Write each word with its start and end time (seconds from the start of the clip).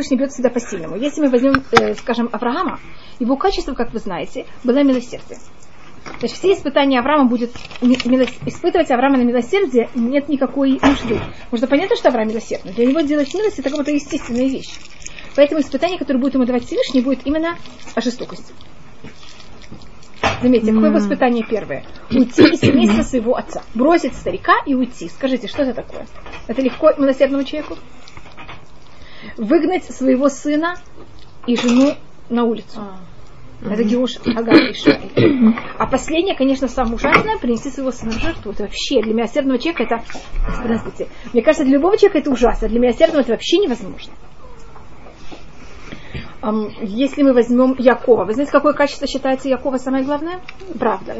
Всевышний 0.00 0.16
бьет 0.16 0.32
всегда 0.32 0.50
по-сильному. 0.50 0.96
Если 0.96 1.20
мы 1.20 1.30
возьмем, 1.30 1.62
э, 1.72 1.94
скажем, 1.94 2.28
Авраама, 2.32 2.80
его 3.18 3.36
качество, 3.36 3.74
как 3.74 3.92
вы 3.92 3.98
знаете, 3.98 4.46
было 4.64 4.82
милосердие. 4.82 5.38
Значит, 6.18 6.38
все 6.38 6.54
испытания 6.54 6.98
Авраама 6.98 7.28
будет 7.28 7.50
испытывать 7.82 8.90
Авраама 8.90 9.18
на 9.18 9.22
милосердие 9.22 9.90
нет 9.94 10.28
никакой 10.28 10.80
нужды. 10.82 11.20
Можно 11.50 11.66
понятно, 11.66 11.96
что 11.96 12.08
Авраам 12.08 12.28
милосердный. 12.28 12.72
Для 12.72 12.86
него 12.86 13.00
делать 13.00 13.32
милость 13.34 13.58
это 13.58 13.68
как 13.68 13.78
будто 13.78 13.90
естественная 13.90 14.48
вещь. 14.48 14.70
Поэтому 15.36 15.60
испытание, 15.60 15.98
которое 15.98 16.18
будет 16.18 16.34
ему 16.34 16.44
давать 16.44 16.64
Всевышний, 16.64 17.02
будет 17.02 17.26
именно 17.26 17.56
о 17.94 18.00
жестокости. 18.00 18.52
Заметьте, 20.42 20.72
какое 20.72 20.90
воспитание 20.90 21.44
первое? 21.44 21.84
Уйти 22.10 22.54
из 22.54 22.60
семейства 22.60 23.02
своего 23.02 23.36
отца. 23.36 23.62
Бросить 23.74 24.14
старика 24.14 24.54
и 24.64 24.74
уйти. 24.74 25.10
Скажите, 25.10 25.48
что 25.48 25.62
это 25.62 25.74
такое? 25.74 26.06
Это 26.46 26.62
легко 26.62 26.92
милосердному 26.96 27.44
человеку? 27.44 27.76
Выгнать 29.36 29.84
своего 29.84 30.28
сына 30.28 30.76
и 31.46 31.56
жену 31.56 31.94
на 32.28 32.44
улицу. 32.44 32.80
А. 32.80 32.98
Это 33.62 33.84
Геуш 33.84 34.16
Агар 34.24 34.56
и 34.56 34.74
А 35.78 35.86
последнее, 35.86 36.34
конечно, 36.34 36.66
самое 36.66 36.94
ужасное, 36.94 37.36
принести 37.36 37.70
своего 37.70 37.90
сына 37.92 38.12
в 38.12 38.20
жертву. 38.20 38.52
Это 38.52 38.62
вообще 38.62 39.02
для 39.02 39.12
милосердного 39.12 39.58
человека 39.58 39.82
это... 39.82 40.02
Здравствуйте. 40.62 41.08
Мне 41.32 41.42
кажется, 41.42 41.64
для 41.64 41.74
любого 41.74 41.96
человека 41.98 42.18
это 42.18 42.30
ужасно. 42.30 42.68
Для 42.68 42.80
милосердного 42.80 43.20
это 43.20 43.32
вообще 43.32 43.58
невозможно. 43.58 44.12
Если 46.80 47.22
мы 47.22 47.34
возьмем 47.34 47.74
Якова, 47.78 48.24
вы 48.24 48.32
знаете, 48.32 48.50
какое 48.50 48.72
качество 48.72 49.06
считается 49.06 49.50
Якова 49.50 49.76
самое 49.76 50.04
главное? 50.04 50.40
Правда. 50.78 51.14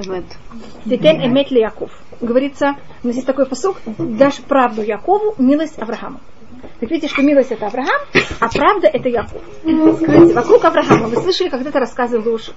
Детен 0.86 1.20
эмет 1.20 1.50
ли 1.50 1.60
Яков. 1.60 1.90
Говорится, 2.22 2.76
у 3.02 3.06
нас 3.06 3.16
есть 3.16 3.26
такой 3.26 3.44
посок, 3.44 3.76
дашь 3.98 4.40
правду 4.40 4.82
Якову, 4.82 5.34
милость 5.36 5.78
Аврааму. 5.78 6.20
Так 6.80 6.90
видите, 6.90 7.08
что 7.08 7.22
милость 7.22 7.52
это 7.52 7.66
Авраам, 7.66 8.00
а 8.40 8.48
правда 8.48 8.86
это 8.86 9.08
Яков. 9.08 9.42
Скажите, 9.96 10.34
вокруг 10.34 10.64
Авраама, 10.64 11.08
вы 11.08 11.16
слышали 11.16 11.48
когда-то 11.48 11.78
рассказы 11.78 12.18
ложь? 12.18 12.50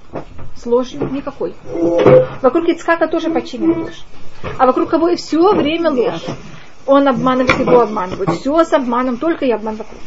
С 0.56 0.66
ложью? 0.66 1.08
Никакой. 1.12 1.54
Вокруг 2.42 2.68
Ицхака 2.68 3.06
тоже 3.08 3.30
почти 3.30 3.58
не 3.58 3.74
ложь. 3.74 4.04
А 4.58 4.66
вокруг 4.66 4.90
кого 4.90 5.08
и 5.08 5.16
все 5.16 5.52
время 5.54 5.90
ложь. 5.90 6.24
Он 6.86 7.08
обманывает, 7.08 7.58
его 7.58 7.80
обманывает. 7.80 8.30
Все 8.30 8.64
с 8.64 8.72
обманом, 8.72 9.16
только 9.16 9.44
и 9.46 9.50
обман 9.50 9.76
вокруг. 9.76 10.00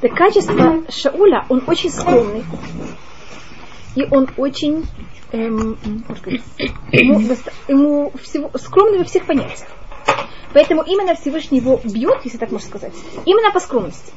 Так 0.00 0.14
качество 0.14 0.82
Шауля, 0.88 1.44
он 1.48 1.62
очень 1.66 1.90
скромный. 1.90 2.44
И 3.96 4.06
он 4.10 4.28
очень 4.36 4.86
эм, 5.32 5.76
ему, 6.92 7.36
ему 7.68 8.12
всего, 8.22 8.50
скромный 8.54 8.98
во 8.98 9.04
всех 9.04 9.26
понятиях. 9.26 9.68
Поэтому 10.52 10.82
именно 10.82 11.14
Всевышний 11.14 11.58
его 11.58 11.80
бьет, 11.84 12.24
если 12.24 12.38
так 12.38 12.50
можно 12.50 12.68
сказать, 12.68 12.92
именно 13.24 13.52
по 13.52 13.60
скромности. 13.60 14.12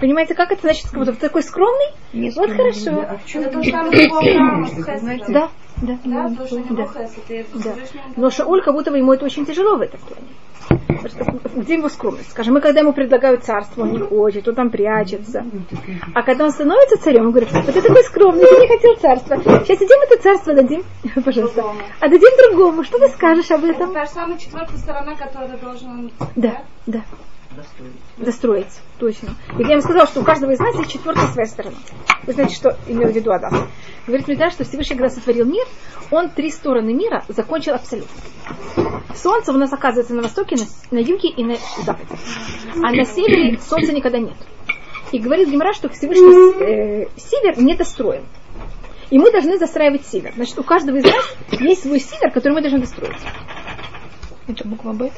Понимаете, 0.00 0.34
как 0.34 0.52
это 0.52 0.62
значит, 0.62 0.90
как 0.90 0.98
будто 0.98 1.12
такой 1.14 1.42
скромный? 1.42 1.92
Нет, 2.12 2.36
вот 2.36 2.50
хорошо. 2.50 3.00
А 3.00 3.18
да, 5.28 5.48
да, 5.76 5.98
да, 6.04 6.28
да, 6.70 6.88
да. 7.54 7.74
Но 8.16 8.30
Шауль, 8.30 8.62
как 8.62 8.74
будто 8.74 8.90
бы 8.90 8.98
ему 8.98 9.14
это 9.14 9.24
очень 9.24 9.46
тяжело 9.46 9.76
в 9.76 9.80
этом 9.80 10.00
плане 10.00 10.26
где 11.56 11.74
его 11.74 11.88
скромность? 11.88 12.30
Скажем, 12.30 12.54
мы 12.54 12.60
когда 12.60 12.80
ему 12.80 12.92
предлагают 12.92 13.44
царство, 13.44 13.82
он 13.82 13.92
не 13.92 13.98
хочет, 13.98 14.46
он 14.48 14.54
там 14.54 14.70
прячется. 14.70 15.44
А 16.14 16.22
когда 16.22 16.44
он 16.44 16.50
становится 16.50 17.02
царем, 17.02 17.26
он 17.26 17.30
говорит, 17.30 17.50
вот 17.52 17.66
ты 17.66 17.80
такой 17.80 18.04
скромный, 18.04 18.44
ты 18.44 18.60
не 18.60 18.68
хотел 18.68 18.96
царства. 18.96 19.36
Сейчас 19.64 19.78
идем 19.78 19.98
это 20.10 20.22
царство 20.22 20.54
дадим, 20.54 20.84
пожалуйста, 21.24 21.64
а 22.00 22.08
дадим 22.08 22.30
другому. 22.50 22.84
Что 22.84 22.98
ты 22.98 23.08
скажешь 23.08 23.50
об 23.50 23.64
этом? 23.64 23.90
Это 23.90 24.00
та 24.00 24.04
же 24.04 24.10
самая 24.10 24.38
четвертая 24.38 24.76
сторона, 24.78 25.14
которая 25.14 25.56
должен... 25.58 26.10
Да, 26.34 26.62
да. 26.86 27.02
Достроить. 27.56 27.92
Достроить, 28.18 28.80
точно. 28.98 29.30
И 29.58 29.62
я 29.62 29.72
ему 29.72 29.80
сказала, 29.80 30.06
что 30.06 30.20
у 30.20 30.24
каждого 30.24 30.50
из 30.50 30.58
нас 30.58 30.74
есть 30.76 30.90
четвертая 30.92 31.26
своя 31.28 31.46
сторона. 31.46 31.76
Вы 32.26 32.32
знаете, 32.34 32.54
что 32.54 32.76
имел 32.86 33.08
в 33.08 33.14
виду 33.14 33.32
Адам? 33.32 33.68
Говорит 34.06 34.28
Медраж, 34.28 34.52
что 34.52 34.64
Всевышний, 34.64 34.96
когда 34.96 35.08
сотворил 35.08 35.46
мир, 35.46 35.64
он 36.10 36.28
три 36.28 36.50
стороны 36.50 36.92
мира 36.92 37.24
закончил 37.28 37.74
абсолютно. 37.74 38.20
Солнце 39.14 39.52
у 39.52 39.56
нас 39.56 39.72
оказывается 39.72 40.14
на 40.14 40.22
востоке, 40.22 40.56
на, 40.56 40.98
на 40.98 41.02
юге 41.02 41.30
и 41.30 41.44
на 41.44 41.56
западе. 41.82 42.14
А 42.76 42.92
на 42.92 43.04
севере 43.04 43.58
солнца 43.58 43.92
никогда 43.92 44.18
нет. 44.18 44.36
И 45.12 45.18
говорит 45.18 45.48
Гимара, 45.48 45.72
что 45.72 45.88
Всевышний 45.88 46.62
э, 46.62 47.08
север 47.16 47.58
не 47.58 47.74
достроен. 47.74 48.24
И 49.08 49.18
мы 49.18 49.30
должны 49.30 49.56
застраивать 49.56 50.04
север. 50.04 50.32
Значит, 50.34 50.58
у 50.58 50.62
каждого 50.64 50.96
из 50.96 51.04
нас 51.04 51.36
есть 51.52 51.82
свой 51.82 52.00
север, 52.00 52.30
который 52.32 52.54
мы 52.54 52.60
должны 52.60 52.80
достроить. 52.80 53.16
Это 54.48 54.68
буква 54.68 54.92
Б? 54.92 55.10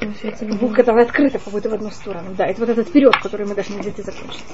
Буква, 0.00 0.74
которая 0.74 1.04
открыта 1.04 1.38
как 1.38 1.52
будто 1.52 1.68
в 1.68 1.74
одну 1.74 1.90
сторону. 1.90 2.34
Да, 2.36 2.46
это 2.46 2.60
вот 2.60 2.68
этот 2.68 2.88
вперед, 2.88 3.16
который 3.20 3.46
мы 3.46 3.54
должны 3.54 3.78
взять 3.78 3.98
и 3.98 4.02
закончить. 4.02 4.44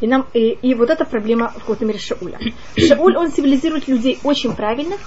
И, 0.00 0.06
нам, 0.06 0.26
и, 0.34 0.50
и 0.50 0.74
вот 0.74 0.90
эта 0.90 1.04
проблема 1.04 1.50
в 1.50 1.60
какой-то 1.60 1.84
мере 1.84 1.98
Шауля. 1.98 2.38
Шауль, 2.76 3.16
он 3.16 3.30
цивилизирует 3.30 3.86
людей 3.86 4.18
очень 4.24 4.54
правильных, 4.54 5.00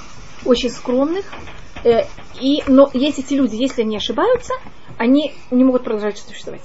очень 0.46 0.70
скромных, 0.70 1.26
э, 1.84 2.06
и, 2.40 2.64
но 2.68 2.90
есть 2.94 3.20
эти 3.20 3.34
люди, 3.34 3.56
если 3.56 3.82
они 3.82 3.98
ошибаются, 3.98 4.54
они 4.98 5.34
не 5.52 5.64
могут 5.64 5.84
продолжать 5.84 6.18
существовать. 6.18 6.64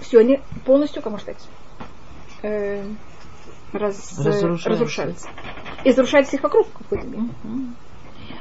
Все, 0.00 0.18
они 0.18 0.40
полностью, 0.64 1.02
как 1.02 1.12
можно 1.12 1.32
сказать, 1.32 1.48
э, 2.42 2.84
раз, 3.72 4.18
разрушаются. 4.18 4.68
разрушаются. 4.70 5.28
И 5.84 5.90
разрушают 5.90 6.26
всех 6.26 6.42
вокруг 6.42 6.66
в 6.66 6.78
какой-то 6.78 7.06
мере. 7.06 7.28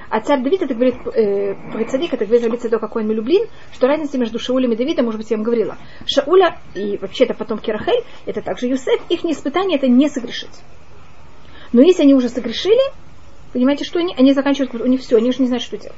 А 0.09 0.21
царь 0.21 0.41
Давид, 0.41 0.61
это 0.61 0.73
говорит 0.73 0.95
э, 1.05 1.55
про 1.71 1.83
цадик, 1.83 2.13
это 2.13 2.25
говорит 2.25 2.43
Давид 2.43 2.61
Цадок, 2.61 2.79
какой 2.79 3.03
он 3.03 3.11
люблин, 3.11 3.47
что 3.73 3.87
разница 3.87 4.17
между 4.17 4.39
Шаулем 4.39 4.71
и 4.71 4.75
Давидом, 4.77 5.05
может 5.05 5.19
быть, 5.19 5.29
я 5.29 5.37
вам 5.37 5.43
говорила. 5.43 5.77
Шауля 6.05 6.59
и 6.75 6.97
вообще 6.97 7.25
это 7.25 7.33
потомки 7.33 7.71
Рахель, 7.71 8.03
это 8.25 8.41
также 8.41 8.67
Юсеф, 8.67 9.01
их 9.09 9.25
испытание 9.25 9.77
это 9.77 9.87
не 9.87 10.09
согрешить. 10.09 10.63
Но 11.73 11.81
если 11.81 12.03
они 12.03 12.13
уже 12.13 12.29
согрешили, 12.29 12.81
понимаете, 13.51 13.83
что 13.83 13.99
они? 13.99 14.15
Они 14.17 14.33
заканчивают, 14.33 14.73
у 14.75 14.87
них 14.87 15.01
все, 15.01 15.17
они 15.17 15.29
уже 15.29 15.41
не 15.41 15.47
знают, 15.47 15.63
что 15.63 15.77
делать. 15.77 15.97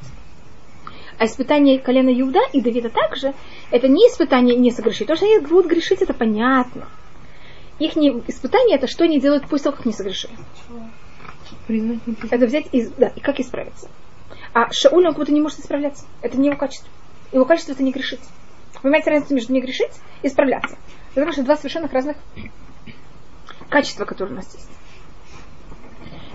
А 1.19 1.25
испытание 1.25 1.79
колена 1.79 2.09
Иуда 2.19 2.39
и 2.53 2.61
Давида 2.61 2.89
также, 2.89 3.33
это 3.69 3.87
не 3.87 4.07
испытание 4.07 4.55
не 4.55 4.71
согрешить. 4.71 5.07
То, 5.07 5.15
что 5.15 5.25
они 5.25 5.39
будут 5.39 5.67
грешить, 5.67 6.01
это 6.01 6.13
понятно. 6.13 6.87
Их 7.77 7.95
испытание 7.95 8.77
это 8.77 8.87
что 8.87 9.03
они 9.03 9.19
делают 9.19 9.47
после 9.47 9.65
того, 9.65 9.77
как 9.77 9.85
не 9.85 9.93
согрешили. 9.93 10.33
Это 12.31 12.45
взять 12.45 12.67
и, 12.71 12.87
да, 12.97 13.07
и 13.07 13.19
как 13.19 13.39
исправиться. 13.39 13.89
А 14.53 14.71
Шауль, 14.71 15.05
он 15.05 15.11
как 15.11 15.19
будто 15.19 15.31
не 15.31 15.41
может 15.41 15.59
исправляться. 15.59 16.05
Это 16.21 16.37
не 16.37 16.47
его 16.47 16.57
качество. 16.57 16.89
Его 17.31 17.45
качество 17.45 17.73
это 17.73 17.83
не 17.83 17.91
грешить. 17.91 18.21
Понимаете 18.81 19.11
разницу 19.11 19.35
между 19.35 19.53
не 19.53 19.61
грешить 19.61 19.91
и 20.23 20.27
исправляться? 20.27 20.77
Это 21.15 21.31
что 21.31 21.43
два 21.43 21.57
совершенно 21.57 21.87
разных 21.87 22.17
качества, 23.69 24.05
которые 24.05 24.33
у 24.33 24.37
нас 24.37 24.53
есть. 24.53 24.69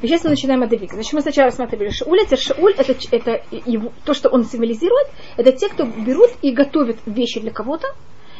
И 0.02 0.06
сейчас 0.06 0.24
мы 0.24 0.30
начинаем 0.30 0.62
от 0.62 0.68
Давида. 0.68 0.94
Значит, 0.94 1.12
мы 1.14 1.22
сначала 1.22 1.46
рассматривали 1.46 1.88
Шауль. 1.88 2.20
А 2.30 2.36
Шауль 2.36 2.74
это, 2.74 2.94
это 3.10 3.42
его, 3.50 3.92
то, 4.04 4.12
что 4.12 4.28
он 4.28 4.44
символизирует, 4.44 5.08
это 5.36 5.50
те, 5.52 5.68
кто 5.68 5.84
берут 5.84 6.30
и 6.42 6.52
готовят 6.52 6.98
вещи 7.06 7.40
для 7.40 7.50
кого-то, 7.50 7.88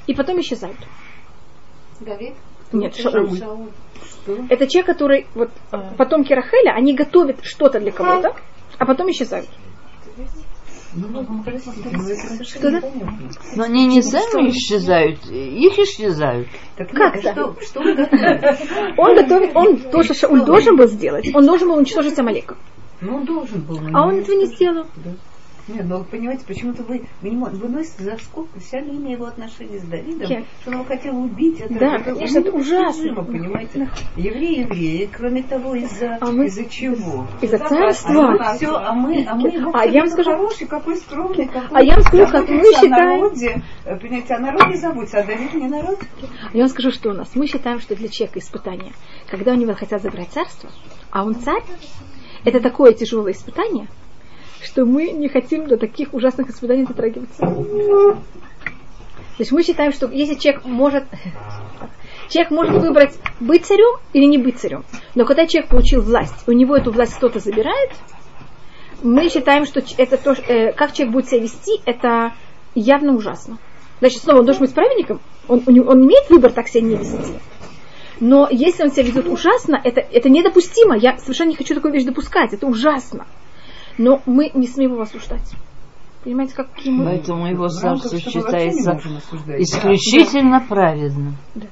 и 0.06 0.14
потом 0.14 0.40
исчезают. 0.40 0.76
Давид? 2.00 2.34
Нет, 2.74 2.96
Шауль. 2.96 3.38
Шауль. 3.38 3.68
Это 4.48 4.66
человек, 4.66 4.86
который, 4.86 5.26
вот, 5.34 5.50
а. 5.70 5.94
потомки 5.96 6.32
Рахеля, 6.32 6.72
они 6.74 6.94
готовят 6.94 7.44
что-то 7.44 7.78
для 7.80 7.92
кого-то, 7.92 8.34
а 8.78 8.86
потом 8.86 9.10
исчезают. 9.10 9.48
Что 12.42 12.70
да? 12.70 12.80
Но 13.56 13.64
они 13.64 13.86
не 13.86 14.00
сами 14.00 14.50
исчезают, 14.50 15.26
их 15.26 15.78
исчезают. 15.78 16.48
Так 16.76 16.90
как 16.90 17.16
Что, 17.16 17.56
что 17.60 17.80
он 18.98 19.16
готовит, 19.16 19.56
он 19.56 19.76
то, 19.90 20.02
что 20.04 20.14
Шауль 20.14 20.44
должен 20.44 20.76
был 20.76 20.86
сделать, 20.86 21.34
он 21.34 21.44
должен 21.44 21.68
был 21.68 21.76
уничтожить 21.76 22.18
Амалека. 22.18 22.56
Ну, 23.00 23.16
он 23.16 23.24
должен 23.24 23.60
был. 23.62 23.80
А 23.92 24.06
он 24.06 24.20
этого 24.20 24.36
не 24.36 24.46
сделал. 24.46 24.86
Да. 25.04 25.10
Нет, 25.66 25.86
но 25.86 25.98
вы 25.98 26.04
понимаете, 26.04 26.44
почему-то 26.46 26.82
вы, 26.82 27.06
выносите 27.22 28.04
за 28.04 28.18
скобку 28.18 28.58
вся 28.60 28.80
линия 28.80 29.12
его 29.12 29.24
отношений 29.24 29.78
с 29.78 29.84
Давидом, 29.84 30.28
Нет. 30.28 30.44
что 30.60 30.70
он 30.70 30.76
его 30.76 30.84
хотел 30.84 31.16
убить. 31.16 31.60
Это, 31.60 31.74
да, 31.74 31.96
это, 31.96 32.14
конечно, 32.14 32.38
это 32.40 32.52
ужасно. 32.52 33.24
понимаете? 33.24 33.88
Евреи, 34.16 34.60
евреи, 34.60 35.08
кроме 35.10 35.42
того, 35.42 35.74
из-за 35.74 36.18
а 36.20 36.30
мы... 36.30 36.46
из-за 36.46 36.66
чего? 36.66 37.26
Из-за 37.40 37.58
царства. 37.58 38.36
А, 38.38 38.56
все, 38.56 38.74
а 38.74 38.92
мы, 38.92 39.24
а 39.26 39.34
мы 39.36 39.70
а 39.72 39.86
я 39.86 40.00
вам 40.00 40.10
скажу, 40.10 40.32
хороший, 40.32 40.66
какой 40.66 40.96
скромный, 40.96 41.46
какой... 41.46 41.78
А 41.78 41.82
я 41.82 41.94
вам 41.94 42.02
скажу, 42.04 42.26
как 42.26 42.48
мы 42.48 42.64
считаем... 42.74 43.20
Народе, 43.20 43.62
понимаете, 43.84 44.34
о 44.34 44.38
народе 44.40 44.76
заботится, 44.76 45.18
а 45.20 45.24
Давид 45.24 45.54
не 45.54 45.68
народ. 45.68 45.98
Я 46.52 46.60
вам 46.60 46.68
скажу, 46.68 46.90
что 46.90 47.10
у 47.10 47.12
нас. 47.14 47.30
Мы 47.34 47.46
считаем, 47.46 47.80
что 47.80 47.96
для 47.96 48.08
человека 48.08 48.38
испытание, 48.38 48.92
когда 49.30 49.52
у 49.52 49.56
него 49.56 49.72
хотят 49.74 50.02
забрать 50.02 50.28
царство, 50.28 50.70
а 51.10 51.24
он 51.24 51.36
царь, 51.36 51.62
это 52.44 52.60
такое 52.60 52.92
тяжелое 52.92 53.32
испытание, 53.32 53.88
что 54.64 54.84
мы 54.84 55.10
не 55.10 55.28
хотим 55.28 55.66
до 55.66 55.76
таких 55.76 56.12
ужасных 56.14 56.50
испытаний 56.50 56.86
дотрагиваться. 56.86 57.40
То 59.36 59.40
есть 59.40 59.52
мы 59.52 59.62
считаем, 59.62 59.92
что 59.92 60.06
если 60.06 60.34
человек 60.34 60.64
может, 60.64 61.04
человек 62.28 62.50
может 62.50 62.80
выбрать 62.80 63.18
быть 63.40 63.66
царем 63.66 64.00
или 64.12 64.24
не 64.24 64.38
быть 64.38 64.58
царем. 64.58 64.84
Но 65.14 65.24
когда 65.24 65.46
человек 65.46 65.70
получил 65.70 66.02
власть, 66.02 66.46
у 66.46 66.52
него 66.52 66.76
эту 66.76 66.92
власть 66.92 67.14
кто-то 67.14 67.40
забирает, 67.40 67.90
мы 69.02 69.28
считаем, 69.28 69.66
что 69.66 69.82
это 69.98 70.16
то, 70.16 70.32
э, 70.32 70.72
как 70.72 70.92
человек 70.92 71.12
будет 71.12 71.28
себя 71.28 71.40
вести, 71.40 71.80
это 71.84 72.32
явно 72.74 73.14
ужасно. 73.14 73.58
Значит, 74.00 74.22
снова 74.22 74.38
он 74.38 74.46
должен 74.46 74.62
быть 74.62 74.74
праведником, 74.74 75.20
он, 75.48 75.62
он, 75.66 76.04
имеет 76.04 76.30
выбор 76.30 76.52
так 76.52 76.68
себя 76.68 76.82
не 76.82 76.96
вести. 76.96 77.34
Но 78.20 78.48
если 78.50 78.84
он 78.84 78.92
себя 78.92 79.04
ведет 79.04 79.26
ужасно, 79.26 79.80
это, 79.82 80.00
это 80.00 80.28
недопустимо. 80.28 80.96
Я 80.96 81.18
совершенно 81.18 81.50
не 81.50 81.56
хочу 81.56 81.74
такую 81.74 81.92
вещь 81.92 82.04
допускать. 82.04 82.52
Это 82.52 82.66
ужасно. 82.66 83.26
Но 83.98 84.20
мы 84.26 84.50
не 84.54 84.66
смеем 84.66 84.92
его 84.92 85.02
осуждать. 85.02 85.54
Понимаете, 86.24 86.54
какие 86.54 86.92
мы... 86.92 87.04
Поэтому 87.04 87.46
его 87.46 87.68
царство 87.68 88.18
считается 88.18 88.98
исключительно 89.58 90.60
да. 90.60 90.66
праведным. 90.66 91.36
Да. 91.54 91.66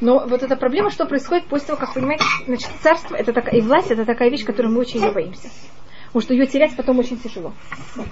Но 0.00 0.26
вот 0.26 0.42
эта 0.42 0.56
проблема, 0.56 0.90
что 0.90 1.06
происходит 1.06 1.46
после 1.46 1.68
того, 1.68 1.80
как, 1.80 1.94
понимаете, 1.94 2.24
значит, 2.46 2.68
царство 2.82 3.16
это 3.16 3.32
такая, 3.32 3.56
и 3.56 3.60
власть 3.62 3.90
это 3.90 4.04
такая 4.04 4.30
вещь, 4.30 4.44
которую 4.44 4.74
мы 4.74 4.80
очень 4.80 5.00
не 5.00 5.10
боимся. 5.10 5.48
Потому 6.08 6.22
что 6.22 6.34
ее 6.34 6.46
терять 6.46 6.76
потом 6.76 6.98
очень 6.98 7.18
тяжело. 7.18 7.52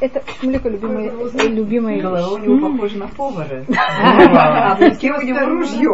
Это 0.00 0.22
Шмулика 0.40 0.68
любимая, 0.68 1.12
любимая 1.48 2.00
Голова 2.00 2.32
у 2.32 2.38
него 2.38 2.70
похожа 2.70 2.98
на 2.98 3.08
повара. 3.08 3.64
А 3.68 4.76
у 4.78 5.22
него 5.22 5.46
ружье. 5.46 5.90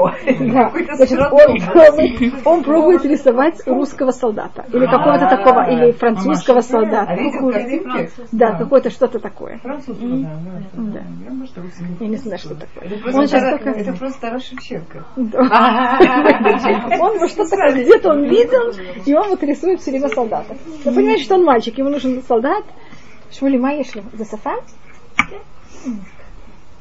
Он 2.45 2.63
пробует 2.65 3.05
рисовать 3.05 3.63
русского 3.67 4.11
солдата. 4.11 4.65
Или 4.73 4.87
какого-то 4.87 5.29
такого, 5.29 5.71
или 5.71 5.93
французского 5.93 6.61
солдата. 6.61 7.17
Да, 8.33 8.59
какое-то 8.59 8.91
что-то 8.91 9.19
такое. 9.19 9.61
Да. 9.63 11.03
Я 12.01 12.09
не 12.09 12.17
знаю, 12.17 12.39
что 12.39 12.55
такое. 12.55 12.91
Он 13.15 13.27
сейчас 13.27 13.51
только... 13.51 13.71
Это 13.71 13.93
просто 13.93 14.21
Тарас 14.21 14.45
Шевченко. 14.45 15.05
Он 17.01 17.29
что-то 17.29 17.57
где-то 17.73 18.11
он 18.11 18.25
видел, 18.25 18.73
и 19.05 19.15
он 19.15 19.31
вот 19.31 19.43
рисует 19.43 19.81
все 19.81 19.91
время 19.91 20.09
солдата. 20.09 20.57
Вы 20.85 20.93
понимаете, 20.93 21.25
что 21.25 21.35
он 21.37 21.45
мальчик, 21.45 21.79
ему 21.79 21.91
нужен 21.93 22.23
солдат. 22.23 22.65
Шмули 23.31 23.59
Майешли 23.59 24.03
за 24.13 24.25
сафа. 24.25 24.57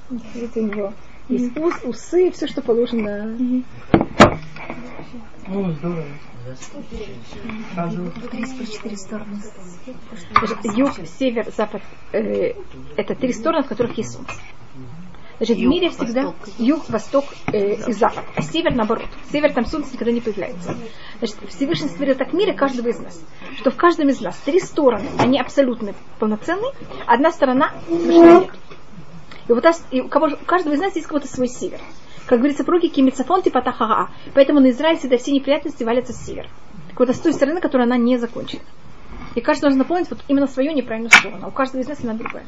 Видите, 0.10 0.60
у 0.62 0.68
него 0.68 0.94
есть 1.30 1.58
ус, 1.58 1.74
усы, 1.84 2.32
все, 2.32 2.48
что 2.48 2.62
положено. 2.62 3.38
Ну, 5.48 5.72
здорово. 5.74 6.04
Юг, 10.76 10.92
север, 11.20 11.52
запад 11.56 11.82
э, 12.12 12.54
это 12.98 13.16
три 13.16 13.32
стороны, 13.32 13.64
в 13.64 13.68
которых 13.68 13.98
есть 13.98 14.14
солнце. 14.14 14.34
Значит, 15.42 15.58
юг, 15.58 15.66
в 15.66 15.70
мире 15.72 15.90
всегда 15.90 16.22
восток. 16.26 16.36
юг, 16.60 16.90
восток 16.90 17.26
э, 17.52 17.90
и 17.90 17.94
запад. 17.94 18.24
А 18.36 18.44
север 18.44 18.76
наоборот. 18.76 19.08
Север 19.32 19.52
там 19.54 19.66
солнце 19.66 19.94
никогда 19.94 20.12
не 20.12 20.22
появляется. 20.22 20.78
Значит, 21.18 21.38
Всевышний 21.50 21.88
створил 21.88 22.14
так 22.14 22.32
мире 22.34 22.54
каждого 22.54 22.90
из 22.90 23.00
нас, 23.00 23.20
что 23.58 23.72
в 23.72 23.76
каждом 23.76 24.10
из 24.10 24.22
нас 24.22 24.38
три 24.46 24.60
стороны, 24.60 25.08
они 25.18 25.40
абсолютно 25.40 25.96
полноценны, 26.20 26.68
одна 27.08 27.32
сторона 27.32 27.74
совершенно 27.88 28.40
нет. 28.42 28.52
И 29.48 29.54
вот 29.54 29.66
и 29.90 30.02
у, 30.02 30.10
кого, 30.10 30.28
у 30.28 30.46
каждого 30.46 30.76
из 30.76 30.80
нас 30.80 30.94
есть 30.94 31.08
какой-то 31.08 31.28
свой 31.28 31.48
север. 31.48 31.80
Как 32.28 32.38
говорится, 32.38 32.64
проги 32.64 32.90
кимицафон 32.90 33.42
типа 33.42 33.64
тахага. 33.64 34.12
Поэтому 34.36 34.60
на 34.60 34.70
Израиль 34.70 35.00
всегда 35.00 35.18
все 35.18 35.32
неприятности 35.32 35.84
валятся 35.84 36.14
с 36.14 36.24
севера. 36.24 36.50
Так 36.90 37.00
вот, 37.00 37.10
с 37.10 37.20
той 37.20 37.34
стороны, 37.34 37.62
которая 37.62 37.88
она 37.88 37.98
не 37.98 38.20
закончена. 38.20 38.62
И 39.34 39.42
каждый 39.42 39.62
должен 39.62 39.80
наполнить 39.80 40.12
вот 40.12 40.20
именно 40.28 40.46
свою 40.46 40.72
неправильную 40.74 41.10
сторону. 41.10 41.46
А 41.46 41.48
у 41.48 41.52
каждого 41.52 41.82
из 41.82 41.88
нас 41.88 41.98
она 42.04 42.14
другая. 42.14 42.46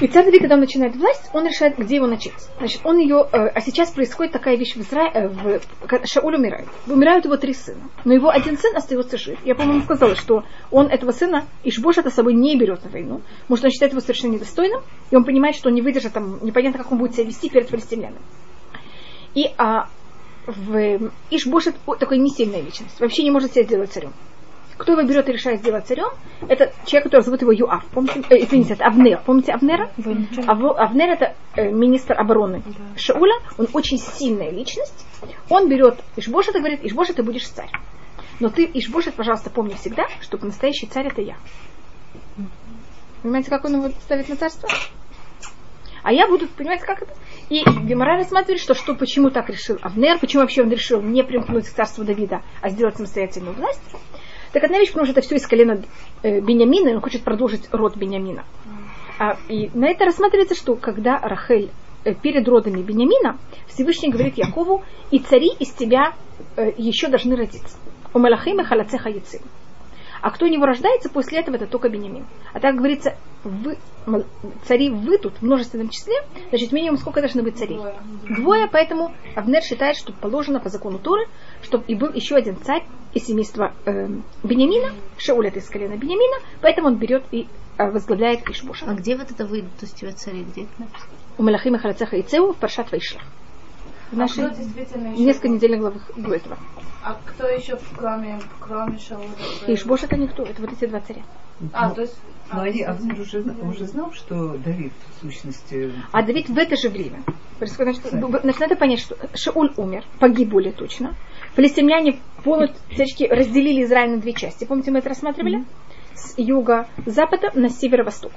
И 0.00 0.06
царь 0.06 0.24
Давид, 0.24 0.40
когда 0.40 0.54
он 0.54 0.60
начинает 0.60 0.94
власть, 0.96 1.30
он 1.32 1.46
решает, 1.46 1.76
где 1.76 1.96
его 1.96 2.06
начать. 2.06 2.48
Значит, 2.58 2.80
он 2.84 2.98
ее, 2.98 3.28
э, 3.32 3.48
а 3.48 3.60
сейчас 3.60 3.90
происходит 3.90 4.32
такая 4.32 4.56
вещь 4.56 4.74
в 4.74 4.80
Израиле, 4.80 5.12
э, 5.14 5.28
в, 5.28 6.06
Шауль 6.06 6.36
умирает. 6.36 6.68
Умирают 6.86 7.24
его 7.24 7.36
три 7.36 7.52
сына. 7.52 7.90
Но 8.04 8.14
его 8.14 8.30
один 8.30 8.56
сын 8.56 8.74
остается 8.76 9.18
жив. 9.18 9.38
Я, 9.44 9.54
по-моему, 9.54 9.82
сказала, 9.82 10.14
что 10.14 10.44
он 10.70 10.86
этого 10.86 11.10
сына, 11.10 11.44
Ишбоша 11.64 12.00
это 12.00 12.10
с 12.10 12.14
собой 12.14 12.34
не 12.34 12.56
берет 12.56 12.84
на 12.84 12.90
войну. 12.90 13.20
Что 13.54 13.66
он 13.66 13.70
считает 13.72 13.92
его 13.92 14.00
совершенно 14.00 14.32
недостойным. 14.32 14.82
И 15.10 15.16
он 15.16 15.24
понимает, 15.24 15.56
что 15.56 15.68
он 15.68 15.74
не 15.74 15.82
выдержит, 15.82 16.12
там, 16.12 16.38
непонятно, 16.42 16.78
как 16.78 16.92
он 16.92 16.98
будет 16.98 17.14
себя 17.14 17.24
вести 17.24 17.50
перед 17.50 17.68
филистимлянами. 17.68 18.20
И 19.34 19.50
а, 19.58 19.88
в 20.46 21.10
такой 21.98 22.18
не 22.18 22.30
сильная 22.30 22.60
личность. 22.60 22.98
Вообще 23.00 23.22
не 23.22 23.30
может 23.30 23.52
себя 23.52 23.64
сделать 23.64 23.92
царем. 23.92 24.12
Кто 24.80 24.92
его 24.92 25.02
берет 25.02 25.28
и 25.28 25.32
решает 25.32 25.60
сделать 25.60 25.86
царем, 25.86 26.08
это 26.48 26.72
человек, 26.86 27.04
который 27.04 27.20
зовут 27.20 27.42
его 27.42 27.52
Юав. 27.52 27.84
Помните, 27.92 28.22
э, 28.30 28.38
извините, 28.38 28.72
это 28.72 28.86
Авнер. 28.86 29.20
Помните 29.26 29.52
Авнера? 29.52 29.90
Авнер 30.46 31.10
это 31.10 31.34
э, 31.54 31.70
министр 31.70 32.18
обороны 32.18 32.62
да. 32.64 32.98
Шауля. 32.98 33.34
Он 33.58 33.68
очень 33.74 33.98
сильная 33.98 34.50
личность. 34.50 35.06
Он 35.50 35.68
берет 35.68 36.00
Ишбошет 36.16 36.56
и 36.56 36.60
говорит, 36.60 36.80
Ишбошет, 36.82 37.16
ты 37.16 37.22
будешь 37.22 37.46
царь. 37.46 37.70
Но 38.40 38.48
ты, 38.48 38.70
Ишбошет, 38.72 39.14
пожалуйста, 39.16 39.50
помни 39.50 39.74
всегда, 39.74 40.06
что 40.22 40.38
настоящий 40.38 40.86
царь 40.86 41.08
это 41.08 41.20
я. 41.20 41.36
Понимаете, 43.22 43.50
как 43.50 43.66
он 43.66 43.74
его 43.74 43.90
ставит 43.90 44.30
на 44.30 44.36
царство? 44.36 44.66
А 46.02 46.10
я 46.10 46.26
буду, 46.26 46.48
понимаете, 46.48 46.86
как 46.86 47.02
это? 47.02 47.12
И 47.50 47.62
Гемора 47.82 48.16
рассматривает, 48.16 48.62
что, 48.62 48.72
что 48.72 48.94
почему 48.94 49.28
так 49.28 49.50
решил 49.50 49.78
Авнер, 49.82 50.18
почему 50.18 50.40
вообще 50.40 50.62
он 50.62 50.70
решил 50.70 51.02
не 51.02 51.22
примкнуть 51.22 51.66
к 51.68 51.74
царству 51.74 52.02
Давида, 52.02 52.40
а 52.62 52.70
сделать 52.70 52.96
самостоятельную 52.96 53.54
власть. 53.54 53.82
Так 54.52 54.64
одна 54.64 54.78
вещь, 54.78 54.88
потому 54.88 55.06
что 55.06 55.12
это 55.12 55.20
все 55.20 55.36
из 55.36 55.46
колена 55.46 55.82
э, 56.22 56.40
Бениамина, 56.40 56.88
и 56.88 56.94
он 56.94 57.00
хочет 57.00 57.22
продолжить 57.22 57.68
род 57.72 57.96
Бениамина. 57.96 58.44
А, 59.18 59.36
и 59.48 59.70
на 59.74 59.88
это 59.88 60.04
рассматривается, 60.04 60.54
что 60.54 60.74
когда 60.74 61.18
Рахель 61.18 61.70
э, 62.04 62.14
перед 62.14 62.48
родами 62.48 62.82
Бениамина, 62.82 63.38
Всевышний 63.68 64.10
говорит 64.10 64.38
Якову, 64.38 64.82
и 65.10 65.18
цари 65.20 65.50
из 65.58 65.70
тебя 65.72 66.14
э, 66.56 66.72
еще 66.76 67.08
должны 67.08 67.36
родиться. 67.36 67.76
У 68.12 68.18
Малахима 68.18 68.64
халацеха 68.64 69.08
яцим. 69.08 69.42
А 70.22 70.30
кто 70.30 70.46
у 70.46 70.48
него 70.48 70.66
рождается 70.66 71.08
после 71.08 71.40
этого, 71.40 71.56
это 71.56 71.66
только 71.66 71.88
Бениамин. 71.88 72.26
А 72.52 72.60
так 72.60 72.76
говорится, 72.76 73.16
вы, 73.42 73.78
цари 74.64 74.90
вы 74.90 75.18
тут 75.18 75.38
в 75.38 75.42
множественном 75.42 75.88
числе, 75.88 76.14
значит, 76.50 76.72
минимум 76.72 76.98
сколько 76.98 77.20
должны 77.20 77.42
быть 77.42 77.56
царей? 77.56 77.76
Двое. 77.76 77.94
Двое, 78.28 78.68
поэтому 78.70 79.14
Авнер 79.34 79.62
считает, 79.62 79.96
что 79.96 80.12
положено 80.12 80.60
по 80.60 80.68
закону 80.68 80.98
Торы, 80.98 81.26
чтобы 81.62 81.84
и 81.86 81.94
был 81.94 82.12
еще 82.12 82.36
один 82.36 82.56
царь 82.56 82.84
из 83.14 83.24
семейства 83.24 83.72
э, 83.86 84.08
Бениамина, 84.42 84.92
Шауль 85.18 85.48
это 85.48 85.58
из 85.58 85.68
колена 85.68 85.96
Бениамина, 85.96 86.38
поэтому 86.60 86.88
он 86.88 86.96
берет 86.96 87.24
и 87.30 87.48
э, 87.78 87.90
возглавляет 87.90 88.48
Ишбоша. 88.48 88.86
А 88.88 88.94
где 88.94 89.16
вот 89.16 89.30
это 89.30 89.46
выйдут 89.46 89.82
из 89.82 89.90
тебя 89.92 90.12
цари? 90.12 90.44
Где 90.44 90.62
это 90.64 90.72
написано? 90.78 91.12
У 91.38 91.42
Малахима 91.42 91.78
Халацеха 91.78 92.16
и 92.16 92.22
Цеу 92.22 92.52
в 92.52 92.56
Паршат 92.56 92.92
Вайшлах. 92.92 93.22
В 94.10 94.16
нашей 94.16 94.44
а 94.44 94.98
несколько 94.98 95.48
недельных 95.48 95.80
главах 95.80 96.10
до 96.16 96.34
этого. 96.34 96.58
А 97.02 97.16
кто 97.24 97.46
еще, 97.48 97.78
кроме, 97.96 98.40
кроме 98.58 98.98
Шауля? 98.98 99.28
Ишбош 99.68 100.02
это 100.02 100.16
никто, 100.16 100.42
это 100.42 100.60
вот 100.60 100.72
эти 100.72 100.86
два 100.86 101.00
царя. 101.00 101.22
А, 101.72 101.88
ну, 101.88 101.94
то 101.94 102.00
есть... 102.02 102.16
Но 102.52 102.62
они, 102.62 102.82
а 102.82 102.96
он 103.00 103.20
уже, 103.20 103.40
уже 103.40 103.86
знал, 103.86 104.12
что 104.12 104.58
Давид 104.58 104.92
в 105.08 105.20
сущности... 105.20 105.92
А 106.10 106.22
Давид 106.22 106.48
в 106.48 106.58
это 106.58 106.76
же 106.76 106.88
время. 106.88 107.22
Значит, 107.60 108.02
значит 108.02 108.60
надо 108.60 108.76
понять, 108.76 108.98
что 108.98 109.16
Шауль 109.34 109.72
умер, 109.76 110.04
погиб 110.18 110.48
более 110.48 110.72
точно. 110.72 111.14
Филистимляне 111.54 112.18
полностью 112.42 113.30
разделили 113.30 113.84
Израиль 113.84 114.10
на 114.10 114.18
две 114.18 114.32
части. 114.32 114.64
Помните, 114.64 114.90
мы 114.90 114.98
это 114.98 115.10
рассматривали? 115.10 115.58
Mm-hmm. 115.58 116.16
С 116.16 116.34
юга-запада 116.38 117.52
на 117.54 117.68
северо-восток. 117.68 118.32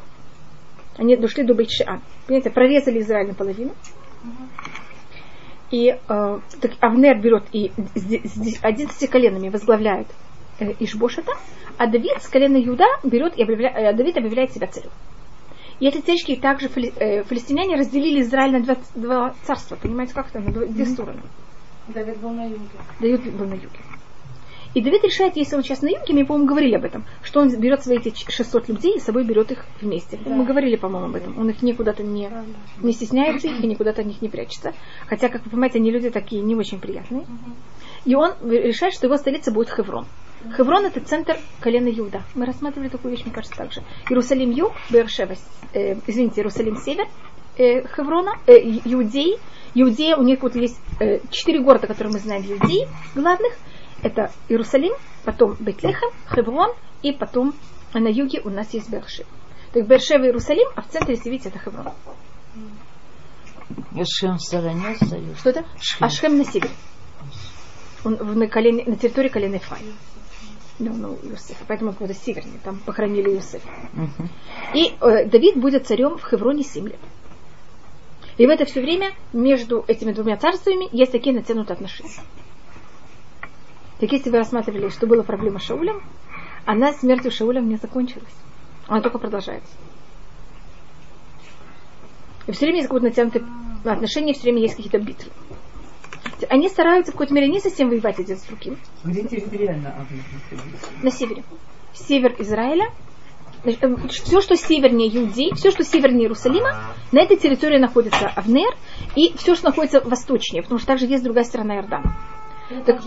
Они 0.98 1.15
дошли 1.15 1.44
до 1.44 1.53
Бейт-Шиан. 1.53 2.01
Понимаете, 2.27 2.51
прорезали 2.51 3.00
Израиль 3.00 3.30
наполовину. 3.30 3.72
Mm-hmm 4.24 4.83
и 5.74 5.89
э, 5.89 6.39
так 6.62 6.72
Авнер 6.82 7.20
берет 7.20 7.46
и 7.51 7.72
с 7.96 8.60
11 8.62 9.10
коленами 9.10 9.50
возглавляет 9.50 10.06
э, 10.60 10.74
Ишбошета, 10.80 11.32
а 11.80 11.88
Давид 11.88 12.22
с 12.22 12.27
колена 12.27 12.58
Юда 12.58 12.86
берет 13.03 13.36
и 13.36 13.42
объявляет, 13.42 13.75
э, 13.75 13.94
Давид 13.98 14.15
объявляет 14.15 14.53
себя 14.53 14.68
царем. 14.68 14.92
И 15.80 15.88
эти 15.88 15.98
царички 15.98 16.36
также 16.36 16.68
фили, 16.68 16.94
э, 16.96 17.24
филистимляне 17.24 17.75
разделили 17.75 18.22
Израиль 18.22 18.51
на 18.51 18.60
два, 18.62 18.77
два 18.94 19.34
царства, 19.42 19.75
понимаете, 19.75 20.13
как 20.13 20.27
это, 20.30 20.42
на 20.42 20.51
две 20.51 20.86
стороны. 20.86 21.22
Давид 21.88 22.20
был 22.20 22.30
на 22.30 22.46
юге. 22.46 22.70
Давид 23.00 23.34
был 23.34 23.48
на 23.48 23.56
юге. 23.56 23.80
И 24.74 24.82
Давид 24.82 25.03
решает, 25.03 25.36
если 25.36 25.56
он 25.56 25.63
сейчас 25.63 25.82
на 25.82 25.88
юге, 25.88 26.13
мы, 26.13 26.25
по-моему, 26.25 26.48
говорили 26.48 26.75
об 26.75 26.84
этом, 26.84 27.06
что 27.22 27.42
он 27.42 27.50
берет 27.60 27.84
свои 27.84 27.98
эти 27.98 28.13
600 28.30 28.70
людей 28.70 28.98
и 28.98 29.00
с 29.00 29.03
собой 29.03 29.24
берет 29.24 29.51
их 29.51 29.65
вместе. 29.82 30.18
Да. 30.25 30.34
Мы 30.34 30.46
говорили, 30.46 30.75
по-моему, 30.75 31.08
об 31.08 31.15
этом. 31.15 31.38
Он 31.38 31.50
их 31.50 31.62
никуда-то 31.62 32.01
не, 32.03 32.30
не 32.82 32.94
стесняется 32.94 33.48
их 33.48 33.63
и 33.63 33.68
никуда-то 33.68 34.01
от 34.01 34.08
них 34.08 34.22
не 34.22 34.30
прячется. 34.30 34.74
Хотя, 35.06 35.30
как 35.30 35.44
вы 35.46 35.51
понимаете, 35.51 35.80
они 35.80 35.92
люди 35.92 36.10
такие 36.10 36.42
не 36.42 36.56
очень 36.56 36.80
приятные. 36.80 37.25
И 38.06 38.15
он 38.15 38.34
решает, 38.44 38.94
что 38.94 39.06
его 39.06 39.18
столица 39.18 39.51
будет 39.51 39.70
Хеврон. 39.70 40.08
Хеврон 40.58 40.86
это 40.86 41.00
центр 41.00 41.38
колена 41.62 41.89
Иуда. 41.89 42.24
Мы 42.34 42.46
рассматривали 42.46 42.89
такую 42.89 43.12
вещь, 43.12 43.24
мне 43.24 43.34
кажется, 43.34 43.56
также. 43.56 43.82
Иерусалим 44.10 44.51
юг, 44.51 44.74
Бершева, 44.89 45.36
э, 45.74 45.96
извините, 46.08 46.42
Иерусалим 46.42 46.77
север, 46.77 47.08
э, 47.58 47.88
Хеврона, 47.88 48.34
э, 48.48 48.58
Иудеи. 48.86 49.38
Иудея, 49.75 50.18
у 50.18 50.24
них 50.24 50.42
вот 50.42 50.56
есть 50.56 50.80
э, 51.00 51.20
четыре 51.30 51.62
города, 51.62 51.88
которые 51.88 52.13
мы 52.13 52.20
знаем, 52.20 52.44
Иудеи 52.44 52.88
главных– 53.15 53.53
это 54.03 54.31
Иерусалим, 54.50 54.93
потом 55.24 55.55
Бетлехем, 55.60 56.10
Хеврон, 56.29 56.74
и 57.01 57.12
потом 57.12 57.53
на 57.93 58.07
юге 58.07 58.41
у 58.43 58.50
нас 58.50 58.74
есть 58.74 58.89
Бершев. 58.89 59.27
То 59.72 59.79
есть 59.79 59.89
Бершева 59.89 60.25
Иерусалим, 60.25 60.67
а 60.75 60.81
в 60.81 60.89
центре, 60.89 61.15
если 61.15 61.29
видите, 61.29 61.50
это 61.50 61.60
Хеврон. 61.60 61.93
И 63.95 64.03
Шхем 64.03 64.38
в 64.38 64.41
стороне 64.41 64.89
остается. 64.89 65.38
Что 65.38 65.50
это? 65.50 65.65
Шхем. 65.79 66.05
А 66.05 66.10
Шхем 66.10 66.38
на 66.38 66.45
севере. 66.45 66.69
Он 68.03 68.17
на, 68.38 68.48
колене, 68.48 68.83
на 68.86 68.98
территории 68.98 69.29
коленной 69.29 69.60
Фай. 69.60 69.79
Ну, 70.79 70.93
ну, 70.93 71.19
Иосиф. 71.24 71.57
Поэтому 71.67 71.91
он 71.91 71.95
какой-то 71.95 72.13
северный. 72.13 72.60
Там 72.63 72.79
похоронили 72.79 73.29
Иосифа. 73.29 73.69
Мгм. 73.93 74.29
И 74.74 74.95
э, 75.00 75.25
Давид 75.25 75.57
будет 75.57 75.88
царем 75.88 76.17
в 76.17 76.24
Хевроне 76.24 76.63
7 76.63 76.88
лет. 76.88 77.00
И 78.38 78.48
в 78.48 78.50
это 78.50 78.65
все 78.65 78.81
время 78.81 79.12
между 79.31 79.86
этими 79.88 80.12
двумя 80.12 80.38
царствами 80.38 80.89
есть 80.91 81.12
такие 81.12 81.36
натянутые 81.36 81.75
отношения. 81.75 82.10
Так 84.03 84.12
если 84.12 84.31
вы 84.31 84.39
рассматривали, 84.39 84.89
что 84.89 85.07
была 85.07 85.24
проблема 85.24 85.60
с 85.60 85.63
Шаулем, 85.63 86.03
она 86.65 86.91
смертью 86.91 87.31
Шауля 87.31 87.62
не 87.62 87.77
закончилась. 87.77 88.36
Она 88.86 89.00
только 89.00 89.17
продолжается. 89.17 89.72
И 92.45 92.51
все 92.51 92.65
время 92.65 92.79
есть 92.79 92.89
какое-то 92.89 93.07
натянутое 93.07 93.45
отношение, 93.86 94.33
все 94.33 94.43
время 94.43 94.60
есть 94.60 94.75
какие-то 94.75 95.00
битвы. 95.00 95.31
Они 96.50 96.67
стараются 96.67 97.13
в 97.13 97.15
какой-то 97.15 97.33
мере 97.33 97.48
не 97.48 97.62
совсем 97.62 97.88
воевать 97.88 98.19
один 98.19 98.36
с 98.36 98.41
другим. 98.41 98.77
Где 99.05 99.24
территориально 99.24 100.05
на 101.01 101.10
севере. 101.10 101.45
Север 101.93 102.36
Израиля. 102.39 102.91
Все, 104.10 104.41
что 104.41 104.57
севернее 104.57 105.17
Иудеи, 105.17 105.55
все, 105.55 105.72
что 105.72 105.86
севернее 105.86 106.24
Иерусалима, 106.24 106.93
на 107.13 107.22
этой 107.22 107.38
территории 107.38 107.77
находится 107.77 108.27
Авнер, 108.27 108.75
и 109.15 109.33
все, 109.38 109.55
что 109.55 109.67
находится 109.67 110.01
восточнее, 110.01 110.62
потому 110.62 110.79
что 110.79 110.88
также 110.88 111.05
есть 111.05 111.24
другая 111.24 111.45
сторона 111.45 111.77
Иордана. 111.77 112.17
Так, 112.86 113.01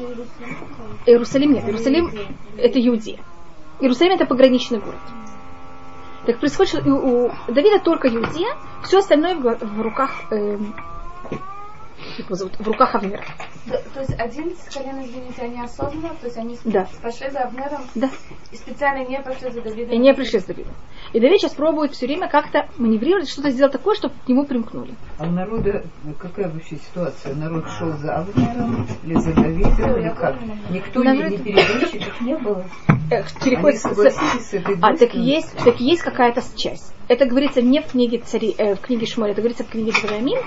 Иерусалим 1.07 1.53
нет, 1.55 1.65
Иерусалим 1.65 2.11
это 2.57 2.87
Иудея. 2.87 3.21
Иерусалим 3.81 4.13
это 4.13 4.27
пограничный 4.27 4.79
город. 4.79 5.01
Так 6.27 6.39
происходит, 6.41 6.73
что 6.81 6.91
у, 6.91 7.27
у 7.29 7.53
Давида 7.53 7.79
только 7.81 8.09
Иудея, 8.09 8.57
все 8.85 8.99
остальное 8.99 9.35
в, 9.37 9.43
в 9.43 9.81
руках 9.81 10.11
как 12.17 12.27
его 12.27 12.35
зовут? 12.35 12.59
в 12.59 12.67
руках 12.67 12.95
Авнера. 12.95 13.25
То, 13.67 13.83
то 13.95 14.01
есть 14.01 14.15
один 14.19 14.55
с 14.57 14.73
колен, 14.75 15.01
извините, 15.03 15.43
они 15.43 15.61
осознанно, 15.61 16.11
то 16.21 16.27
есть 16.27 16.37
они 16.37 16.59
Да. 16.65 16.87
пошли 17.03 17.31
за 17.31 17.41
Абнером 17.41 17.83
Да. 17.95 18.11
и 18.53 18.57
специально 18.57 19.07
не 19.09 19.21
пошли 19.21 19.51
за 19.51 19.61
Давидом. 19.63 19.93
И 19.95 19.99
не 19.99 20.15
пришли 20.15 20.39
с 20.41 20.45
Давидом. 20.45 20.75
И 21.13 21.21
Давид 21.21 21.41
сейчас 21.41 21.55
пробует 21.55 21.93
все 21.93 22.07
время 22.07 22.29
как-то 22.29 22.69
маневрировать, 22.79 23.29
что-то 23.29 23.51
сделать 23.51 23.73
такое, 23.73 23.95
чтобы 23.95 24.15
к 24.25 24.29
нему 24.29 24.45
примкнули. 24.45 24.95
А 25.19 25.25
у 25.25 25.31
народа 25.31 25.85
ну, 26.05 26.13
какая 26.15 26.49
вообще 26.49 26.77
ситуация? 26.77 27.35
Народ 27.35 27.65
шел 27.79 27.93
за 27.93 28.17
Авнером 28.17 28.87
или 29.05 29.15
за 29.15 29.33
Давидом? 29.33 29.97
Или 29.99 30.09
как? 30.11 30.37
Никто 30.71 31.03
не, 31.05 31.13
Народ- 31.13 31.31
не 31.31 31.39
переводчиков 31.39 32.21
не 32.21 32.37
было. 32.37 32.65
Эх, 33.11 33.27
переходит 33.43 33.81
с- 33.81 34.55
этой 34.55 34.77
А, 34.83 34.97
так 34.97 35.15
есть, 35.15 35.57
так 35.65 35.81
есть 35.81 36.03
какая-то 36.03 36.43
часть. 36.57 36.93
Это 37.09 37.25
говорится 37.27 37.63
не 37.63 37.81
в 37.81 37.87
книге 37.87 38.19
цари, 38.19 38.55
э, 38.59 38.75
в 38.75 38.81
книге 38.81 39.07
Шмоль, 39.07 39.31
это 39.31 39.41
говорится 39.41 39.63
в 39.65 39.69
книге 39.69 39.93
Девраамим, 39.93 40.39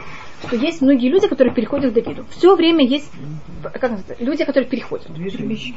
что 0.46 0.56
есть 0.58 0.82
многие 0.82 1.10
люди, 1.10 1.28
которые 1.28 1.54
переходят 1.54 1.92
к 1.92 1.96
Давиду. 1.96 2.26
Все 2.32 2.56
время 2.56 2.86
есть 2.86 3.10
как 3.64 3.82
называется, 3.82 4.16
люди, 4.20 4.44
которые 4.44 4.70
переходят. 4.70 5.12
Движение. 5.12 5.76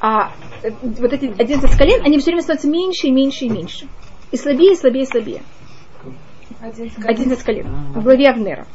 А 0.00 0.32
э, 0.62 0.70
вот 0.82 1.12
эти 1.12 1.26
11 1.26 1.76
колен, 1.76 2.02
они 2.04 2.18
все 2.18 2.26
время 2.30 2.42
становятся 2.42 2.68
меньше 2.68 3.06
и 3.08 3.10
меньше 3.10 3.44
и 3.46 3.48
меньше. 3.50 3.86
И 4.30 4.36
слабее, 4.36 4.72
и 4.72 4.76
слабее, 4.76 5.04
и 5.04 5.06
слабее. 5.06 5.42
Один 6.60 6.90
с 6.90 6.94
колен. 6.94 7.08
11 7.08 7.42
колен 7.44 7.66
в 7.94 8.02
главе 8.02 8.28
Авнера. 8.28 8.66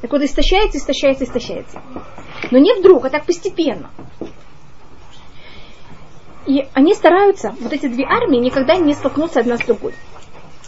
Так 0.00 0.12
вот, 0.12 0.22
истощается, 0.22 0.78
истощается, 0.78 1.24
истощается. 1.24 1.80
Но 2.50 2.58
не 2.58 2.74
вдруг, 2.74 3.04
а 3.04 3.10
так 3.10 3.24
постепенно. 3.24 3.90
И 6.46 6.66
они 6.74 6.94
стараются, 6.94 7.54
вот 7.60 7.72
эти 7.72 7.86
две 7.86 8.04
армии, 8.04 8.38
никогда 8.38 8.76
не 8.76 8.92
столкнуться 8.92 9.40
одна 9.40 9.56
с 9.56 9.64
другой. 9.64 9.94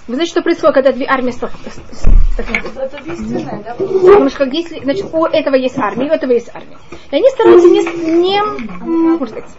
Вы 0.07 0.15
знаете, 0.15 0.31
что 0.31 0.43
происходит, 0.43 0.75
когда 0.75 0.93
две 0.93 1.07
армии 1.07 1.33
столкнутся? 1.33 1.83
Это, 2.39 2.53
да? 3.65 3.75
Потому 3.75 4.29
что 4.29 4.45
если, 4.45 4.83
значит, 4.83 5.13
у 5.13 5.27
этого 5.27 5.55
есть 5.55 5.77
армия, 5.79 6.11
у 6.11 6.15
этого 6.15 6.33
есть 6.33 6.51
армия. 6.55 6.79
И 7.11 7.17
они 7.17 7.29
стараются 7.31 7.69
не, 7.69 8.21
не, 8.21 8.43
можно 9.19 9.27
сказать, 9.27 9.51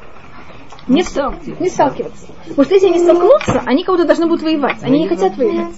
не, 0.88 1.04
сталкиваться. 1.04 1.64
не 1.64 1.70
сталкиваться. 1.70 2.28
Потому 2.48 2.64
что 2.64 2.74
если 2.74 2.88
они 2.88 3.00
столкнутся, 3.00 3.64
они 3.66 3.84
кого-то 3.84 4.06
должны 4.06 4.28
будут 4.28 4.44
воевать. 4.44 4.78
Они 4.84 5.00
не 5.00 5.08
хотят 5.08 5.36
воевать. 5.38 5.76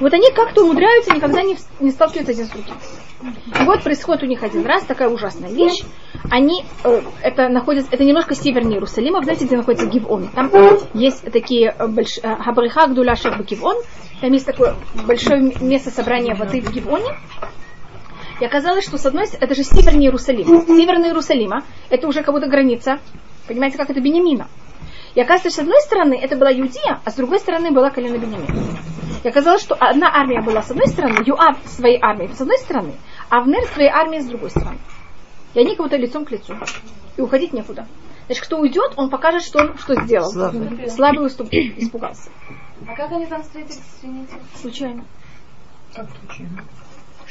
Вот 0.00 0.14
они 0.14 0.30
как-то 0.32 0.62
умудряются 0.64 1.14
никогда 1.14 1.42
не, 1.42 1.56
не 1.80 1.90
сталкиваться 1.90 2.32
один 2.32 2.46
с 2.46 2.48
другим. 2.48 2.74
И 3.60 3.64
вот 3.64 3.82
происходит 3.82 4.22
у 4.22 4.26
них 4.26 4.42
один 4.42 4.64
раз 4.64 4.82
такая 4.84 5.10
ужасная 5.10 5.50
вещь. 5.50 5.82
Они, 6.30 6.64
э, 6.84 7.02
это 7.22 7.48
находится, 7.48 7.90
это 7.92 8.02
немножко 8.04 8.34
севернее 8.34 8.76
Иерусалима, 8.76 9.22
знаете, 9.22 9.44
где 9.44 9.56
находится 9.56 9.86
Гивон. 9.86 10.28
Там 10.28 10.50
есть 10.94 11.30
такие 11.30 11.74
э, 11.78 11.86
больш- 11.86 12.20
э, 12.22 12.36
Хабриха 12.42 12.86
Гдуля 12.86 13.14
Гивон. 13.14 13.76
Там 14.22 14.32
есть 14.32 14.46
такое 14.46 14.74
большое 15.06 15.52
место 15.60 15.90
собрания 15.90 16.34
воды 16.34 16.62
в 16.62 16.72
Гивоне. 16.72 17.14
И 18.40 18.44
оказалось, 18.44 18.84
что 18.84 18.96
с 18.96 19.04
одной 19.04 19.26
стороны, 19.26 19.44
это 19.44 19.54
же 19.54 19.64
севернее 19.64 20.06
Иерусалима. 20.06 20.64
Северная 20.64 21.10
Иерусалима, 21.10 21.62
это 21.90 22.08
уже 22.08 22.22
как 22.22 22.34
будто 22.34 22.46
граница. 22.48 22.98
Понимаете, 23.50 23.78
как 23.78 23.90
это 23.90 24.00
Бениамина. 24.00 24.46
И 25.16 25.20
оказывается, 25.20 25.50
с 25.50 25.58
одной 25.58 25.80
стороны 25.80 26.14
это 26.14 26.36
была 26.36 26.52
Иудея, 26.52 27.00
а 27.04 27.10
с 27.10 27.14
другой 27.16 27.40
стороны 27.40 27.72
была 27.72 27.90
колено 27.90 28.16
Бениамина. 28.16 28.78
И 29.24 29.28
оказалось, 29.28 29.60
что 29.60 29.74
одна 29.74 30.06
армия 30.06 30.40
была 30.40 30.62
с 30.62 30.70
одной 30.70 30.86
стороны, 30.86 31.24
Юав 31.26 31.58
своей 31.66 31.98
армией 32.00 32.32
с 32.32 32.40
одной 32.40 32.58
стороны, 32.58 32.92
а 33.28 33.38
Авнер 33.38 33.64
своей 33.74 33.88
армией 33.88 34.22
с 34.22 34.26
другой 34.26 34.50
стороны. 34.50 34.78
И 35.54 35.58
они 35.58 35.70
как 35.74 35.86
будто 35.86 35.96
лицом 35.96 36.24
к 36.24 36.30
лицу. 36.30 36.54
И 37.16 37.20
уходить 37.20 37.52
некуда. 37.52 37.88
Значит, 38.26 38.44
кто 38.44 38.60
уйдет, 38.60 38.92
он 38.94 39.10
покажет, 39.10 39.42
что 39.42 39.58
он 39.58 39.76
что 39.78 40.00
сделал. 40.04 40.30
Слабый. 40.30 40.88
Слабый 40.88 41.26
уступ- 41.26 41.48
испугался. 41.50 42.30
А 42.86 42.94
как 42.94 43.10
они 43.10 43.26
там 43.26 43.42
встретились, 43.42 43.82
извините? 43.98 44.34
Случайно. 44.62 45.04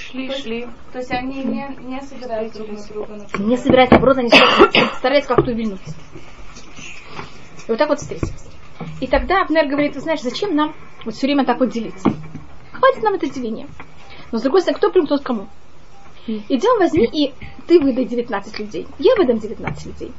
Шли, 0.10 0.32
шли. 0.32 0.68
То 0.92 1.00
есть 1.00 1.12
они 1.12 1.44
не, 1.44 1.70
не 1.82 2.02
собирают 2.02 2.54
друг 2.54 2.70
на 2.70 2.84
друга. 2.88 3.16
например. 3.16 3.48
Не 3.48 3.58
собираются 3.58 3.96
наоборот, 3.96 4.18
они 4.18 4.30
стараются 4.98 5.36
как-то 5.36 5.52
увильнуть. 5.52 5.82
И 7.68 7.72
вот 7.72 7.78
так 7.78 7.90
вот 7.90 8.00
встретились. 8.00 8.48
И 9.02 9.08
тогда 9.08 9.42
Абнер 9.42 9.68
говорит, 9.68 9.94
ты 9.94 10.00
знаешь, 10.00 10.22
зачем 10.22 10.56
нам 10.56 10.74
вот 11.06 11.14
все 11.14 11.28
время 11.28 11.46
так 11.46 11.60
вот 11.60 11.70
делиться? 11.70 12.12
Хватит 12.72 13.04
нам 13.04 13.14
это 13.14 13.30
деление. 13.30 13.68
Но 14.32 14.40
с 14.40 14.42
другой 14.42 14.62
стороны, 14.62 14.78
кто 14.78 14.92
примкнет 14.92 15.22
к 15.22 15.26
кому? 15.26 15.48
Идем, 16.28 16.80
возьми, 16.80 17.06
и 17.06 17.34
ты 17.68 17.80
выдай 17.80 18.06
19 18.06 18.60
людей. 18.60 18.88
Я 18.98 19.16
выдам 19.16 19.40
19 19.40 19.86
людей. 19.86 20.12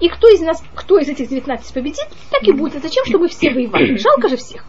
И 0.00 0.08
кто 0.08 0.28
из 0.28 0.40
нас, 0.40 0.62
кто 0.74 0.98
из 0.98 1.08
этих 1.08 1.28
19 1.28 1.74
победит, 1.74 2.06
так 2.30 2.42
и 2.44 2.52
будет. 2.52 2.76
А 2.76 2.80
зачем, 2.80 3.04
чтобы 3.04 3.28
все 3.28 3.50
воевали? 3.50 3.96
Жалко 3.96 4.28
же 4.28 4.36
всех. 4.36 4.64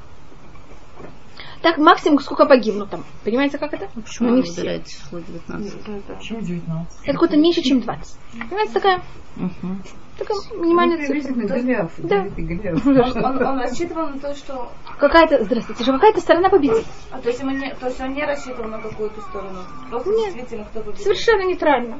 Так 1.61 1.77
максимум 1.77 2.19
сколько 2.19 2.45
погибнут 2.45 2.89
там. 2.89 3.03
Понимаете, 3.25 3.57
как 3.57 3.73
это? 3.73 3.89
Почему 3.93 4.29
Ну, 4.29 4.37
не 4.37 4.43
все. 4.43 4.81
число 4.83 5.19
19? 5.19 5.73
Почему 6.17 6.41
19? 6.41 6.97
Это 7.03 7.11
какое-то 7.13 7.37
меньше, 7.37 7.61
чем 7.61 7.81
20. 7.81 8.17
Понимаете, 8.49 8.73
такая, 8.73 9.01
Угу. 9.39 9.75
Только 10.17 10.33
минимальный 10.57 11.07
цифра. 11.07 11.33
Голиаф, 11.33 11.91
да. 11.97 12.27
Голиаф. 12.37 12.85
Он, 12.85 13.45
он, 13.45 13.59
рассчитывал 13.59 14.07
на 14.09 14.19
то, 14.19 14.35
что... 14.35 14.69
Какая-то, 14.97 15.45
здравствуйте, 15.45 15.85
же 15.85 15.93
какая-то 15.93 16.19
сторона 16.19 16.49
победит. 16.49 16.85
А, 17.09 17.19
то, 17.19 17.29
есть 17.29 17.41
он 17.41 17.57
не, 17.57 17.73
то 17.73 17.87
есть 17.87 18.01
он 18.01 18.13
не 18.13 18.25
рассчитывал 18.25 18.67
на 18.67 18.79
какую-то 18.79 19.21
сторону? 19.21 19.59
Просто 19.89 20.09
Нет. 20.09 20.33
действительно 20.33 20.65
кто 20.65 20.81
победит? 20.81 21.03
Совершенно 21.03 21.47
нейтрально. 21.47 21.99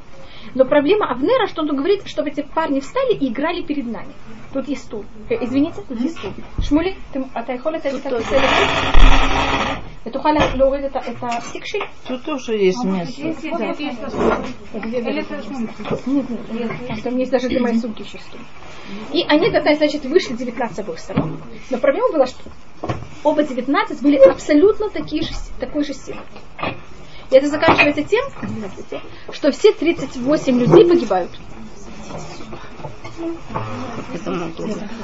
Но 0.53 0.65
проблема 0.65 1.09
Авнера, 1.09 1.47
что 1.47 1.61
он 1.61 1.75
говорит, 1.75 2.07
чтобы 2.07 2.29
эти 2.29 2.41
парни 2.41 2.81
встали 2.81 3.13
и 3.13 3.31
играли 3.31 3.61
перед 3.61 3.85
нами. 3.85 4.13
Тут 4.53 4.67
есть 4.67 4.83
стул. 4.83 5.05
Э, 5.29 5.35
извините, 5.41 5.81
тут 5.87 5.99
есть 5.99 6.17
стул. 6.17 6.33
Шмули, 6.61 6.97
ты, 7.13 7.25
а 7.33 7.43
ты 7.43 7.57
холи, 7.57 7.77
а 7.77 7.79
ты, 7.79 7.91
ты, 7.91 8.09
есть, 13.17 13.43
есть. 13.43 13.97
Где 14.73 14.99
Или 14.99 15.21
это? 15.21 15.35
это 15.35 16.09
Нет, 16.09 16.29
нет, 16.29 16.71
нет. 16.89 17.03
Там 17.03 17.17
есть 17.17 17.31
даже 17.31 17.49
для 17.49 17.59
моей 17.59 17.79
сумки 17.79 18.03
еще 18.03 18.17
стул. 18.19 18.39
И 19.11 19.23
они 19.23 19.51
тогда, 19.51 19.75
значит, 19.75 20.05
вышли 20.05 20.35
19 20.35 20.75
с 20.75 20.79
обоих 20.79 20.99
сторон. 20.99 21.41
Но 21.69 21.77
проблема 21.77 22.11
была, 22.13 22.27
что 22.27 22.39
оба 23.23 23.43
19 23.43 24.01
были 24.01 24.17
абсолютно 24.17 24.89
такие 24.89 25.23
же, 25.23 25.31
такой 25.59 25.83
же 25.83 25.93
силы. 25.93 26.19
И 27.31 27.35
это 27.35 27.47
заканчивается 27.47 28.03
тем, 28.03 28.25
что 29.31 29.51
все 29.51 29.73
38 29.73 30.59
людей 30.59 30.87
погибают. 30.87 31.31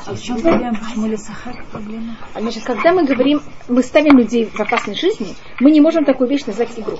А 0.05 0.13
в 0.13 0.21
чем 0.21 0.41
проблема? 0.41 0.77
Почему 0.79 1.07
Лисахак 1.07 1.65
проблема? 1.67 2.17
Значит, 2.35 2.63
когда 2.63 2.93
мы 2.93 3.05
говорим, 3.05 3.41
мы 3.67 3.83
ставим 3.83 4.17
людей 4.17 4.45
в 4.45 4.59
опасной 4.59 4.95
жизни, 4.95 5.35
мы 5.59 5.71
не 5.71 5.81
можем 5.81 6.05
такую 6.05 6.29
вещь 6.29 6.45
назвать 6.45 6.77
игру. 6.77 6.99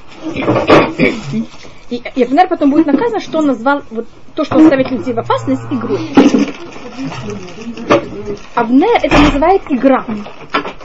И 1.89 2.01
Евнер 2.15 2.47
потом 2.47 2.71
будет 2.71 2.87
наказан, 2.87 3.19
что 3.19 3.39
он 3.39 3.47
назвал 3.47 3.83
вот 3.91 4.07
то, 4.33 4.43
что 4.43 4.57
он 4.57 4.65
ставит 4.65 4.89
людей 4.91 5.13
в 5.13 5.19
опасность, 5.19 5.61
игрой. 5.71 6.09
Авнер 8.55 8.97
это 9.03 9.17
называет 9.19 9.61
игра. 9.69 10.05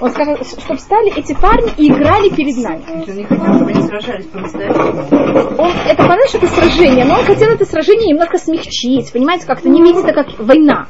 Он 0.00 0.10
сказал, 0.10 0.36
чтобы 0.44 0.76
встали 0.76 1.12
эти 1.16 1.34
парни 1.34 1.72
и 1.76 1.88
играли 1.88 2.30
перед 2.30 2.56
нами. 2.56 2.82
Он 2.88 3.16
не 3.16 3.24
хотел, 3.24 3.54
чтобы 3.54 3.70
они 3.70 3.82
сражались 3.82 4.26
по-настоящему. 4.26 5.56
Он, 5.58 5.70
это 5.86 5.96
понятно, 6.02 6.28
что 6.28 6.38
это 6.38 6.46
сражение, 6.48 7.04
но 7.04 7.18
он 7.18 7.24
хотел 7.24 7.50
это 7.50 7.64
сражение 7.66 8.08
немножко 8.08 8.38
смягчить, 8.38 9.12
понимаете, 9.12 9.46
как-то 9.46 9.68
не 9.68 9.82
видеть 9.82 10.04
это 10.04 10.12
как 10.12 10.38
война. 10.38 10.86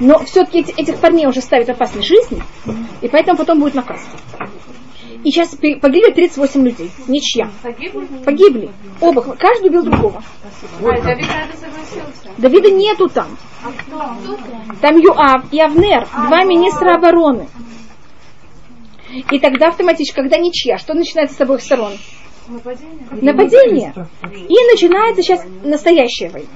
Но 0.00 0.18
все-таки 0.20 0.60
эти- 0.60 0.78
этих 0.78 0.96
парней 0.98 1.26
уже 1.26 1.40
ставят 1.40 1.68
в 1.68 1.70
опасной 1.70 2.02
жизни, 2.02 2.42
и 3.00 3.08
поэтому 3.08 3.38
потом 3.38 3.60
будет 3.60 3.74
наказан. 3.74 4.08
И 5.24 5.30
сейчас 5.30 5.54
погибли 5.56 6.12
38 6.12 6.62
людей. 6.64 6.90
Ничья. 7.08 7.50
Погибли? 7.62 8.06
Погибли. 8.24 8.70
Оба. 9.00 9.22
Каждый 9.22 9.68
убил 9.68 9.82
другого. 9.82 10.22
А, 10.80 11.02
Давид. 11.02 11.26
Давида 12.38 12.70
нету 12.70 13.08
там. 13.08 13.36
Там 14.80 14.96
Юав 14.98 15.52
и 15.52 15.60
Авнер, 15.60 16.06
два 16.28 16.44
министра 16.44 16.94
обороны. 16.94 17.48
И 19.30 19.38
тогда 19.38 19.68
автоматически, 19.68 20.16
когда 20.16 20.36
ничья, 20.36 20.78
что 20.78 20.94
начинается 20.94 21.36
с 21.36 21.40
обоих 21.40 21.62
сторон? 21.62 21.92
Нападение. 22.48 23.94
И 24.32 24.54
начинается 24.72 25.22
сейчас 25.22 25.44
настоящая 25.64 26.30
война. 26.30 26.48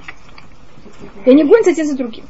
И 1.24 1.30
они 1.30 1.44
гонятся 1.44 1.70
один 1.70 1.86
за 1.86 1.96
другим. 1.96 2.24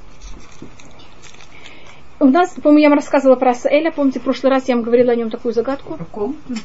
У 2.21 2.27
нас, 2.27 2.51
по-моему, 2.53 2.79
я 2.83 2.89
вам 2.91 2.97
рассказывала 2.99 3.37
про 3.37 3.53
Асаэля. 3.53 3.91
Помните, 3.91 4.21
в 4.21 4.23
прошлый 4.23 4.51
раз 4.53 4.69
я 4.69 4.75
вам 4.75 4.85
говорила 4.85 5.13
о 5.13 5.17
нем 5.17 5.31
такую 5.31 5.55
загадку? 5.55 5.97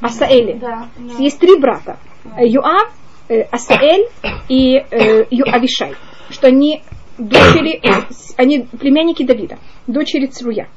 Асаэле. 0.01 0.55
Да. 0.55 0.89
Есть 1.17 1.39
три 1.39 1.57
брата. 1.57 1.97
Э, 2.37 2.45
Юав, 2.45 2.91
э, 3.29 3.41
Асаэль 3.51 4.05
и 4.49 4.75
э, 4.75 5.25
Ю- 5.31 5.45
Авишай. 5.47 5.93
Что 6.29 6.47
они 6.47 6.83
дочери, 7.17 7.79
э, 7.81 8.03
они 8.35 8.67
племянники 8.79 9.23
Давида, 9.23 9.57
дочери 9.87 10.25
Цруя. 10.25 10.67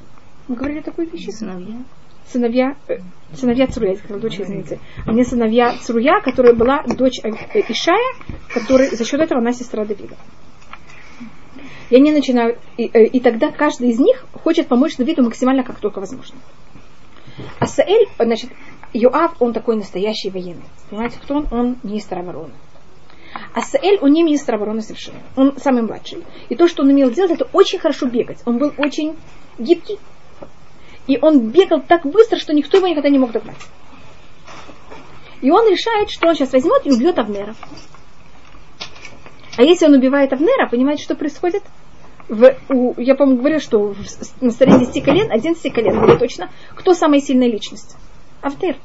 Мы 0.47 0.55
говорили 0.55 0.79
такую 0.79 1.09
вещь? 1.09 1.27
Сыновья. 1.29 1.75
Сыновья, 2.27 2.75
э, 2.87 2.99
сыновья 3.33 3.67
Цруя, 3.67 3.91
я 3.91 3.97
сказала, 3.97 4.21
дочь, 4.21 4.39
извините. 4.39 4.79
Они 5.05 5.23
сыновья 5.25 5.73
Цруя, 5.81 6.21
которая 6.21 6.53
была 6.53 6.83
дочь 6.83 7.19
Ишая, 7.19 8.13
который, 8.53 8.87
за 8.95 9.03
счет 9.03 9.19
этого 9.19 9.41
она 9.41 9.51
сестра 9.51 9.83
Давида. 9.83 10.15
И 11.89 11.95
они 11.95 12.11
начинают, 12.11 12.59
и, 12.77 12.85
э, 12.85 13.05
и 13.05 13.19
тогда 13.19 13.51
каждый 13.51 13.89
из 13.89 13.99
них 13.99 14.25
хочет 14.43 14.67
помочь 14.67 14.95
Давиду 14.97 15.23
максимально, 15.23 15.63
как 15.63 15.79
только 15.79 15.99
возможно. 15.99 16.37
Асаэль, 17.59 18.07
значит, 18.19 18.51
Йоав, 18.93 19.35
он 19.39 19.53
такой 19.53 19.75
настоящий 19.75 20.29
военный. 20.29 20.65
Понимаете, 20.89 21.17
кто 21.21 21.35
он? 21.35 21.47
Он 21.51 21.77
министр 21.83 22.19
обороны. 22.19 22.53
Асаэль, 23.53 23.99
он 24.01 24.11
не 24.11 24.23
министр 24.23 24.55
обороны 24.55 24.81
совершенно. 24.81 25.19
Он 25.35 25.55
самый 25.57 25.83
младший. 25.83 26.23
И 26.49 26.55
то, 26.55 26.67
что 26.67 26.83
он 26.83 26.89
умел 26.89 27.11
делать, 27.11 27.31
это 27.31 27.47
очень 27.53 27.79
хорошо 27.79 28.07
бегать. 28.07 28.39
Он 28.45 28.57
был 28.57 28.73
очень 28.77 29.15
гибкий. 29.57 29.99
И 31.07 31.17
он 31.19 31.49
бегал 31.49 31.81
так 31.81 32.05
быстро, 32.05 32.37
что 32.37 32.53
никто 32.53 32.77
его 32.77 32.87
никогда 32.87 33.09
не 33.09 33.17
мог 33.17 33.31
догнать. 33.31 33.57
И 35.41 35.49
он 35.49 35.67
решает, 35.69 36.09
что 36.09 36.27
он 36.27 36.35
сейчас 36.35 36.51
возьмет 36.51 36.85
и 36.85 36.91
убьет 36.91 37.17
Авнера. 37.17 37.55
А 39.59 39.61
если 39.61 39.87
он 39.87 39.93
убивает 39.93 40.31
Авнера, 40.31 40.69
понимаете, 40.69 41.03
что 41.03 41.15
происходит? 41.15 41.63
В, 42.29 42.55
у, 42.69 42.93
я, 42.95 43.13
по-моему, 43.13 43.39
говорила, 43.39 43.59
что 43.59 43.93
в, 43.93 43.97
на 44.39 44.51
стороне 44.51 44.85
10 44.85 45.03
колен, 45.03 45.29
11 45.29 45.73
колен, 45.73 45.95
говорю 45.95 46.17
точно, 46.17 46.49
кто 46.75 46.93
самая 46.93 47.19
сильная 47.19 47.49
личность? 47.49 47.97
Авнер. 48.39 48.77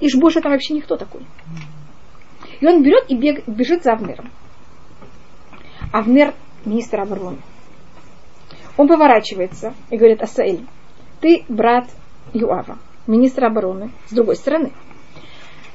Ишбош 0.00 0.36
это 0.36 0.50
вообще 0.50 0.74
никто 0.74 0.98
такой. 0.98 1.22
И 2.60 2.66
он 2.66 2.82
берет 2.82 3.06
и 3.08 3.16
бег, 3.16 3.48
бежит 3.48 3.84
за 3.84 3.92
Авнером. 3.92 4.30
Авнер 5.94 6.34
министр 6.66 7.00
обороны. 7.00 7.38
Он 8.76 8.86
поворачивается 8.86 9.72
и 9.88 9.96
говорит, 9.96 10.22
Асаэль, 10.22 10.66
ты 11.22 11.46
брат 11.48 11.86
Юава, 12.34 12.76
министра 13.06 13.46
обороны, 13.46 13.92
с 14.08 14.12
другой 14.12 14.36
стороны. 14.36 14.74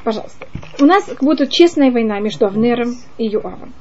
Пожалуйста. 0.04 0.46
У 0.80 0.86
нас 0.86 1.10
будто 1.20 1.48
честная 1.48 1.90
война 1.90 2.20
между 2.20 2.46
Авнером 2.46 2.94
и 3.18 3.26
Юавом. 3.26 3.74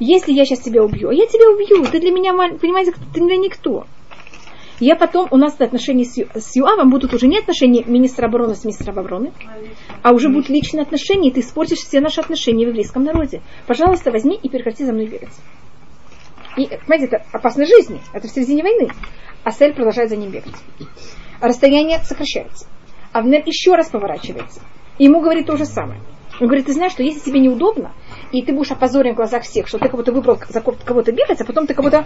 Если 0.00 0.32
я 0.32 0.46
сейчас 0.46 0.60
тебя 0.60 0.82
убью, 0.82 1.10
а 1.10 1.14
я 1.14 1.26
тебя 1.26 1.50
убью, 1.50 1.84
ты 1.84 2.00
для 2.00 2.10
меня, 2.10 2.32
понимаете, 2.32 2.92
ты 3.12 3.20
для 3.20 3.36
никто. 3.36 3.86
Я 4.80 4.96
потом, 4.96 5.28
у 5.30 5.36
нас 5.36 5.60
отношения 5.60 6.06
с, 6.06 6.16
Ю- 6.16 6.28
с 6.34 6.56
Юавом 6.56 6.88
будут 6.88 7.12
уже 7.12 7.26
не 7.26 7.38
отношения 7.38 7.84
министра 7.84 8.26
обороны 8.26 8.54
с 8.54 8.64
министром 8.64 8.98
обороны, 8.98 9.32
а 10.02 10.12
уже 10.12 10.30
будут 10.30 10.48
личные 10.48 10.84
отношения, 10.84 11.28
и 11.28 11.32
ты 11.32 11.40
испортишь 11.40 11.80
все 11.80 12.00
наши 12.00 12.22
отношения 12.22 12.64
в 12.64 12.68
еврейском 12.70 13.04
народе. 13.04 13.42
Пожалуйста, 13.66 14.10
возьми 14.10 14.38
и 14.42 14.48
прекрати 14.48 14.86
за 14.86 14.94
мной 14.94 15.06
бегать. 15.06 15.34
И, 16.56 16.66
понимаете, 16.66 17.16
это 17.16 17.26
опасной 17.32 17.66
жизни, 17.66 18.00
это 18.14 18.26
в 18.26 18.30
середине 18.30 18.62
войны. 18.62 18.88
А 19.44 19.50
Сель 19.50 19.74
продолжает 19.74 20.08
за 20.08 20.16
ним 20.16 20.30
бегать. 20.30 20.56
Расстояние 21.42 21.98
сокращается. 21.98 22.66
Авнер 23.12 23.42
еще 23.44 23.74
раз 23.74 23.90
поворачивается. 23.90 24.62
И 24.96 25.04
ему 25.04 25.20
говорит 25.20 25.46
то 25.46 25.58
же 25.58 25.66
самое. 25.66 26.00
Он 26.40 26.46
говорит, 26.46 26.66
ты 26.66 26.72
знаешь, 26.72 26.92
что 26.92 27.02
если 27.02 27.20
тебе 27.20 27.40
неудобно, 27.40 27.92
и 28.32 28.42
ты 28.42 28.52
будешь 28.52 28.70
опозорен 28.70 29.12
в 29.14 29.16
глазах 29.16 29.42
всех, 29.42 29.66
что 29.68 29.78
ты 29.78 29.88
кого-то 29.88 30.12
выбрал 30.12 30.38
за 30.48 30.60
ко- 30.60 30.72
кого-то 30.72 31.12
бегать, 31.12 31.40
а 31.40 31.44
потом 31.44 31.66
ты 31.66 31.74
кого-то 31.74 32.04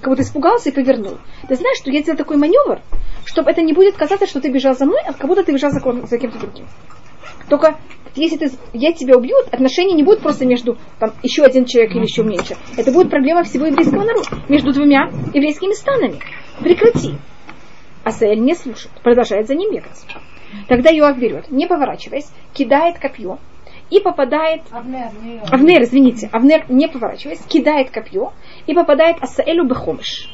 кого-то 0.00 0.22
испугался 0.22 0.68
и 0.68 0.72
повернул. 0.72 1.18
Ты 1.48 1.56
знаешь, 1.56 1.78
что 1.78 1.90
я 1.90 2.02
сделал 2.02 2.16
такой 2.16 2.36
маневр, 2.36 2.80
чтобы 3.24 3.50
это 3.50 3.62
не 3.62 3.72
будет 3.72 3.96
казаться, 3.96 4.26
что 4.26 4.40
ты 4.40 4.50
бежал 4.50 4.74
за 4.76 4.86
мной, 4.86 5.00
а 5.06 5.26
будто 5.26 5.42
ты 5.42 5.52
бежал 5.52 5.70
за, 5.70 5.80
за 5.80 6.18
кем-то 6.18 6.38
другим. 6.38 6.66
Только 7.48 7.78
если 8.14 8.36
ты, 8.36 8.50
я 8.72 8.92
тебя 8.92 9.16
убью, 9.16 9.36
отношения 9.50 9.94
не 9.94 10.02
будут 10.02 10.20
просто 10.20 10.46
между 10.46 10.76
там, 10.98 11.12
еще 11.22 11.44
один 11.44 11.64
человек 11.64 11.94
или 11.94 12.02
еще 12.02 12.22
меньше. 12.22 12.56
Это 12.76 12.90
будет 12.92 13.10
проблема 13.10 13.44
всего 13.44 13.66
еврейского 13.66 14.04
народа. 14.04 14.28
Между 14.48 14.72
двумя 14.72 15.08
еврейскими 15.34 15.72
станами. 15.72 16.20
Прекрати. 16.60 17.14
Асаэль 18.04 18.40
не 18.40 18.54
слушает, 18.54 18.92
продолжает 19.02 19.46
за 19.46 19.54
ним 19.54 19.72
бегать. 19.72 20.04
Тогда 20.66 20.90
Йоав 20.90 21.18
берет, 21.18 21.50
не 21.50 21.66
поворачиваясь, 21.66 22.28
кидает 22.54 22.98
копье 22.98 23.38
и 23.90 24.00
попадает 24.00 24.62
Авнер, 24.70 25.08
не. 25.22 25.40
Авнер, 25.50 25.82
извините, 25.82 26.28
Авнер, 26.32 26.64
не 26.68 26.88
поворачиваясь, 26.88 27.40
кидает 27.48 27.90
копье 27.90 28.32
и 28.66 28.74
попадает 28.74 29.16
Асаэлю 29.22 29.64
Бехомыш. 29.64 30.28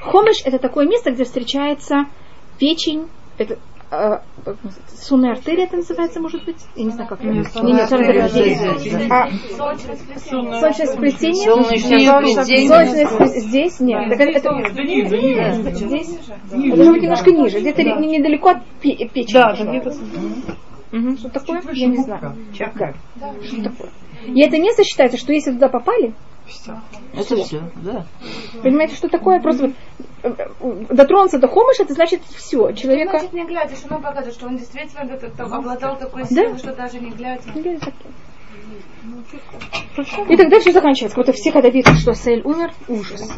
Хомыш 0.00 0.42
это 0.44 0.58
такое 0.58 0.86
место, 0.86 1.10
где 1.10 1.24
встречается 1.24 2.06
печень, 2.58 3.08
это 3.38 3.58
э, 3.90 4.18
сонная 4.88 5.32
артерия 5.32 5.64
это 5.64 5.76
называется, 5.76 6.20
может 6.20 6.44
быть? 6.44 6.56
Я 6.74 6.84
не 6.84 6.90
знаю, 6.90 7.08
как 7.08 7.20
это 7.20 7.28
называется. 7.32 7.62
Не, 7.62 7.72
не, 7.72 7.86
сонная 7.86 8.24
артерия. 8.24 9.10
А, 9.10 9.28
Солнечное 9.56 10.86
сплетение. 10.86 11.44
солнечное 11.50 12.44
сплетение? 12.44 13.40
Здесь? 13.40 13.80
Нет. 13.80 14.08
Так 14.10 14.20
это, 14.20 14.38
здесь? 15.74 16.18
Это 16.48 16.56
может 16.76 16.92
быть 16.92 17.02
немножко 17.02 17.30
ниже. 17.30 17.60
Где-то 17.60 17.82
не- 17.82 18.18
недалеко 18.18 18.50
от 18.50 18.64
пе- 18.80 19.08
печени. 19.08 19.34
Да, 19.34 19.54
Мгм. 20.96 21.18
Что 21.18 21.28
такое? 21.28 21.62
Я 21.72 21.86
не 21.88 21.98
знаю. 21.98 22.36
Чакра. 22.54 22.94
Что 23.42 23.62
такое? 23.62 23.90
И 24.26 24.40
это 24.40 24.58
место 24.58 24.82
считается, 24.84 25.18
что 25.18 25.32
если 25.32 25.52
туда 25.52 25.68
попали, 25.68 26.14
Это 27.12 27.36
все, 27.36 27.60
да. 27.76 28.06
Понимаете, 28.62 28.94
что 28.94 29.08
такое? 29.08 29.40
Просто 29.40 29.66
вот, 29.66 29.74
э, 30.22 30.34
э, 30.60 30.94
дотронуться 30.94 31.38
до 31.38 31.48
хомыша, 31.48 31.82
это 31.82 31.94
значит 31.94 32.22
все. 32.24 32.72
Человека... 32.72 33.18
Значит, 33.18 33.32
не 33.32 33.44
глядя, 33.44 33.74
что 33.74 33.96
он 33.96 34.02
покажет, 34.02 34.32
что 34.34 34.46
он 34.46 34.56
действительно 34.56 35.10
это- 35.10 35.26
это 35.26 35.44
обладал 35.44 35.96
такой 35.98 36.24
силой, 36.24 36.56
что 36.58 36.72
даже 36.74 37.00
не 37.00 37.10
глядя. 37.10 37.42
И 40.28 40.36
тогда 40.36 40.60
все 40.60 40.72
заканчивается. 40.72 41.16
Вот 41.16 41.34
все 41.34 41.52
когда 41.52 41.68
видят, 41.68 41.96
что 41.98 42.14
Сель 42.14 42.42
умер, 42.44 42.72
ужас. 42.88 43.28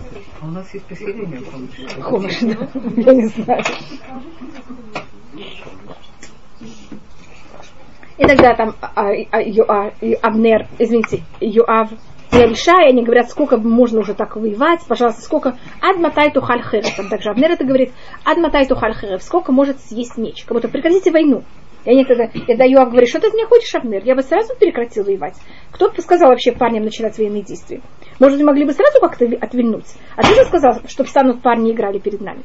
А 0.41 0.47
у 0.47 0.51
нас 0.51 0.73
есть 0.75 0.87
поселение. 0.87 1.41
Хомыш, 2.01 2.41
да. 2.41 2.69
Я 2.97 3.13
не 3.15 3.27
знаю. 3.27 3.63
И 8.19 8.25
тогда 8.27 8.55
там 8.55 8.75
а, 8.83 9.11
а, 9.31 9.41
Ю- 9.41 9.65
а, 9.69 9.93
и 10.01 10.13
Абнер, 10.15 10.67
извините, 10.79 11.23
Юав 11.41 11.91
и 12.33 12.37
Алишай, 12.37 12.91
они 12.91 13.05
говорят, 13.05 13.31
сколько 13.31 13.57
можно 13.57 14.01
уже 14.01 14.13
так 14.15 14.37
воевать, 14.37 14.81
пожалуйста, 14.87 15.23
сколько 15.23 15.57
Адматай 15.81 16.31
тухаль 16.31 16.63
херев. 16.63 16.95
Там 16.97 17.09
также 17.09 17.31
Абнер 17.31 17.53
это 17.53 17.65
говорит, 17.65 17.93
Адматай 18.25 18.67
тухаль 18.67 18.95
херев, 18.95 19.23
сколько 19.23 19.53
может 19.53 19.81
съесть 19.81 20.19
меч. 20.19 20.45
Как 20.45 20.55
будто 20.55 20.69
прекратите 20.69 21.11
войну. 21.11 21.45
И 21.85 21.91
они 21.91 22.05
тогда, 22.05 22.27
когда 22.47 22.65
Юав 22.65 22.91
говорит, 22.91 23.09
что 23.09 23.21
ты 23.21 23.29
меня 23.29 23.47
хочешь, 23.47 23.75
Абнер? 23.75 24.03
Я 24.05 24.15
бы 24.15 24.23
сразу 24.23 24.55
прекратил 24.59 25.05
воевать. 25.05 25.37
Кто 25.71 25.89
бы 25.91 26.03
сказал 26.03 26.29
вообще 26.29 26.53
парням 26.53 26.85
начинать 26.85 27.17
военные 27.17 27.43
действия? 27.45 27.81
Может, 28.19 28.37
быть, 28.37 28.47
могли 28.47 28.65
бы 28.67 28.73
сразу 28.73 29.01
как-то 29.01 29.25
ви- 29.25 29.39
отвильнуть? 29.41 29.87
А 30.17 30.23
ты 30.23 30.35
же 30.35 30.45
сказал, 30.45 30.81
чтобы 30.87 31.09
станут 31.09 31.41
парни 31.41 31.71
играли 31.73 31.99
перед 31.99 32.21
нами. 32.21 32.43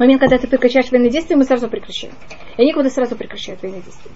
Момент, 0.00 0.18
когда 0.18 0.38
ты 0.38 0.48
прекращаешь 0.48 0.90
военные 0.90 1.10
действия, 1.10 1.36
мы 1.36 1.44
сразу 1.44 1.68
прекращаем. 1.68 2.14
И 2.56 2.62
они 2.62 2.72
когда 2.72 2.88
сразу 2.88 3.16
прекращают 3.16 3.60
военные 3.60 3.82
действия. 3.82 4.10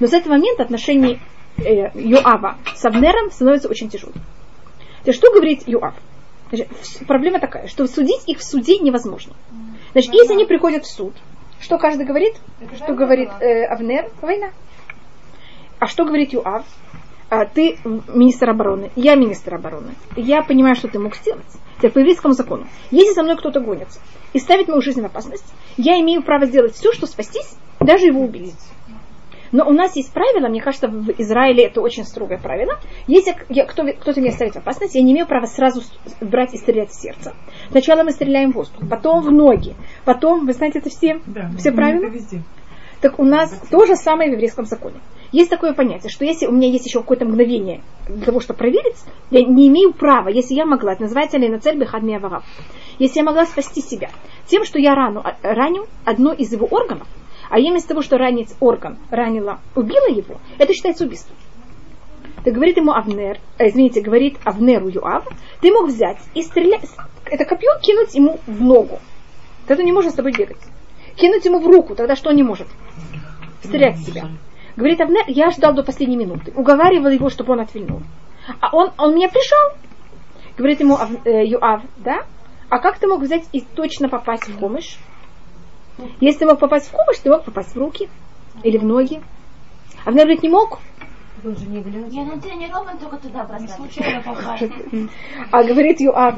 Но 0.00 0.06
с 0.06 0.14
этого 0.14 0.32
момента 0.32 0.62
отношения 0.62 1.20
э, 1.58 1.90
Юава 1.94 2.56
с 2.74 2.82
Абнером 2.86 3.30
становятся 3.30 3.68
очень 3.68 3.90
тяжелым. 3.90 4.14
То 4.14 5.10
есть, 5.10 5.18
что 5.18 5.30
говорит 5.30 5.64
Юав? 5.66 5.94
Значит, 6.48 6.68
проблема 7.06 7.40
такая, 7.40 7.66
что 7.66 7.86
судить 7.86 8.26
их 8.26 8.38
в 8.38 8.42
суде 8.42 8.78
невозможно. 8.78 9.34
Значит, 9.92 10.14
если 10.14 10.32
они 10.32 10.46
приходят 10.46 10.86
в 10.86 10.90
суд, 10.90 11.12
что 11.60 11.76
каждый 11.76 12.06
говорит? 12.06 12.36
Что 12.76 12.94
говорит 12.94 13.28
э, 13.40 13.64
Авнер? 13.66 14.10
Война. 14.22 14.48
А 15.78 15.86
что 15.88 16.06
говорит 16.06 16.32
Юав? 16.32 16.64
А, 17.30 17.44
ты 17.44 17.78
министр 17.84 18.50
обороны, 18.50 18.90
я 18.96 19.14
министр 19.14 19.56
обороны. 19.56 19.94
Я 20.16 20.42
понимаю, 20.42 20.74
что 20.76 20.88
ты 20.88 20.98
мог 20.98 21.14
сделать. 21.14 21.44
Теперь 21.76 21.90
по 21.92 21.98
еврейскому 21.98 22.34
закону. 22.34 22.66
Если 22.90 23.12
за 23.12 23.22
мной 23.22 23.36
кто-то 23.36 23.60
гонится 23.60 24.00
и 24.32 24.38
ставит 24.38 24.68
мою 24.68 24.80
жизнь 24.80 25.00
в 25.02 25.04
опасность, 25.04 25.44
я 25.76 26.00
имею 26.00 26.22
право 26.22 26.46
сделать 26.46 26.74
все, 26.74 26.92
что 26.92 27.06
спастись, 27.06 27.56
даже 27.80 28.06
его 28.06 28.20
убить. 28.22 28.54
Но 29.52 29.66
у 29.66 29.72
нас 29.72 29.96
есть 29.96 30.12
правило, 30.12 30.48
мне 30.48 30.60
кажется, 30.60 30.88
в 30.88 31.08
Израиле 31.18 31.64
это 31.64 31.80
очень 31.80 32.04
строгое 32.04 32.38
правило. 32.38 32.78
Если 33.06 33.34
я- 33.48 33.64
кто- 33.64 33.86
кто-то 33.94 34.20
меня 34.20 34.32
ставит 34.32 34.54
в 34.54 34.58
опасность, 34.58 34.94
я 34.94 35.02
не 35.02 35.12
имею 35.12 35.26
права 35.26 35.46
сразу 35.46 35.82
брать 36.20 36.52
и 36.54 36.58
стрелять 36.58 36.90
в 36.90 37.00
сердце. 37.00 37.34
Сначала 37.70 38.02
мы 38.02 38.10
стреляем 38.10 38.52
в 38.52 38.56
воздух, 38.56 38.88
потом 38.90 39.22
в 39.22 39.30
ноги, 39.30 39.74
потом, 40.04 40.46
вы 40.46 40.52
знаете, 40.52 40.80
это 40.80 40.90
все, 40.90 41.20
Да, 41.26 41.50
все 41.58 41.72
правила? 41.72 42.04
Это 42.06 42.14
везде. 42.14 42.42
Так 43.00 43.18
у 43.18 43.24
нас 43.24 43.54
то 43.70 43.86
же 43.86 43.96
самое 43.96 44.28
в 44.30 44.32
еврейском 44.34 44.66
законе. 44.66 44.96
Есть 45.30 45.50
такое 45.50 45.74
понятие, 45.74 46.10
что 46.10 46.24
если 46.24 46.46
у 46.46 46.52
меня 46.52 46.68
есть 46.68 46.86
еще 46.86 47.00
какое-то 47.00 47.26
мгновение 47.26 47.82
для 48.08 48.24
того, 48.24 48.40
чтобы 48.40 48.58
проверить, 48.58 48.96
я 49.30 49.44
не 49.44 49.68
имею 49.68 49.92
права, 49.92 50.28
если 50.28 50.54
я 50.54 50.64
могла, 50.64 50.92
это 50.94 51.02
называется 51.02 51.36
ли 51.36 51.48
на 51.48 51.60
цель 51.60 51.76
бехадмия 51.76 52.18
варав, 52.18 52.44
если 52.98 53.18
я 53.18 53.24
могла 53.24 53.44
спасти 53.44 53.82
себя 53.82 54.10
тем, 54.46 54.64
что 54.64 54.78
я 54.78 54.94
рану, 54.94 55.20
а, 55.22 55.36
раню 55.42 55.86
одно 56.04 56.32
из 56.32 56.50
его 56.52 56.66
органов, 56.66 57.06
а 57.50 57.58
именно 57.58 57.76
из 57.76 57.84
того, 57.84 58.00
что 58.00 58.16
ранить 58.16 58.54
орган 58.60 58.96
ранила, 59.10 59.60
убила 59.74 60.08
его, 60.08 60.38
это 60.58 60.72
считается 60.72 61.04
убийством. 61.04 61.36
Так 62.44 62.54
говорит 62.54 62.78
ему 62.78 62.92
Авнер, 62.92 63.38
э, 63.58 63.68
извините, 63.68 64.00
говорит 64.00 64.38
Авнеру 64.44 64.88
Юав, 64.88 65.26
ты 65.60 65.70
мог 65.70 65.88
взять 65.88 66.18
и 66.34 66.42
стрелять, 66.42 66.88
это 67.26 67.44
копье 67.44 67.70
кинуть 67.82 68.14
ему 68.14 68.40
в 68.46 68.62
ногу. 68.62 69.00
Тогда 69.66 69.82
не 69.82 69.92
может 69.92 70.12
с 70.12 70.14
тобой 70.14 70.32
бегать. 70.32 70.56
Кинуть 71.16 71.44
ему 71.44 71.58
в 71.58 71.66
руку, 71.66 71.94
тогда 71.94 72.16
что 72.16 72.30
он 72.30 72.36
не 72.36 72.42
может? 72.42 72.68
Стрелять 73.62 73.98
в 73.98 74.06
себя. 74.06 74.28
Говорит 74.78 75.00
Авнер, 75.00 75.24
я 75.26 75.50
ждал 75.50 75.74
до 75.74 75.82
последней 75.82 76.16
минуты. 76.16 76.52
Уговаривал 76.54 77.08
его, 77.08 77.30
чтобы 77.30 77.54
он 77.54 77.60
отвильнул. 77.60 78.00
А 78.60 78.68
он, 78.72 78.92
он 78.96 79.12
меня 79.12 79.28
пришел. 79.28 79.76
Говорит 80.56 80.78
ему 80.78 80.94
Ав, 80.94 81.10
э, 81.26 81.44
Юав, 81.46 81.82
да? 81.96 82.24
А 82.68 82.78
как 82.78 83.00
ты 83.00 83.08
мог 83.08 83.20
взять 83.20 83.42
и 83.50 83.60
точно 83.60 84.08
попасть 84.08 84.46
в 84.46 84.56
помощь? 84.56 84.96
Если 86.20 86.38
ты 86.38 86.46
мог 86.46 86.60
попасть 86.60 86.86
в 86.86 86.92
помощь, 86.92 87.18
ты 87.18 87.28
мог 87.28 87.42
попасть 87.42 87.74
в 87.74 87.76
руки 87.76 88.08
или 88.62 88.78
в 88.78 88.84
ноги. 88.84 89.20
Авнер 90.04 90.26
говорит, 90.26 90.44
не 90.44 90.48
мог. 90.48 90.78
Он 91.44 91.56
же 91.56 91.66
не 91.66 91.80
глядя. 91.80 92.06
Не, 92.06 92.24
ну 92.24 92.40
тренирован 92.40 92.98
только 92.98 93.16
туда 93.16 93.42
бросать. 93.42 93.72
Случайно 93.72 94.22
попасть. 94.22 94.72
А 95.50 95.64
говорит 95.64 96.00
Юав, 96.00 96.36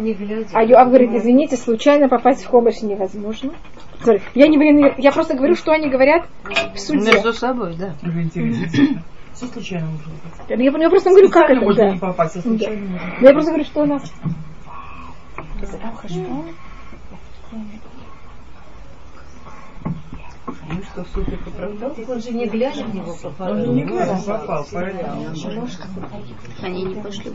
а 0.55 0.65
Юав 0.65 0.89
говорит, 0.89 1.11
извините, 1.13 1.59
случайно 1.59 2.09
попасть 2.09 2.47
в 2.47 2.51
помощь 2.51 2.81
невозможно. 2.81 3.53
Я 4.35 4.49
не 4.49 4.59
блин, 4.59 4.95
я 4.99 5.13
просто 5.13 5.35
говорю, 5.35 5.55
что 5.55 5.73
они 5.73 5.89
говорят 5.89 6.27
в 6.75 6.79
суде. 6.79 7.13
Между 7.13 7.33
собой, 7.33 7.75
да. 7.77 7.95
Все 9.33 9.47
случайно 9.47 9.87
можно 9.87 10.13
попасть. 10.23 10.51
Я, 10.51 10.57
я 10.57 10.91
просто 10.91 11.11
говорю, 11.11 11.31
как 11.31 11.51
это. 11.51 11.61
можно 11.61 11.85
Да. 11.85 11.91
не 11.93 11.99
попасть, 11.99 12.37
а 12.37 12.43
случайно 12.43 12.87
Да. 12.87 12.93
можно. 12.93 13.17
Но 13.21 13.27
я 13.27 13.33
просто 13.33 13.51
говорю, 13.51 13.65
что 13.65 13.83
у 13.83 13.87
нас. 13.87 14.13
Ну 20.71 21.05
что, 21.05 21.21
их 21.21 21.47
оправдал? 21.47 21.97
Он 22.09 22.21
же 22.23 22.31
не 22.31 22.47
глядя 22.47 22.85
в 22.85 22.95
него 22.95 23.17
попал. 23.21 23.53
Он 23.53 23.75
не 23.75 23.85
глядя 23.85 24.17
попал, 24.25 24.65
поэтому. 24.71 25.35
Они 26.63 26.85
не 26.85 26.95
пошли 27.03 27.33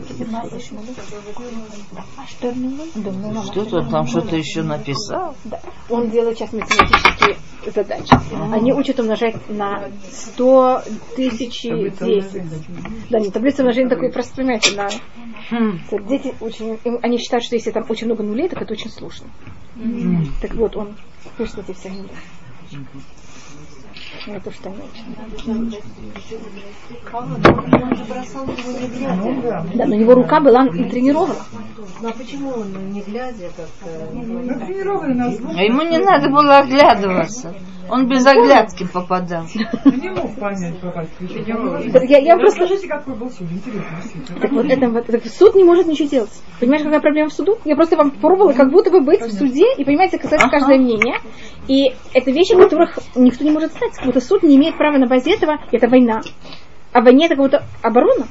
А 2.16 3.42
Что-то 3.44 3.82
там 3.90 4.06
что-то 4.06 4.36
еще 4.36 4.62
написал. 4.62 5.34
Да. 5.44 5.60
Он 5.90 6.10
делает 6.10 6.38
сейчас 6.38 6.52
математические 6.52 7.36
задачи. 7.74 8.14
Они 8.52 8.72
учат 8.72 9.00
умножать 9.00 9.36
на 9.50 9.90
100 10.10 10.82
тысяч 11.16 11.64
и 11.66 11.90
10. 11.90 13.10
Да, 13.10 13.18
не 13.18 13.30
таблица 13.30 13.62
умножения 13.62 13.90
такой 13.90 14.10
просто, 14.10 14.36
понимаете, 14.36 14.76
на... 14.76 14.88
Вот 15.90 16.06
Дети 16.06 16.34
очень... 16.40 16.78
им- 16.84 17.00
Они 17.02 17.18
считают, 17.18 17.44
что 17.44 17.56
если 17.56 17.70
там 17.70 17.84
очень 17.88 18.06
много 18.06 18.22
нулей, 18.22 18.48
так 18.48 18.62
это 18.62 18.72
очень 18.72 18.90
сложно. 18.90 19.26
Так 20.40 20.54
вот, 20.54 20.76
он 20.76 20.96
пишет 21.36 21.58
эти 21.58 21.72
все 21.76 21.90
нули. 21.90 22.08
Его 24.26 24.40
не 28.72 28.88
глядя. 28.88 29.14
Ну 29.22 29.42
да. 29.42 29.64
Но 29.74 29.94
у 29.94 29.98
него 29.98 30.14
рука 30.14 30.40
была 30.40 30.64
натренирована. 30.64 31.34
Ну 32.00 32.08
а 32.08 32.12
почему 32.12 32.50
он 32.50 32.92
не 32.92 33.00
глядя 33.00 33.48
как-то? 33.56 34.10
Ну, 34.12 34.66
тренированный 34.66 35.14
нас 35.14 35.38
А 35.54 35.62
ему 35.62 35.82
не 35.82 35.98
надо 35.98 36.28
было 36.28 36.58
оглядываться. 36.58 37.54
Он 37.88 38.08
без 38.08 38.26
оглядки 38.26 38.86
попадал. 38.92 39.44
не 39.84 40.10
мог 40.10 40.34
понять, 40.38 40.78
попасть. 40.80 41.10
Я, 41.20 42.18
я 42.18 42.36
просто... 42.36 42.62
Расскажите, 42.62 42.88
какой 42.88 43.14
был 43.14 43.30
суд. 43.30 43.46
Интересно. 43.50 44.38
Так 44.40 44.50
вот, 44.50 44.66
это, 44.66 44.88
вот, 44.88 45.06
суд 45.26 45.54
не 45.54 45.62
может 45.62 45.86
ничего 45.86 46.08
делать. 46.08 46.30
Понимаешь, 46.58 46.82
какая 46.82 47.00
проблема 47.00 47.28
в 47.28 47.32
суду? 47.32 47.58
Я 47.64 47.76
просто 47.76 47.96
вам 47.96 48.10
пробовала 48.10 48.52
как 48.52 48.70
будто 48.70 48.90
бы 48.90 49.02
быть 49.02 49.20
в 49.20 49.32
суде 49.32 49.74
и, 49.76 49.84
понимаете, 49.84 50.18
Ага. 50.20 50.50
каждое 50.50 50.78
мнение. 50.78 51.18
И 51.68 51.94
это 52.12 52.30
вещи, 52.30 52.56
которых 52.56 52.98
никто 53.14 53.44
не 53.44 53.50
может 53.50 53.72
знать. 53.72 53.92
Как 53.96 54.15
будто 54.16 54.26
суд 54.26 54.42
не 54.42 54.56
имеет 54.56 54.76
права 54.76 54.98
на 54.98 55.06
базе 55.06 55.34
этого, 55.34 55.58
это 55.70 55.88
война. 55.88 56.22
А 56.92 57.00
в 57.00 57.04
войне 57.04 57.26
это 57.26 57.36
как 57.36 57.44
будто 57.44 57.64
оборона. 57.82 58.26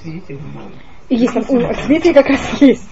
Свидетель? 0.00 0.38
И 1.08 1.16
есть 1.16 1.34
там, 1.34 1.42
свидетели 1.42 2.12
как 2.12 2.28
раз 2.28 2.62
есть. 2.62 2.88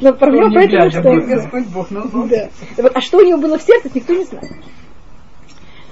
Но 0.00 0.12
проблема 0.14 0.48
не 0.48 0.54
поэтому, 0.54 0.90
что... 0.90 1.02
будет. 1.02 1.26
Господь 1.26 1.66
Бог, 1.66 1.90
ну 1.90 2.28
Да. 2.28 2.48
А 2.94 3.00
что 3.00 3.18
у 3.18 3.20
него 3.24 3.38
было 3.38 3.58
в 3.58 3.62
сердце, 3.62 3.90
никто 3.94 4.14
не 4.14 4.24
знает. 4.24 4.50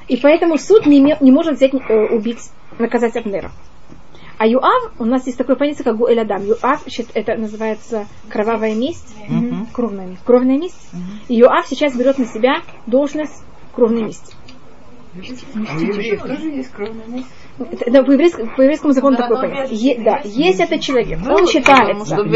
И 0.08 0.16
поэтому 0.16 0.56
суд 0.58 0.86
не, 0.86 1.00
име- 1.00 1.18
не 1.20 1.30
может 1.30 1.56
взять, 1.56 1.72
э, 1.74 2.14
убить, 2.14 2.50
наказать 2.78 3.16
Абнера. 3.16 3.52
А 4.38 4.46
Юав, 4.46 4.92
у 4.98 5.04
нас 5.04 5.24
есть 5.26 5.38
такое 5.38 5.54
понятие, 5.54 5.84
как 5.84 5.96
Гуэлядам. 5.96 6.44
Юав, 6.44 6.82
щит- 6.88 7.10
это 7.14 7.36
называется 7.36 8.06
кровавая 8.28 8.74
месть, 8.74 9.14
Мгм. 9.28 9.66
кровная 9.72 10.06
месть. 10.06 10.24
Кровная 10.24 10.58
месть. 10.58 10.90
И 11.28 11.36
Юав 11.36 11.66
сейчас 11.68 11.94
берет 11.94 12.18
на 12.18 12.24
себя 12.26 12.62
должность 12.86 13.44
кровной 13.74 14.02
мести. 14.02 14.34
А 15.14 15.77
у 15.77 15.81
евреев 15.81 16.22
тоже 16.22 16.48
есть 16.48 16.70
кровная 16.72 17.07
месть? 17.07 17.29
Это- 17.59 17.85
это 17.85 18.03
по, 18.03 18.12
еврейскому, 18.12 18.51
по 18.57 18.62
еврейскому 18.62 18.92
закону 18.94 19.16
Да, 19.18 19.29
такое 19.29 19.40
понятие. 19.51 19.66
убежище 19.66 19.88
Е- 20.01 20.05
да, 20.05 20.20
есть. 20.25 20.61
этот 20.61 20.81
человек, 20.81 21.18
он 21.18 21.25
Потому 21.25 21.46
считается. 21.46 22.16
человек, 22.16 22.31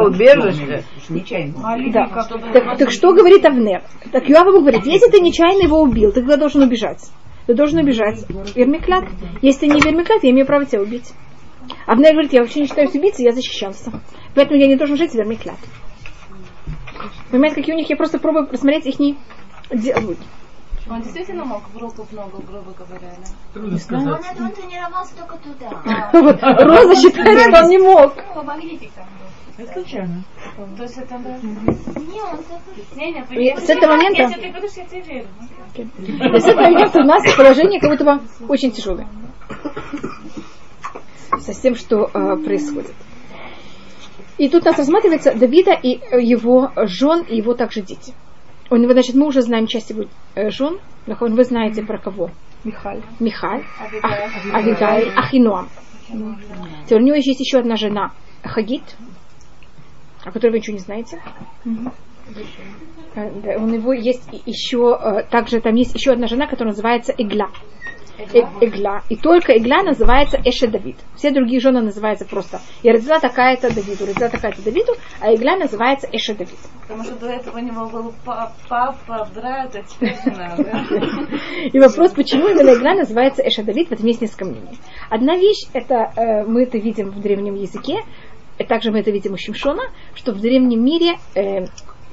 убежища. 0.00 0.84
Уж 0.96 1.08
Нечаянно. 1.10 1.92
Да. 1.92 2.06
Так, 2.52 2.78
так 2.78 2.90
что 2.90 3.12
говорит 3.12 3.44
Авнер? 3.44 3.82
Так 4.10 4.28
Юав 4.28 4.46
ему 4.48 4.60
говорит, 4.62 4.84
если 4.84 5.08
ты 5.10 5.20
нечаянно 5.20 5.62
его 5.62 5.80
убил, 5.80 6.10
ты 6.10 6.20
тогда 6.22 6.36
должен 6.36 6.62
убежать. 6.62 7.08
Ты 7.46 7.54
должен 7.54 7.78
убежать. 7.78 8.24
Вермиклят. 8.56 9.04
Если 9.40 9.60
ты 9.60 9.66
не 9.68 9.80
вермиклят, 9.80 10.24
я 10.24 10.30
имею 10.30 10.46
право 10.46 10.64
тебя 10.64 10.82
убить. 10.82 11.12
Авнер 11.86 12.12
говорит, 12.12 12.32
я 12.32 12.40
вообще 12.40 12.60
не 12.60 12.66
считаюсь 12.66 12.94
убийцей, 12.94 13.24
я 13.24 13.32
защищался. 13.32 13.92
Поэтому 14.34 14.58
я 14.58 14.66
не 14.66 14.76
должен 14.76 14.96
жить 14.96 15.12
в 15.12 15.14
вермиклят. 15.14 15.56
Понимаете, 17.30 17.56
какие 17.56 17.74
у 17.74 17.78
них? 17.78 17.88
Я 17.88 17.96
просто 17.96 18.18
пробую 18.18 18.46
посмотреть 18.48 18.86
их 18.86 18.98
диалоги. 19.70 20.18
Он 20.90 21.00
действительно 21.00 21.44
мог 21.44 21.62
в 21.72 21.78
руку 21.78 22.02
в 22.04 22.12
ногу, 22.12 22.42
грубо 22.46 22.72
говоря, 22.72 23.14
да? 23.16 23.26
Трудно 23.54 23.78
сказать. 23.78 24.20
он 24.38 24.50
тренировался 24.50 25.14
только 25.16 25.38
туда. 25.38 26.10
Вот 26.12 26.42
Роза 26.42 26.94
считает, 27.00 27.40
что 27.40 27.62
он 27.62 27.68
не 27.70 27.78
мог. 27.78 28.14
Ну, 28.34 28.42
магнитик 28.42 28.92
там 28.92 29.06
был. 29.06 29.64
Это 29.64 29.72
случайно. 29.72 30.24
То 30.76 30.82
есть 30.82 30.98
это. 30.98 31.14
Не, 31.14 32.20
он 32.20 32.38
Не, 32.96 33.12
не, 33.12 33.52
И 33.52 33.56
с 33.56 33.70
этого 33.70 33.92
момента- 33.92 34.22
Если 34.22 34.40
ты 34.40 34.52
будешь, 34.52 34.72
я 34.72 34.84
тебе 34.84 35.00
верю. 35.02 35.28
И 35.76 36.40
с 36.40 36.44
этого 36.44 36.62
момента 36.62 37.00
у 37.00 37.04
нас 37.04 37.34
положение 37.34 37.80
как 37.80 37.90
будто 37.90 38.04
бы 38.04 38.20
очень 38.48 38.70
тяжелое. 38.70 39.08
Со 41.38 41.52
всем, 41.52 41.76
что 41.76 42.10
э, 42.12 42.36
происходит. 42.36 42.92
И 44.38 44.48
тут 44.48 44.62
у 44.62 44.66
нас 44.66 44.78
рассматривается 44.78 45.32
Давида 45.34 45.72
и 45.72 46.00
его 46.24 46.72
жен, 46.76 47.22
и 47.22 47.36
его 47.36 47.54
также 47.54 47.80
дети. 47.80 48.12
У 48.74 48.76
него, 48.76 48.92
значит, 48.92 49.14
мы 49.14 49.28
уже 49.28 49.40
знаем 49.42 49.68
часть 49.68 49.90
его 49.90 50.06
э, 50.34 50.50
жен. 50.50 50.80
Нахон, 51.06 51.36
Вы 51.36 51.44
знаете 51.44 51.84
про 51.84 51.96
кого? 51.96 52.30
Михаль. 52.64 53.02
Михаль. 53.20 53.62
Авигаль. 54.52 55.12
Ахинуам. 55.16 55.68
Теперь 56.84 57.00
у 57.00 57.04
него 57.04 57.14
есть 57.14 57.38
еще 57.38 57.58
одна 57.58 57.76
жена, 57.76 58.10
Хагит, 58.42 58.82
о 60.24 60.32
которой 60.32 60.50
вы 60.50 60.58
ничего 60.58 60.74
не 60.74 60.80
знаете. 60.80 61.22
Э, 63.14 63.58
у 63.58 63.66
него 63.68 63.92
есть 63.92 64.28
еще, 64.44 64.98
э, 65.00 65.22
также 65.30 65.60
там 65.60 65.76
есть 65.76 65.94
еще 65.94 66.10
одна 66.10 66.26
жена, 66.26 66.48
которая 66.48 66.72
называется 66.72 67.14
Игла. 67.16 67.50
Э- 68.18 68.40
Игла. 68.60 69.02
И 69.08 69.16
только 69.16 69.56
Игла 69.56 69.82
называется 69.82 70.40
Эше 70.44 70.68
Давид. 70.68 70.96
Все 71.16 71.30
другие 71.30 71.60
жены 71.60 71.80
называются 71.80 72.24
просто 72.24 72.60
Я 72.82 72.92
родила 72.92 73.18
такая-то 73.18 73.74
Давиду, 73.74 74.06
родила 74.06 74.28
такая-то 74.28 74.62
Давиду, 74.62 74.92
а 75.20 75.34
Игла 75.34 75.56
называется 75.56 76.08
Эше 76.12 76.34
Давид. 76.34 76.58
Потому 76.82 77.04
что 77.04 77.16
до 77.16 77.26
этого 77.26 77.58
у 77.58 77.60
него 77.60 77.86
был 77.86 78.14
па- 78.24 78.52
папа, 78.68 79.28
брат, 79.34 79.74
а 79.74 79.82
теперь 79.82 80.14
жена, 80.24 80.54
да? 80.56 80.84
И 81.72 81.78
вопрос, 81.78 82.12
почему 82.12 82.48
именно 82.48 82.74
Игла 82.74 82.94
называется 82.94 83.42
Эша 83.42 83.64
Давид, 83.64 83.88
в 83.88 83.92
этом 83.92 84.06
есть 84.06 84.20
несколько 84.20 84.44
мнений. 84.44 84.78
Одна 85.10 85.36
вещь, 85.36 85.66
это 85.72 86.12
э, 86.16 86.44
мы 86.44 86.62
это 86.62 86.78
видим 86.78 87.10
в 87.10 87.20
древнем 87.20 87.54
языке, 87.54 88.00
и 88.58 88.64
также 88.64 88.92
мы 88.92 89.00
это 89.00 89.10
видим 89.10 89.32
у 89.32 89.36
Шимшона, 89.36 89.82
что 90.14 90.32
в 90.32 90.40
древнем 90.40 90.84
мире 90.84 91.16
э, 91.34 91.66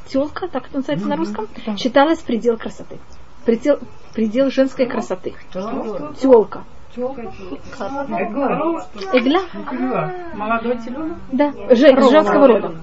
телка, 0.08 0.48
так 0.48 0.68
это 0.68 0.78
называется 0.78 1.08
на 1.08 1.16
русском, 1.16 1.48
считалась 1.78 2.20
предел 2.20 2.58
красоты. 2.58 2.98
Предел, 3.46 3.80
предел 4.14 4.50
женской 4.52 4.86
красоты. 4.86 5.34
Телка. 6.20 6.64
Игла? 9.14 9.42
Молодой 10.36 10.78
теленок? 10.78 11.18
Да, 11.32 11.52
же- 11.70 12.02
женского 12.10 12.48
рода. 12.48 12.76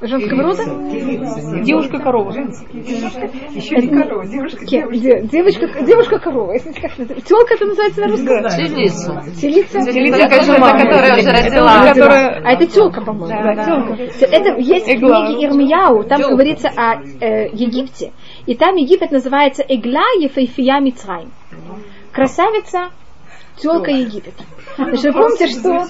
Женского 0.00 0.42
рода? 0.42 0.62
Девушка-корова. 1.62 2.32
Еще 2.32 3.76
не 3.76 3.88
корова, 4.02 4.26
девушка, 4.26 4.66
Ке- 4.66 4.80
девушка. 4.82 4.98
де- 4.98 5.22
Девочка, 5.28 5.82
девушка 5.84 6.18
корова. 6.18 6.52
Если 6.52 6.72
как 6.72 6.98
это- 6.98 7.20
Телка 7.22 7.54
это 7.54 7.64
называется 7.66 8.00
на 8.00 8.06
русском? 8.08 8.48
Телица. 8.50 9.22
Телица? 9.40 9.78
которая 10.72 11.18
уже 11.20 11.30
родила. 11.30 11.70
А 12.44 12.52
это 12.52 12.66
телка, 12.66 13.00
по-моему. 13.00 13.28
Да. 13.54 13.96
Это 14.26 14.60
есть 14.60 14.86
в 14.86 14.98
книге 14.98 15.46
Ирмияу, 15.46 16.02
там 16.04 16.20
говорится 16.30 16.68
о 16.76 16.96
э, 17.20 17.48
Египте. 17.52 18.12
И 18.46 18.54
там 18.54 18.76
Египет 18.76 19.10
называется 19.10 19.64
Эгла 19.66 20.04
Ефейфия 20.18 20.80
Мицраим. 20.80 21.30
Красавица 22.12 22.90
Телка 23.56 23.90
Египет. 23.90 24.34
Значит, 24.76 25.04
вы 25.04 25.12
помните, 25.12 25.46
что... 25.46 25.86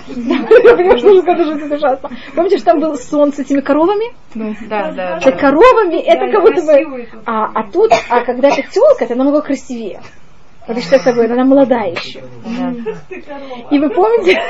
Это 1.62 1.74
ужасно. 1.74 2.10
Помните, 2.34 2.58
что 2.58 2.66
там 2.66 2.80
был 2.80 2.96
сон 2.96 3.32
с 3.32 3.38
этими 3.38 3.60
коровами? 3.60 4.14
Да, 4.68 4.92
да. 4.92 5.20
С 5.20 5.24
коровами 5.38 5.96
это 5.96 6.30
как 6.30 6.42
будто 6.42 6.62
бы... 6.62 7.08
А, 7.24 7.46
а 7.54 7.70
тут, 7.70 7.92
а 8.10 8.24
когда 8.24 8.48
это 8.48 8.62
телка, 8.70 9.04
это 9.04 9.14
намного 9.14 9.40
красивее. 9.40 10.02
Потому 10.66 10.80
что 10.80 11.12
будет, 11.12 11.30
она 11.30 11.44
молодая 11.44 11.90
еще. 11.90 12.20
И 13.70 13.78
вы 13.78 13.90
помните? 13.90 14.40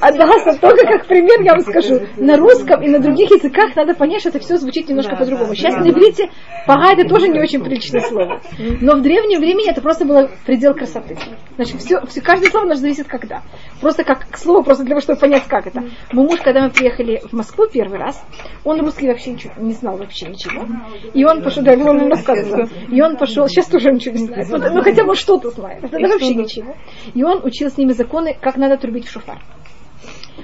Адаса, 0.00 0.58
только 0.60 0.84
как 0.86 1.06
пример 1.06 1.40
я 1.42 1.52
вам 1.52 1.60
скажу. 1.60 2.00
На 2.16 2.36
русском 2.36 2.82
и 2.82 2.88
на 2.88 2.98
других 2.98 3.30
языках 3.30 3.76
надо 3.76 3.94
понять, 3.94 4.20
что 4.20 4.30
это 4.30 4.40
все 4.40 4.56
звучит 4.56 4.88
немножко 4.88 5.14
по-другому. 5.14 5.54
Сейчас 5.54 5.76
на 5.76 5.88
иврите 5.90 6.28
пага 6.66 6.92
это 6.92 7.08
тоже 7.08 7.28
не 7.28 7.38
очень 7.38 7.62
приличное 7.62 8.00
слово. 8.00 8.40
Но 8.80 8.96
в 8.96 9.02
древнем 9.02 9.38
времени 9.38 9.70
это 9.70 9.80
просто 9.80 10.04
было 10.04 10.28
предел 10.44 10.74
красоты. 10.74 11.16
Значит, 11.54 11.80
все, 11.80 12.04
все, 12.06 12.20
каждое 12.20 12.50
слово 12.50 12.66
наше 12.66 12.80
зависит 12.80 13.06
когда. 13.06 13.42
Просто 13.80 14.02
как 14.02 14.36
слово, 14.36 14.62
просто 14.62 14.82
для 14.82 14.94
того, 14.94 15.02
чтобы 15.02 15.20
понять, 15.20 15.44
как 15.46 15.68
это. 15.68 15.84
Мой 16.12 16.26
муж, 16.26 16.40
когда 16.40 16.62
мы 16.62 16.70
приехали 16.70 17.22
в 17.30 17.32
Москву 17.32 17.66
первый 17.72 17.98
раз, 17.98 18.24
он 18.64 18.80
русский 18.80 19.06
вообще 19.06 19.32
ничего, 19.32 19.52
не 19.58 19.72
знал 19.72 19.96
вообще 19.96 20.26
ничего. 20.26 20.66
И 21.14 21.24
он 21.24 21.42
пошел, 21.42 21.62
да, 21.62 21.72
он 21.72 21.96
нам 21.96 22.08
рассказывал. 22.08 22.68
И 22.90 23.00
он 23.00 23.16
пошел, 23.20 23.46
сейчас 23.46 23.66
тоже 23.66 23.92
ничего 23.92 24.16
не 24.16 24.26
знает. 24.26 24.48
Вот, 24.48 24.62
ну 24.72 24.82
хотя 24.82 25.04
бы 25.04 25.14
что-то 25.14 25.50
знает. 25.50 25.84
Это 25.84 25.98
вообще 25.98 26.34
ничего. 26.34 26.74
И 27.14 27.22
он 27.22 27.44
учил 27.44 27.70
с 27.70 27.76
ними 27.76 27.92
законы, 27.92 28.36
как 28.40 28.56
надо 28.56 28.76
трубить 28.78 29.06
в 29.06 29.10
шуфар. 29.12 29.38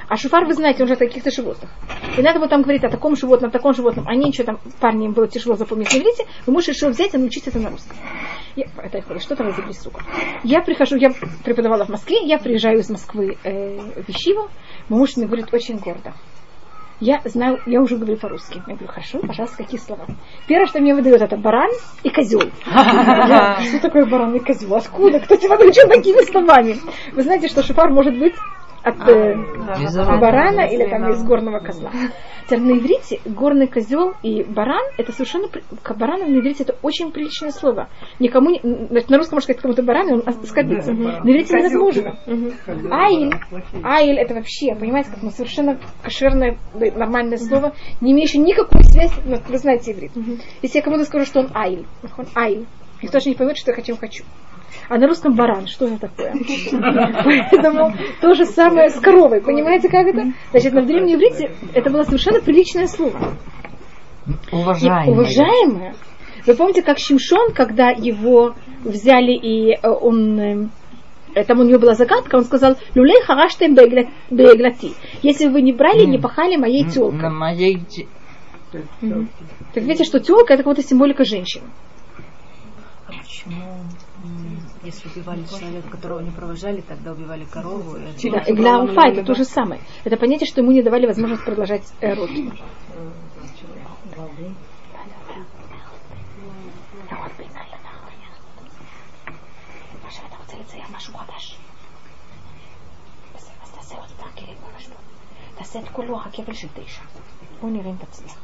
А 0.09 0.17
шуфар, 0.17 0.45
вы 0.45 0.53
знаете, 0.55 0.83
он 0.83 0.89
же 0.89 0.95
о 0.95 0.97
каких-то 0.97 1.31
животных. 1.31 1.71
И 2.19 2.23
надо 2.23 2.39
вот 2.39 2.51
там 2.51 2.63
говорить 2.63 2.85
о 2.85 2.91
таком 2.91 3.17
животном, 3.17 3.49
о 3.49 3.53
таком 3.53 3.73
животном. 3.75 4.07
Они 4.07 4.27
ничего 4.27 4.45
там, 4.45 4.61
парни, 4.79 5.07
им 5.07 5.13
было 5.13 5.27
тяжело 5.27 5.57
запомнить 5.57 5.93
на 5.93 5.99
иврите. 5.99 6.27
Вы 6.45 6.53
можете 6.53 6.73
решил 6.73 6.91
взять 6.91 7.15
и 7.15 7.19
научить 7.19 7.49
это 7.49 7.59
на 7.59 7.71
русском. 7.71 7.97
Я, 8.57 8.67
это 8.77 9.19
что 9.21 9.37
там 9.37 9.51
изобрели 9.51 9.73
сука. 9.73 10.03
Я 10.45 10.61
прихожу, 10.61 10.97
я 10.97 11.11
преподавала 11.45 11.87
в 11.87 11.89
Москве, 11.89 12.19
я 12.25 12.39
приезжаю 12.39 12.79
из 12.79 12.91
Москвы 12.91 13.37
э, 13.43 14.03
в 14.03 14.09
Ищиву. 14.09 14.49
Мой 14.89 15.01
муж 15.01 15.17
мне 15.17 15.27
говорит 15.27 15.53
очень 15.53 15.79
гордо. 15.79 16.13
Я 16.99 17.21
знаю, 17.25 17.61
я 17.67 17.83
уже 17.83 17.97
говорю 17.97 18.17
по-русски. 18.17 18.63
Я 18.67 18.75
говорю, 18.75 18.89
хорошо, 18.89 19.19
пожалуйста, 19.19 19.59
какие 19.59 19.79
слова? 19.79 20.07
Первое, 20.47 20.67
что 20.67 20.81
мне 20.81 20.95
выдает, 20.95 21.21
это 21.21 21.37
баран 21.37 21.71
и 22.03 22.09
козел. 22.09 22.41
Что 22.65 23.81
такое 23.83 24.07
баран 24.07 24.35
и 24.35 24.39
козел? 24.39 24.75
Откуда? 24.75 25.21
Кто 25.21 25.37
тебя 25.37 25.59
научил 25.59 25.89
такими 25.89 26.25
словами? 26.25 26.77
Вы 27.13 27.23
знаете, 27.23 27.49
что 27.49 27.63
шофар 27.63 27.91
может 27.91 28.19
быть 28.19 28.35
от 28.87 29.09
э, 29.09 29.35
барана 30.21 30.61
или 30.61 30.89
там 30.89 31.11
из 31.11 31.25
горного 31.25 31.59
козла. 31.59 31.91
Теперь 32.45 32.61
на 32.61 32.79
иврите 32.79 33.21
горный 33.25 33.67
козел 33.67 34.15
и 34.23 34.45
баран 34.45 34.85
это 34.97 35.11
совершенно 35.11 35.49
баран 35.99 36.21
на 36.21 36.39
иврите 36.39 36.63
это 36.63 36.77
очень 36.83 37.11
приличное 37.11 37.51
слово. 37.51 37.89
Никому 38.21 38.51
не, 38.51 38.61
значит, 38.63 39.11
на 39.11 39.17
русском 39.17 39.37
можно 39.37 39.43
сказать 39.43 39.61
кому-то 39.61 39.83
баран, 39.83 40.09
и 40.09 40.13
он 40.13 40.23
оскорбится. 40.25 40.93
На 40.93 41.29
иврите 41.29 41.57
невозможно. 41.57 42.17
Айль, 42.93 43.33
айль 43.83 44.19
это 44.19 44.35
вообще, 44.35 44.77
понимаете, 44.77 45.11
как 45.11 45.23
ну, 45.23 45.31
совершенно 45.31 45.81
кошерное, 46.05 46.59
да, 46.75 46.87
нормальное 46.95 47.39
слово, 47.39 47.75
не 48.01 48.13
имеющее 48.13 48.41
никакой 48.41 48.85
связи, 48.85 49.15
ну, 49.25 49.39
вы 49.49 49.59
знаете 49.59 49.93
иврит. 49.93 50.13
Если 50.63 50.79
я 50.79 50.85
кому-то 50.85 51.05
скажу, 51.05 51.25
что 51.25 51.41
он 51.41 51.51
айль, 51.55 51.87
он 52.17 52.27
айль, 52.37 52.67
никто 53.03 53.21
же 53.21 53.29
не 53.31 53.35
поймет, 53.35 53.57
что 53.57 53.71
я 53.71 53.75
хочу, 53.77 53.97
хочу. 53.97 54.25
А 54.89 54.99
на 54.99 55.07
русском 55.07 55.35
баран, 55.35 55.67
что 55.67 55.87
это 55.87 56.09
такое? 56.09 56.33
Поэтому 57.25 57.95
то 58.21 58.35
же 58.35 58.45
самое 58.47 58.91
с 58.91 59.01
коровой. 59.01 59.41
Понимаете, 59.41 59.89
как 59.89 60.07
это? 60.07 60.33
Значит, 60.51 60.73
на 60.73 60.83
древнем 60.83 61.17
иврите 61.17 61.51
это 61.75 61.91
было 61.91 62.03
совершенно 62.05 62.41
приличное 62.41 62.87
слово. 62.87 63.35
И 64.27 64.55
Уважаемый. 64.55 65.13
уважаемое. 65.13 65.95
Вы 66.47 66.55
помните, 66.55 66.83
как 66.83 66.99
Шимшон, 66.99 67.53
когда 67.53 67.91
его 67.91 68.55
взяли 68.85 69.33
и 69.33 69.73
э, 69.73 69.89
он 69.89 70.39
э, 70.39 71.45
там 71.45 71.61
у 71.61 71.65
него 71.65 71.79
была 71.79 71.95
загадка, 71.95 72.37
он 72.37 72.45
сказал, 72.45 72.77
люлей 72.95 73.23
хараштем 73.23 73.75
беглати. 73.75 74.95
Если 75.23 75.49
вы 75.49 75.63
не 75.63 75.73
брали, 75.73 76.05
не 76.07 76.19
пахали 76.19 76.57
моей 76.57 76.85
На 76.85 76.91
телкой. 76.91 77.31
моей 77.31 77.81
те- 77.81 78.07
Так 78.73 79.83
видите, 79.83 80.05
что 80.05 80.21
телка 80.21 80.55
это 80.55 80.63
какая-то 80.63 80.83
символика 80.83 81.25
женщины. 81.25 81.65
А 83.26 83.26
почему, 83.26 83.84
м, 84.24 84.62
если 84.84 85.10
убивали 85.10 85.44
человека, 85.46 85.90
которого 85.90 86.20
не 86.20 86.32
провожали, 86.32 86.82
тогда 86.82 87.12
убивали 87.12 87.46
корову? 87.46 87.98
и 87.98 88.30
Да, 88.30 88.40
и 88.40 88.54
для 88.54 88.76
Алфа 88.76 89.08
это 89.08 89.24
то 89.24 89.34
же 89.34 89.44
самое. 89.44 89.82
Это 90.04 90.18
понятие, 90.18 90.48
что 90.48 90.62
ему 90.62 90.72
не 90.72 90.84
давали 90.84 91.08
возможность 91.08 91.44
продолжать 91.44 91.84
э, 92.02 92.14
род. 92.14 92.30
תעשה 105.56 105.80
את 105.80 105.90
כל 105.90 106.04
לוח 106.04 106.28
הכפל 106.28 106.54
של 106.54 106.68
תשע. 106.74 107.02
בואו 107.62 107.72
נראה 107.72 107.90
אם 107.90 107.96
תצליח. 107.96 108.38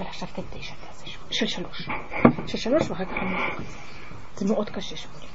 ועכשיו 0.00 0.28
תן 0.34 0.42
תשע 0.50 0.74
תעשה 0.86 1.06
שוב. 1.06 1.22
של 1.30 1.46
שלוש. 1.46 1.88
של 2.46 2.58
שלוש 2.58 2.90
ואחר 2.90 3.04
כך 3.04 3.12
אני 3.12 3.34
אבדוק 3.34 3.60
את 3.60 3.66
זה. 3.66 3.76
זה 4.36 4.54
מאוד 4.54 4.70
קשה 4.70 4.96
שמונה. 4.96 5.26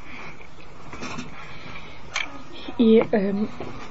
И 2.77 2.99
эм, 3.11 3.49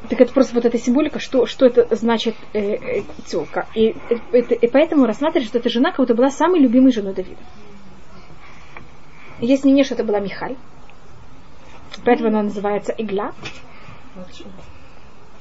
так 0.08 0.20
это 0.20 0.32
просто 0.32 0.54
вот 0.54 0.64
эта 0.64 0.78
символика, 0.78 1.18
что, 1.18 1.46
что 1.46 1.66
это 1.66 1.94
значит 1.94 2.34
э, 2.52 2.60
э, 2.60 3.02
телка. 3.26 3.66
И, 3.74 3.90
э, 4.10 4.16
это, 4.32 4.54
и 4.54 4.68
поэтому 4.68 5.06
рассматривали, 5.06 5.46
что 5.46 5.58
эта 5.58 5.68
жена 5.68 5.90
как 5.90 5.98
будто 5.98 6.14
была 6.14 6.30
самой 6.30 6.60
любимой 6.60 6.92
женой 6.92 7.14
Давида. 7.14 7.42
Есть 9.40 9.64
мнение, 9.64 9.84
что 9.84 9.94
это 9.94 10.04
была 10.04 10.20
Михаль. 10.20 10.56
Поэтому 12.04 12.28
она 12.28 12.42
называется 12.42 12.92
Игла. 12.96 13.32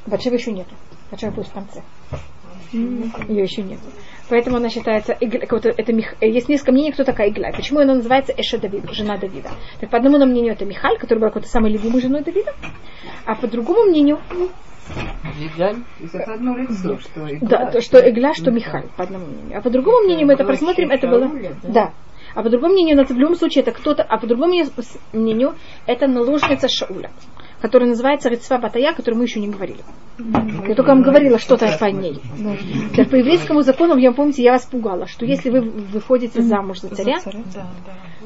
Батшева 0.06 0.36
еще 0.36 0.52
нету. 0.52 0.76
Батшева 1.12 1.32
будет 1.32 1.48
в 1.48 1.54
конце. 1.54 1.82
Ее 2.75 3.43
еще 3.43 3.63
нет. 3.63 3.79
Поэтому 4.29 4.57
она 4.57 4.71
считается, 4.71 5.13
Игла- 5.13 5.41
как 5.47 5.51
будто 5.51 5.69
это 5.69 5.93
Мих- 5.93 6.17
э, 6.21 6.29
есть 6.29 6.49
несколько 6.49 6.73
мнений, 6.73 6.93
кто 6.93 7.05
такая 7.05 7.29
Игла. 7.31 7.51
Почему 7.55 7.81
она 7.81 7.95
называется 7.95 8.33
Эша 8.37 8.59
Давид, 8.59 8.91
жена 8.91 9.17
Давида? 9.19 9.51
Так 9.81 9.91
по 9.91 9.99
одному 9.99 10.25
мнению 10.25 10.55
это 10.55 10.65
Михаль, 10.65 10.99
которая 10.99 11.21
была 11.21 11.31
какой-то 11.31 11.49
самой 11.49 11.71
любимой 11.73 12.01
женой 12.01 12.23
Давида. 12.23 12.53
А 13.27 13.35
по 13.35 13.47
другому 13.47 13.85
мнению, 13.85 14.19
есть 16.01 16.15
это 16.15 16.35
одно 16.35 16.57
лицо, 16.57 16.99
что 16.99 17.27
и 17.27 17.39
да, 17.41 17.71
то, 17.71 17.81
что 17.81 17.99
Игла, 17.99 18.35
что 18.35 18.51
Михаль, 18.51 18.89
по 18.97 19.05
одному 19.05 19.27
мнению. 19.27 19.59
А 19.59 19.63
по 19.63 19.71
другому 19.71 20.01
мнению 20.05 20.27
мы 20.27 20.35
это 20.35 20.45
просмотрим, 20.45 20.91
это 20.91 21.07
было... 21.07 21.31
Да. 21.63 21.93
А 22.35 22.43
по 22.43 22.51
другому 22.51 22.73
мнению, 22.75 23.01
это 23.01 23.15
в 23.15 23.19
любом 23.19 23.37
случае 23.37 23.63
это 23.63 23.71
кто-то, 23.73 24.03
а 24.03 24.19
по 24.19 24.27
другому 24.27 24.55
мнению, 25.13 25.55
это 25.87 26.07
наложница 26.09 26.69
Шауля, 26.69 27.11
которая 27.64 27.88
называется 27.88 28.29
Рецва 28.29 28.59
Батая, 28.59 28.90
о 28.90 28.94
которой 28.94 29.14
мы 29.14 29.24
еще 29.24 29.40
не 29.40 29.48
говорили. 29.48 29.81
Я 30.68 30.74
только 30.74 30.90
вам 30.90 31.00
говорила 31.00 31.38
что-то 31.38 31.74
по 31.81 31.87
ней. 31.87 32.20
Так, 32.94 33.09
по 33.09 33.14
еврейскому 33.14 33.62
закону, 33.62 33.96
я 33.96 34.12
помните, 34.12 34.42
я 34.42 34.53
вас 34.53 34.66
пугала, 34.66 35.07
что 35.07 35.24
если 35.24 35.48
вы 35.48 35.62
выходите 35.62 36.42
замуж 36.42 36.81
за 36.81 36.94
царя, 36.94 37.16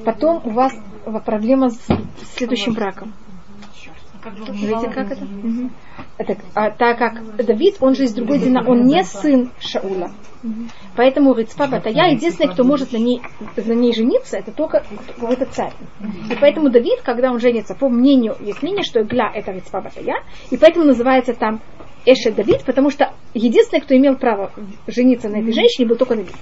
потом 0.05 0.43
у 0.45 0.51
вас 0.51 0.73
проблема 1.25 1.71
с 1.71 1.87
следующим 2.35 2.75
браком. 2.75 3.13
Видите, 4.53 4.91
как 4.95 5.11
это? 5.13 5.27
Это, 6.19 6.37
а, 6.55 6.71
так 6.71 6.99
как 6.99 7.37
Давид, 7.47 7.77
он 7.81 7.95
же 7.95 8.05
из 8.05 8.13
другой 8.13 8.39
дина, 8.39 8.61
он 8.67 8.87
не 8.87 9.05
сын 9.05 9.51
Шаула. 9.61 10.11
Поэтому 10.97 11.35
Рицпа 11.35 11.67
Батая, 11.69 11.93
единственный, 12.17 12.49
кто 12.53 12.65
может 12.65 12.93
на 12.93 12.97
ней, 12.99 13.21
на 13.57 13.73
ней 13.73 13.95
жениться, 13.95 14.37
это 14.37 14.51
только 14.53 14.83
какой-то 15.19 15.47
царь. 15.47 15.73
И 16.31 16.35
поэтому 16.41 16.71
Давид, 16.71 17.03
когда 17.03 17.31
он 17.31 17.39
женится, 17.39 17.75
по 17.75 17.89
мнению, 17.89 18.37
есть 18.41 18.63
мнение, 18.63 18.83
что 18.83 19.01
Игла 19.01 19.31
это 19.33 19.53
Рицпа 19.53 19.81
Батая, 19.81 20.23
и 20.51 20.57
поэтому 20.57 20.85
называется 20.87 21.35
там 21.35 21.61
Эше 22.05 22.33
Давид, 22.33 22.65
потому 22.65 22.91
что 22.91 23.13
единственный, 23.35 23.81
кто 23.81 23.97
имел 23.97 24.17
право 24.17 24.51
жениться 24.87 25.29
на 25.29 25.37
этой 25.37 25.53
женщине, 25.53 25.87
был 25.89 25.97
только 25.97 26.17
Давид. 26.17 26.35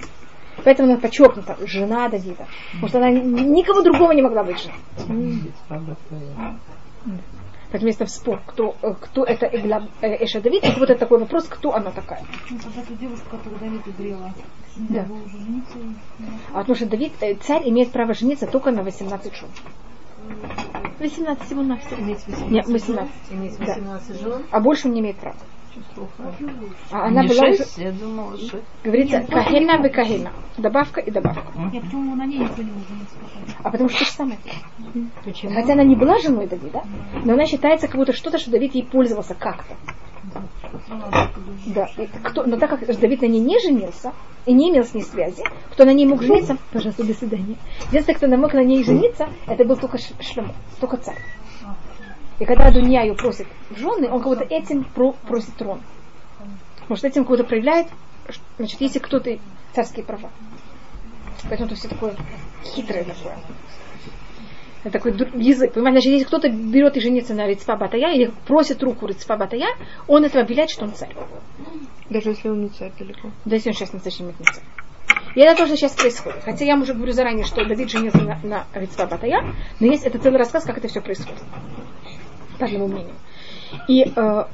Поэтому 0.63 0.89
она 0.91 0.99
подчеркнута, 0.99 1.55
жена 1.65 2.09
Давида. 2.09 2.47
Потому 2.73 2.87
что 2.87 2.97
она 2.97 3.11
ни- 3.11 3.41
никого 3.59 3.81
другого 3.83 4.11
не 4.11 4.21
могла 4.23 4.43
быть 4.43 4.57
женой. 4.59 5.41
Так 7.71 7.81
вместо 7.81 8.05
в 8.05 8.09
спор, 8.09 8.41
кто, 8.45 8.75
э, 8.81 8.93
кто 8.99 9.25
это 9.25 9.45
Игла, 9.45 9.87
э, 10.01 10.23
Эша 10.23 10.39
Давид, 10.39 10.61
так 10.61 10.77
вот 10.77 10.89
это 10.89 10.99
такой 10.99 11.19
вопрос, 11.19 11.47
кто 11.49 11.73
она 11.73 11.91
такая. 11.91 12.23
Ну, 12.49 12.57
тогда 12.59 12.81
эта 12.81 12.93
девушка, 12.93 13.25
которую 13.31 13.59
Давид 13.59 13.87
убила, 13.87 14.33
Да. 14.77 15.05
А 16.53 16.59
потому 16.59 16.75
что 16.75 16.85
Давид, 16.85 17.11
э, 17.19 17.35
царь 17.35 17.67
имеет 17.69 17.91
право 17.91 18.13
жениться 18.13 18.47
только 18.47 18.71
на 18.71 18.83
18 18.83 19.35
жен. 19.35 19.49
18 20.99 21.45
всего 21.45 21.61
на 21.61 21.77
все. 21.77 21.95
Нет, 21.97 22.67
18. 22.67 23.11
иметь 23.31 23.57
Да. 23.59 23.65
18 23.65 24.21
жен. 24.21 24.43
А 24.49 24.59
больше 24.61 24.87
он 24.87 24.93
не 24.93 25.01
имеет 25.01 25.17
права. 25.17 25.37
А 26.91 27.07
она 27.07 27.23
Не 27.23 27.29
была 27.29 27.49
уже, 27.49 27.57
шесть, 27.57 27.77
я 27.77 27.91
думала, 27.91 28.37
шесть. 28.37 28.53
говорится, 28.83 29.21
кахельна 29.21 29.77
вы 29.77 29.89
кахельна. 29.89 30.31
Добавка 30.57 31.01
и 31.01 31.11
добавка. 31.11 31.51
Нет, 31.71 31.83
почему 31.83 32.15
на 32.15 32.25
ней 32.25 32.39
никто 32.39 32.61
не 32.61 32.71
может? 32.71 32.87
А 33.63 33.69
потому 33.69 33.89
что 33.89 33.99
то 33.99 34.05
же 34.05 34.11
самое. 34.11 34.39
Хотя 35.53 35.73
она 35.73 35.83
не 35.83 35.95
была 35.95 36.19
женой 36.19 36.47
Давида, 36.47 36.83
но 37.23 37.33
она 37.33 37.45
считается 37.45 37.87
как 37.87 37.97
будто 37.97 38.13
что-то, 38.13 38.37
что 38.37 38.51
Давид 38.51 38.75
ей 38.75 38.83
пользовался 38.83 39.35
как-то. 39.35 39.75
Да. 41.67 41.87
Кто, 42.23 42.43
но 42.43 42.57
так 42.57 42.69
как 42.69 42.99
Давид 42.99 43.21
на 43.21 43.27
ней 43.27 43.39
не 43.39 43.59
женился 43.59 44.13
и 44.45 44.53
не 44.53 44.69
имел 44.69 44.83
с 44.83 44.93
ней 44.93 45.03
связи, 45.03 45.43
кто 45.71 45.85
на 45.85 45.93
ней 45.93 46.05
мог 46.05 46.21
жениться, 46.21 46.57
пожалуйста, 46.71 47.05
до 47.05 47.13
свидания. 47.13 47.55
Единственный, 47.89 48.15
кто 48.15 48.27
мог 48.27 48.53
на 48.53 48.63
ней 48.63 48.83
жениться, 48.83 49.27
это 49.47 49.63
был 49.63 49.75
только 49.77 49.97
Шлемо, 49.97 50.53
только 50.79 50.97
царь. 50.97 51.17
И 52.39 52.45
когда 52.45 52.71
Дуня 52.71 53.03
ее 53.03 53.15
просит 53.15 53.47
в 53.69 53.77
жены, 53.77 54.09
он 54.09 54.21
будто 54.21 54.43
этим 54.43 54.83
про, 54.83 55.13
просит 55.13 55.55
трон. 55.55 55.81
Может, 56.87 57.05
этим 57.05 57.25
кого-то 57.25 57.43
проявляет, 57.43 57.87
значит, 58.57 58.79
если 58.79 58.99
кто-то 58.99 59.37
царские 59.73 60.05
права. 60.05 60.29
Поэтому 61.49 61.67
это 61.67 61.75
все 61.75 61.87
такое 61.87 62.15
хитрое 62.63 63.03
такое. 63.03 63.37
Это 64.83 64.99
такой 64.99 65.11
язык. 65.41 65.73
Понимаете, 65.73 65.99
значит, 65.99 66.11
если 66.13 66.25
кто-то 66.25 66.49
берет 66.49 66.95
и 66.95 67.01
женится 67.01 67.33
на 67.33 67.47
Рицпа 67.47 67.75
Батая 67.75 68.13
или 68.13 68.31
просит 68.45 68.81
руку 68.83 69.07
Рицпа 69.07 69.35
Батая, 69.35 69.67
он 70.07 70.23
этого 70.23 70.43
объявляет, 70.43 70.69
что 70.69 70.85
он 70.85 70.93
царь. 70.93 71.15
Даже 72.09 72.29
если 72.29 72.49
он 72.49 72.63
не 72.63 72.69
царь 72.69 72.91
далеко. 72.97 73.31
Да, 73.45 73.55
если 73.55 73.69
он 73.69 73.75
сейчас 73.75 73.93
не 73.93 73.99
царь, 73.99 74.13
не 74.21 74.33
царь. 74.45 74.63
И 75.35 75.41
это 75.41 75.57
тоже 75.57 75.75
сейчас 75.75 75.93
происходит. 75.93 76.41
Хотя 76.43 76.65
я 76.65 76.75
уже 76.77 76.93
говорю 76.93 77.11
заранее, 77.11 77.45
что 77.45 77.65
Давид 77.65 77.89
женился 77.89 78.21
на, 78.21 78.39
на 78.43 78.65
Рицпа 78.73 79.07
Батая, 79.07 79.43
но 79.79 79.87
есть 79.87 80.05
это 80.05 80.19
целый 80.19 80.37
рассказ, 80.37 80.63
как 80.63 80.77
это 80.77 80.87
все 80.87 81.01
происходит. 81.01 81.43
По 82.59 82.65
моему 82.65 82.87
мнению. 82.87 83.15
И 83.87 84.03
э, 84.03 84.45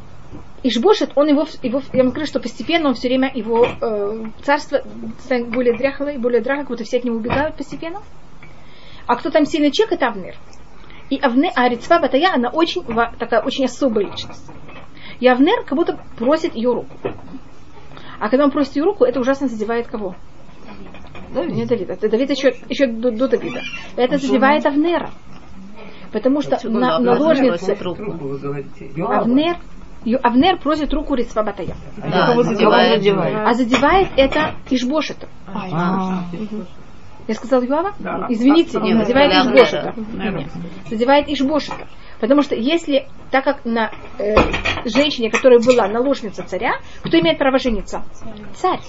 Ишбошет, 0.63 1.11
он 1.15 1.27
его, 1.27 1.45
его, 1.61 1.81
я 1.91 2.03
вам 2.03 2.11
скажу, 2.11 2.25
что 2.25 2.39
постепенно 2.39 2.89
он 2.89 2.95
все 2.95 3.09
время, 3.09 3.31
его 3.33 3.65
э, 3.65 4.25
царство 4.43 4.81
станет 5.19 5.49
более 5.49 5.77
дряхлое, 5.77 6.17
более 6.17 6.41
дряхлое, 6.41 6.63
как 6.63 6.71
будто 6.71 6.83
все 6.83 6.97
от 6.97 7.03
него 7.03 7.17
убегают 7.17 7.55
постепенно. 7.55 8.01
А 9.05 9.15
кто 9.15 9.29
там 9.29 9.45
сильный 9.45 9.71
человек, 9.71 9.95
это 9.95 10.07
Авнер. 10.07 10.35
И 11.09 11.17
Авне, 11.17 11.51
а 11.53 11.67
Рицва 11.67 11.99
Батая, 11.99 12.33
она 12.33 12.49
очень, 12.49 12.83
такая 13.19 13.41
очень 13.41 13.65
особая 13.65 14.05
личность. 14.05 14.49
И 15.19 15.27
Авнер 15.27 15.63
как 15.65 15.77
будто 15.77 15.99
просит 16.17 16.55
ее 16.55 16.73
руку. 16.73 16.97
А 18.19 18.29
когда 18.29 18.45
он 18.45 18.51
просит 18.51 18.77
ее 18.77 18.85
руку, 18.85 19.03
это 19.03 19.19
ужасно 19.19 19.47
задевает 19.49 19.87
кого? 19.87 20.15
Давид. 21.33 21.55
Не 21.55 21.65
Давида. 21.65 21.93
Это 21.93 22.09
Давид 22.09 22.29
еще, 22.29 22.55
еще 22.69 22.87
до, 22.87 23.11
до 23.11 23.27
Давида. 23.27 23.61
Это 23.97 24.17
задевает 24.17 24.65
Авнера. 24.65 25.09
Потому 26.13 26.41
что 26.41 26.57
на, 26.69 26.99
наложница 26.99 27.75
Авнер 29.07 29.57
Авнер 30.21 30.57
просит 30.59 30.93
руку 30.93 31.15
Рицва 31.15 31.43
Батая. 31.43 31.75
Да, 31.97 32.41
задевает, 32.43 33.01
задевает. 33.01 33.37
А 33.47 33.53
задевает 33.53 34.09
это 34.15 34.53
Ишбошета. 34.69 35.27
А, 35.47 36.25
я 37.27 37.35
сказала 37.35 37.63
Юава? 37.63 37.93
Да. 37.99 38.27
Извините, 38.29 38.79
нет, 38.79 39.05
задевает 39.05 39.45
Ишбошета. 39.45 39.95
Задевает 40.89 41.29
Ишбошета. 41.29 41.87
Потому 42.19 42.41
что 42.41 42.55
если, 42.55 43.07
так 43.31 43.43
как 43.43 43.65
на 43.65 43.91
э, 44.17 44.35
женщине, 44.85 45.29
которая 45.29 45.59
была 45.59 45.87
наложница 45.87 46.43
царя, 46.43 46.75
кто 47.03 47.19
имеет 47.19 47.37
право 47.37 47.57
жениться? 47.57 48.03
Царь. 48.53 48.79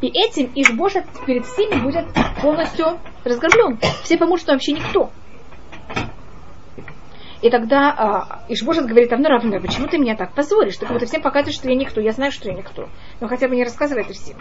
И 0.00 0.06
этим 0.08 0.50
Ишбошет 0.54 1.04
перед 1.26 1.46
всеми 1.46 1.80
будет 1.80 2.06
полностью 2.42 2.98
разграблен. 3.24 3.78
Все 4.02 4.18
поймут, 4.18 4.40
что 4.40 4.52
вообще 4.52 4.72
никто. 4.72 5.10
И 7.40 7.50
тогда 7.50 7.90
а, 7.90 8.44
Ишбошет 8.48 8.86
говорит 8.86 9.12
Авнер, 9.12 9.32
Авнер, 9.32 9.60
почему 9.60 9.86
ты 9.86 9.98
меня 9.98 10.16
так 10.16 10.34
позоришь? 10.34 10.76
Ты 10.76 10.86
как 10.86 10.94
будто 10.94 11.06
всем 11.06 11.22
показываешь, 11.22 11.56
что 11.56 11.68
я 11.68 11.76
никто. 11.76 12.00
Я 12.00 12.12
знаю, 12.12 12.32
что 12.32 12.48
я 12.48 12.54
никто. 12.54 12.88
Но 13.20 13.28
хотя 13.28 13.48
бы 13.48 13.54
не 13.54 13.64
рассказывай 13.64 14.02
это 14.02 14.12
всем. 14.12 14.36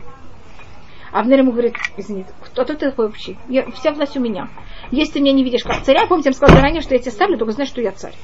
Авнер 1.12 1.40
ему 1.40 1.52
говорит, 1.52 1.76
извини, 1.96 2.26
кто 2.42 2.64
ты 2.64 2.76
такой 2.76 3.08
вообще? 3.08 3.38
Я, 3.48 3.70
вся 3.72 3.92
власть 3.92 4.18
у 4.18 4.20
меня. 4.20 4.50
Если 4.92 5.14
ты 5.14 5.20
меня 5.22 5.34
не 5.34 5.44
видишь 5.44 5.64
как 5.64 5.84
царя, 5.84 6.06
помните, 6.08 6.30
я 6.30 6.34
сказал 6.34 6.56
заранее, 6.56 6.82
что 6.82 6.96
я 6.96 7.00
тебя 7.00 7.12
ставлю, 7.12 7.38
только 7.38 7.54
знай, 7.54 7.68
что 7.68 7.82
я 7.82 7.92
царь. 7.92 8.16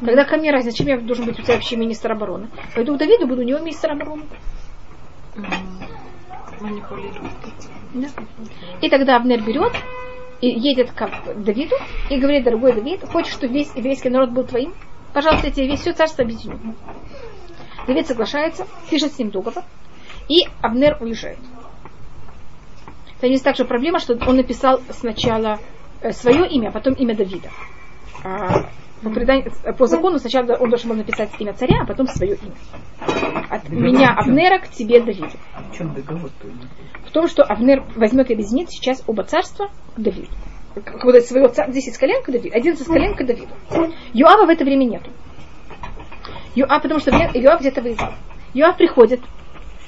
Тогда 0.00 0.24
ко 0.24 0.36
мне 0.36 0.50
разница, 0.50 0.72
зачем 0.72 0.86
я 0.88 0.98
должен 0.98 1.26
быть 1.26 1.38
у 1.38 1.42
тебя 1.42 1.54
вообще 1.54 1.76
министр 1.76 2.12
обороны? 2.12 2.48
Пойду 2.74 2.94
к 2.94 2.98
Давиду, 2.98 3.26
буду 3.26 3.42
у 3.42 3.44
него 3.44 3.58
министр 3.58 3.92
обороны. 3.92 4.24
Да. 7.94 8.08
И 8.80 8.88
тогда 8.88 9.16
Авнер 9.16 9.42
берет 9.42 9.72
и 10.40 10.48
едет 10.48 10.92
к 10.92 11.34
Давиду 11.36 11.76
и 12.08 12.18
говорит, 12.18 12.44
дорогой 12.44 12.72
Давид, 12.72 13.04
хочешь, 13.04 13.32
чтобы 13.32 13.54
весь 13.54 13.74
еврейский 13.74 14.10
народ 14.10 14.30
был 14.30 14.44
твоим? 14.44 14.74
Пожалуйста, 15.12 15.48
я 15.48 15.52
тебе 15.52 15.66
весь 15.66 15.80
все 15.80 15.92
царство 15.92 16.24
объединю. 16.24 16.58
Давид 17.86 18.06
соглашается, 18.06 18.66
пишет 18.90 19.12
с 19.12 19.18
ним 19.18 19.30
договор, 19.30 19.64
и 20.28 20.46
Абнер 20.60 20.96
уезжает. 21.00 21.38
Это 23.18 23.26
есть 23.26 23.44
также 23.44 23.64
проблема, 23.64 23.98
что 23.98 24.18
он 24.26 24.36
написал 24.36 24.80
сначала 24.90 25.58
э, 26.00 26.12
свое 26.12 26.48
имя, 26.48 26.68
а 26.68 26.72
потом 26.72 26.94
имя 26.94 27.14
Давида. 27.14 27.50
По, 29.02 29.08
преданию, 29.08 29.50
по 29.78 29.86
закону 29.86 30.18
сначала 30.18 30.56
он 30.56 30.68
должен 30.68 30.90
был 30.90 30.96
написать 30.96 31.30
имя 31.38 31.54
царя, 31.54 31.82
а 31.82 31.86
потом 31.86 32.06
свое 32.06 32.36
имя. 32.36 32.52
От 33.48 33.68
меня 33.70 34.14
Авнера 34.14 34.58
к 34.58 34.68
тебе 34.68 35.00
Давиду. 35.00 35.30
В 35.72 35.76
чем 35.76 35.94
договор? 35.94 36.30
В 37.06 37.10
том, 37.10 37.26
что 37.26 37.42
Авнер 37.42 37.82
возьмет 37.96 38.30
и 38.30 38.34
объединит 38.34 38.70
сейчас 38.70 39.02
оба 39.06 39.24
царства 39.24 39.70
к 39.96 40.00
Давиду. 40.00 40.28
Вот 40.74 41.24
своего 41.24 41.48
царства, 41.48 41.72
10 41.72 41.98
колен 41.98 42.22
к 42.22 42.30
Давиду, 42.30 42.54
11 42.54 42.86
колен 42.86 43.14
к 43.16 43.24
Давиду. 43.24 43.52
Юава 44.12 44.46
в 44.46 44.50
это 44.50 44.64
время 44.64 44.84
нету. 44.84 45.10
Юав, 46.54 46.82
потому 46.82 47.00
что 47.00 47.10
Юав 47.10 47.60
где-то 47.60 47.80
воевал. 47.80 48.12
Юав 48.52 48.76
приходит, 48.76 49.20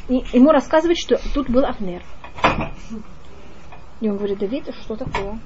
и 0.09 0.23
ему 0.33 0.51
рассказывает, 0.51 0.97
что 0.99 1.21
тут 1.35 1.51
был 1.51 1.65
Авнер. 1.65 2.03
И 4.01 4.09
он 4.09 4.17
говорит, 4.17 4.39
Давид, 4.39 4.65
что 4.83 4.97
такое? 4.97 5.39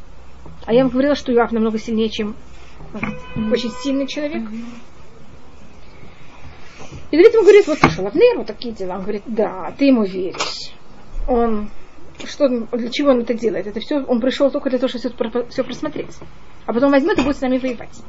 А 0.65 0.73
я 0.73 0.83
вам 0.83 0.91
говорила, 0.91 1.15
что 1.15 1.33
Юав 1.33 1.53
намного 1.53 1.79
сильнее, 1.79 2.09
чем 2.11 2.37
очень 3.53 3.71
сильный 3.83 4.07
человек. 4.07 4.43
И 7.11 7.17
Давид 7.17 7.33
ему 7.35 7.43
говорит, 7.43 7.67
вот 7.67 7.79
пришел 7.79 8.07
Авнер, 8.07 8.39
вот 8.39 8.47
такие 8.47 8.75
дела. 8.75 8.97
Он 8.97 9.03
говорит, 9.03 9.23
да, 9.27 9.73
ты 9.79 9.87
ему 9.87 10.05
веришь. 10.05 10.73
Он, 11.29 11.71
что, 12.25 12.49
для 12.49 12.91
чего 12.91 13.11
он 13.11 13.21
это 13.21 13.35
делает? 13.35 13.67
Это 13.67 13.81
все, 13.81 14.03
он 14.03 14.21
пришел 14.21 14.51
только 14.51 14.71
для 14.71 14.79
того, 14.79 14.89
чтобы 14.89 15.15
все, 15.15 15.47
все 15.49 15.65
просмотреть. 15.65 16.17
А 16.67 16.73
потом 16.73 16.91
возьмет 16.91 17.19
и 17.19 17.23
будет 17.23 17.37
с 17.37 17.41
нами 17.41 17.59
воевать. 17.59 18.03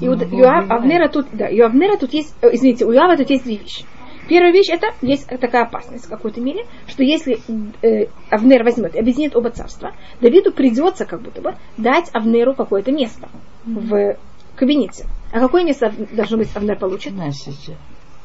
И 0.00 0.08
у 0.08 0.14
Юав, 0.14 0.70
Авнера 0.70 1.08
тут, 1.08 1.26
да, 1.32 1.48
у 1.50 1.62
Авнера 1.64 1.96
тут 1.96 2.12
есть, 2.12 2.34
э, 2.40 2.50
извините, 2.52 2.84
у 2.84 2.92
Юава 2.92 3.16
тут 3.16 3.30
есть 3.30 3.44
две 3.44 3.56
вещи. 3.56 3.84
Первая 4.28 4.52
вещь 4.52 4.68
это 4.68 4.88
есть 5.00 5.26
такая 5.26 5.64
опасность 5.64 6.04
в 6.04 6.08
какой-то 6.08 6.40
мере, 6.40 6.66
что 6.86 7.02
если 7.02 7.40
э, 7.82 8.08
Авнер 8.30 8.62
возьмет 8.62 8.94
и 8.94 8.98
объединит 8.98 9.34
оба 9.34 9.50
царства, 9.50 9.92
Давиду 10.20 10.52
придется 10.52 11.06
как 11.06 11.22
будто 11.22 11.40
бы 11.40 11.54
дать 11.78 12.10
Авнеру 12.12 12.54
какое-то 12.54 12.92
место 12.92 13.28
в 13.64 14.16
кабинете. 14.54 15.06
А 15.32 15.40
какое 15.40 15.64
место 15.64 15.92
должно 16.12 16.36
быть 16.36 16.54
Авнер 16.54 16.78
получит? 16.78 17.14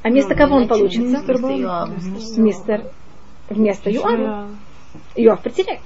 А 0.01 0.09
место 0.09 0.35
кого 0.35 0.57
он 0.57 0.67
получит? 0.67 1.03
Мистер 2.37 2.91
вместо 3.49 3.89
Юава. 3.89 4.49
Юав 5.15 5.41
потеряет. 5.41 5.81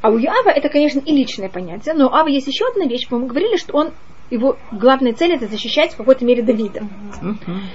А 0.00 0.08
у 0.08 0.18
Юава 0.18 0.48
это, 0.48 0.68
конечно, 0.68 0.98
и 1.00 1.12
личное 1.12 1.48
понятие, 1.48 1.94
но 1.94 2.08
у 2.08 2.12
Ава 2.12 2.28
есть 2.28 2.48
еще 2.48 2.66
одна 2.66 2.86
вещь. 2.86 3.06
Мы 3.10 3.26
говорили, 3.26 3.56
что 3.56 3.76
он 3.76 3.92
его 4.32 4.56
главная 4.72 5.12
цель 5.12 5.32
это 5.32 5.46
защищать 5.46 5.92
в 5.92 5.96
какой-то 5.98 6.24
мере 6.24 6.42
Давида. 6.42 6.88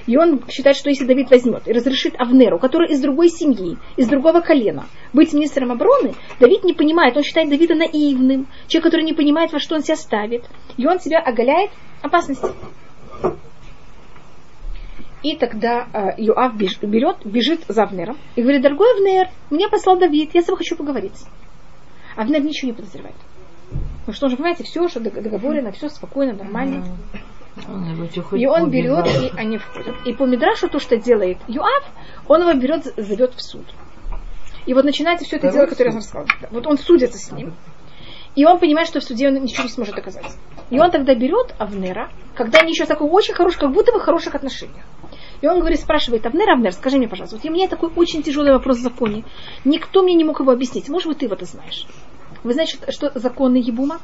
И 0.06 0.16
он 0.16 0.42
считает, 0.48 0.76
что 0.76 0.90
если 0.90 1.06
Давид 1.06 1.30
возьмет 1.30 1.66
и 1.66 1.72
разрешит 1.72 2.14
Авнеру, 2.18 2.58
который 2.58 2.90
из 2.90 3.00
другой 3.00 3.28
семьи, 3.28 3.78
из 3.96 4.08
другого 4.08 4.40
колена, 4.40 4.86
быть 5.12 5.32
министром 5.32 5.70
обороны, 5.70 6.14
Давид 6.40 6.64
не 6.64 6.72
понимает, 6.72 7.16
он 7.16 7.22
считает 7.22 7.48
Давида 7.48 7.76
наивным, 7.76 8.48
человек, 8.66 8.84
который 8.84 9.04
не 9.04 9.12
понимает, 9.12 9.52
во 9.52 9.60
что 9.60 9.76
он 9.76 9.82
себя 9.82 9.96
ставит. 9.96 10.44
И 10.76 10.86
он 10.86 10.98
себя 10.98 11.20
оголяет 11.20 11.70
опасности. 12.02 12.48
И 15.22 15.36
тогда 15.36 15.86
э, 15.92 16.14
Юав 16.18 16.56
берет, 16.56 17.16
бежит 17.24 17.64
за 17.68 17.84
Авнером 17.84 18.16
и 18.36 18.42
говорит, 18.42 18.62
дорогой 18.62 18.92
Авнер, 18.94 19.28
мне 19.50 19.68
послал 19.68 19.98
Давид, 19.98 20.30
я 20.34 20.42
с 20.42 20.44
тобой 20.44 20.58
хочу 20.58 20.76
поговорить. 20.76 21.24
Авнер 22.16 22.42
ничего 22.42 22.70
не 22.70 22.76
подозревает. 22.76 23.16
Потому 24.00 24.14
что 24.14 24.26
он 24.26 24.30
же, 24.30 24.36
понимаете, 24.36 24.64
все 24.64 24.82
уже 24.82 25.00
договорено, 25.00 25.72
все 25.72 25.88
спокойно, 25.88 26.32
нормально. 26.32 26.84
И 28.32 28.46
он 28.46 28.70
берет, 28.70 29.06
и 29.06 29.36
они 29.36 29.58
входят. 29.58 29.94
И 30.06 30.12
по 30.14 30.24
Мидрашу 30.24 30.68
то, 30.68 30.78
что 30.78 30.96
делает 30.96 31.38
Юав, 31.48 31.84
он 32.26 32.42
его 32.42 32.54
берет, 32.54 32.84
зовет 32.96 33.34
в 33.34 33.42
суд. 33.42 33.66
И 34.66 34.74
вот 34.74 34.84
начинается 34.84 35.24
все 35.24 35.36
это 35.36 35.50
дело, 35.50 35.66
которое 35.66 35.90
я 35.90 35.92
вам 35.92 35.98
рассказала. 35.98 36.26
Вот 36.50 36.66
он 36.66 36.78
судится 36.78 37.18
с 37.18 37.32
ним. 37.32 37.54
И 38.34 38.44
он 38.44 38.58
понимает, 38.60 38.88
что 38.88 39.00
в 39.00 39.04
суде 39.04 39.28
он 39.28 39.34
ничего 39.34 39.64
не 39.64 39.70
сможет 39.70 39.94
доказать. 39.94 40.36
И 40.70 40.78
он 40.78 40.90
тогда 40.90 41.14
берет 41.14 41.54
Авнера, 41.58 42.10
когда 42.34 42.60
они 42.60 42.70
еще 42.70 42.84
в 42.84 42.88
такой 42.88 43.08
очень 43.08 43.34
хороших, 43.34 43.60
как 43.60 43.72
будто 43.72 43.92
бы 43.92 44.00
хороших 44.00 44.34
отношениях. 44.34 44.84
И 45.40 45.46
он 45.46 45.60
говорит, 45.60 45.80
спрашивает, 45.80 46.26
Авнер, 46.26 46.50
Авнер, 46.50 46.72
скажи 46.72 46.98
мне, 46.98 47.08
пожалуйста, 47.08 47.36
вот 47.36 47.44
у 47.44 47.52
меня 47.52 47.68
такой 47.68 47.90
очень 47.96 48.22
тяжелый 48.22 48.52
вопрос 48.52 48.78
в 48.78 48.82
законе. 48.82 49.24
Никто 49.64 50.02
мне 50.02 50.14
не 50.14 50.24
мог 50.24 50.38
его 50.40 50.52
объяснить. 50.52 50.88
Может 50.88 51.08
быть, 51.08 51.18
ты 51.18 51.28
вот 51.28 51.42
это 51.42 51.50
знаешь. 51.50 51.86
Вы 52.44 52.52
знаете, 52.52 52.78
что 52.90 53.10
законы 53.18 53.56
Ебума? 53.56 54.00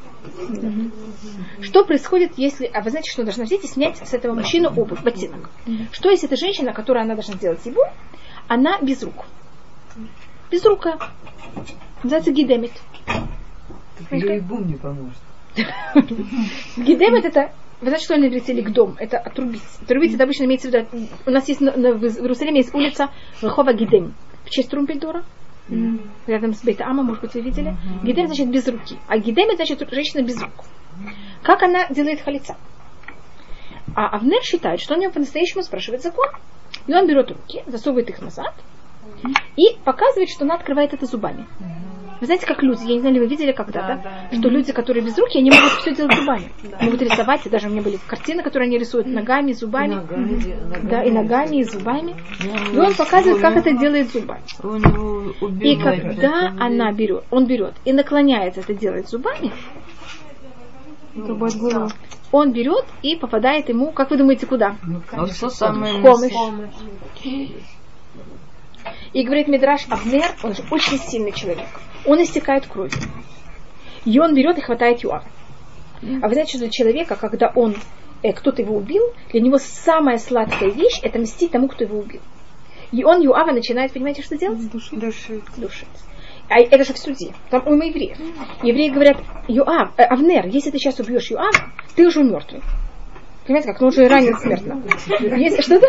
Что 1.60 1.84
происходит, 1.84 2.32
если... 2.36 2.66
А 2.66 2.82
вы 2.82 2.90
знаете, 2.90 3.10
что 3.10 3.22
должна 3.22 3.44
взять 3.44 3.64
и 3.64 3.68
снять 3.68 3.98
с 3.98 4.12
этого 4.12 4.34
мужчины 4.34 4.68
обувь, 4.68 5.02
ботинок? 5.02 5.50
Что 5.92 6.10
если 6.10 6.28
эта 6.28 6.36
женщина, 6.36 6.72
которая 6.72 7.04
она 7.04 7.14
должна 7.14 7.34
делать 7.34 7.64
Ебум, 7.64 7.86
она 8.48 8.78
без 8.80 9.02
рук? 9.02 9.24
Без 10.50 10.64
рука. 10.64 10.98
Называется 12.02 12.32
гидемит. 12.32 12.72
Ебум 14.10 14.66
не 14.66 14.74
поможет. 14.74 15.18
Гидемит 16.76 17.24
это 17.24 17.52
Вы 17.80 17.86
знаете, 17.86 18.04
что 18.04 18.14
они 18.14 18.26
иврите 18.26 18.60
дом? 18.62 18.96
Это 18.98 19.18
отрубить. 19.18 19.62
Отрубить 19.82 20.14
это 20.14 20.24
обычно 20.24 20.44
имеется 20.44 20.68
в 20.68 20.74
виду. 20.74 20.88
У 21.26 21.30
нас 21.30 21.48
есть 21.48 21.60
в 21.60 21.64
Иерусалиме 21.64 22.58
есть 22.58 22.74
улица 22.74 23.10
Рахова 23.40 23.72
Гидем 23.72 24.14
в 24.44 24.50
честь 24.50 24.70
Трумпельдора. 24.70 25.24
Mm. 25.68 26.06
Рядом 26.26 26.52
с 26.52 26.62
Бейта 26.62 26.84
Ама, 26.84 27.02
может 27.02 27.22
быть, 27.22 27.34
вы 27.34 27.40
видели. 27.40 27.70
Mm-hmm. 27.70 28.04
Гидем 28.04 28.26
значит 28.26 28.50
без 28.50 28.68
руки. 28.68 28.98
А 29.08 29.16
Гидем 29.18 29.54
значит 29.56 29.88
женщина 29.90 30.22
без 30.22 30.40
рук. 30.42 30.64
Как 31.42 31.62
она 31.62 31.88
делает 31.88 32.20
халица? 32.20 32.56
А 33.96 34.08
Авнер 34.16 34.42
считает, 34.42 34.80
что 34.80 34.94
он 34.94 35.00
его 35.00 35.12
по-настоящему 35.12 35.62
спрашивает 35.62 36.02
закон. 36.02 36.28
И 36.86 36.94
он 36.94 37.06
берет 37.06 37.30
руки, 37.30 37.62
засовывает 37.66 38.10
их 38.10 38.20
назад 38.20 38.54
и 39.56 39.78
показывает, 39.84 40.28
что 40.28 40.44
она 40.44 40.54
открывает 40.54 40.92
это 40.92 41.06
зубами. 41.06 41.46
Вы 42.24 42.26
знаете, 42.26 42.46
как 42.46 42.62
люди, 42.62 42.80
я 42.86 42.94
не 42.94 43.00
знаю, 43.00 43.16
ли 43.16 43.20
вы 43.20 43.26
видели 43.26 43.52
когда-то, 43.52 44.00
да, 44.02 44.28
да. 44.30 44.38
что 44.38 44.48
люди, 44.48 44.72
которые 44.72 45.04
без 45.04 45.18
руки, 45.18 45.36
они 45.36 45.50
могут 45.50 45.72
все 45.72 45.94
делать 45.94 46.14
зубами. 46.18 46.50
Да. 46.62 46.78
Могут 46.80 47.02
рисовать, 47.02 47.44
и 47.44 47.50
даже 47.50 47.68
у 47.68 47.70
меня 47.70 47.82
были 47.82 47.98
картины, 48.06 48.42
которые 48.42 48.68
они 48.68 48.78
рисуют 48.78 49.06
ногами, 49.06 49.52
зубами. 49.52 49.92
И 49.92 49.96
ногами, 49.96 50.54
ногами. 50.64 50.88
Да, 50.88 51.02
и 51.02 51.10
ногами, 51.10 51.56
и 51.56 51.64
зубами. 51.64 52.16
И 52.72 52.78
он 52.78 52.94
показывает, 52.94 53.42
как 53.42 53.58
это 53.58 53.72
делает 53.72 54.10
зубами. 54.10 54.40
И 55.62 55.76
когда 55.76 56.54
она 56.58 56.92
берет, 56.92 57.24
он 57.30 57.46
берет 57.46 57.74
и 57.84 57.92
наклоняется 57.92 58.60
это 58.60 58.72
делает 58.72 59.06
зубами, 59.10 59.52
он 62.32 62.52
берет 62.52 62.86
и 63.02 63.16
попадает 63.16 63.68
ему, 63.68 63.92
как 63.92 64.10
вы 64.10 64.16
думаете, 64.16 64.46
куда? 64.46 64.76
Ну, 64.82 65.26
что 65.26 65.50
самое 65.50 66.00
помощь. 66.00 66.32
И 69.14 69.22
говорит 69.22 69.46
Мидраш 69.46 69.86
Авнер, 69.88 70.34
он 70.42 70.54
же 70.54 70.64
очень 70.72 70.98
сильный 70.98 71.32
человек. 71.32 71.68
Он 72.04 72.20
истекает 72.20 72.66
кровью. 72.66 72.98
И 74.04 74.18
он 74.18 74.34
берет 74.34 74.58
и 74.58 74.60
хватает 74.60 75.04
Юава. 75.04 75.24
А 76.02 76.28
вы 76.28 76.34
знаете, 76.34 76.50
что 76.50 76.58
для 76.58 76.68
человека, 76.68 77.16
когда 77.16 77.50
он, 77.54 77.76
э, 78.22 78.32
кто-то 78.32 78.60
его 78.60 78.76
убил, 78.76 79.02
для 79.30 79.40
него 79.40 79.58
самая 79.58 80.18
сладкая 80.18 80.68
вещь 80.70 80.98
это 81.02 81.20
мстить 81.20 81.52
тому, 81.52 81.68
кто 81.68 81.84
его 81.84 81.98
убил. 81.98 82.20
И 82.90 83.04
он 83.04 83.22
Юава 83.22 83.52
начинает, 83.52 83.92
понимаете, 83.92 84.22
что 84.22 84.36
делать? 84.36 84.68
Душить. 84.70 84.98
Душить. 84.98 85.44
Душить. 85.56 85.88
А 86.48 86.58
это 86.60 86.84
же 86.84 86.92
в 86.92 86.98
суде. 86.98 87.32
Там 87.50 87.66
у 87.66 87.74
евреев. 87.74 88.18
Евреи 88.62 88.90
говорят, 88.90 89.16
Юав, 89.46 89.92
э, 89.96 90.02
Авнер, 90.02 90.46
если 90.48 90.70
ты 90.70 90.78
сейчас 90.78 90.98
убьешь 90.98 91.30
Юава, 91.30 91.52
ты 91.94 92.06
уже 92.06 92.22
мертвый. 92.24 92.62
Понимаете, 93.46 93.72
как? 93.72 93.80
Ну, 93.80 93.86
он 93.88 93.92
же 93.92 94.08
ранен 94.08 94.36
смертно. 94.38 94.82
Если, 95.36 95.60
что-то? 95.60 95.86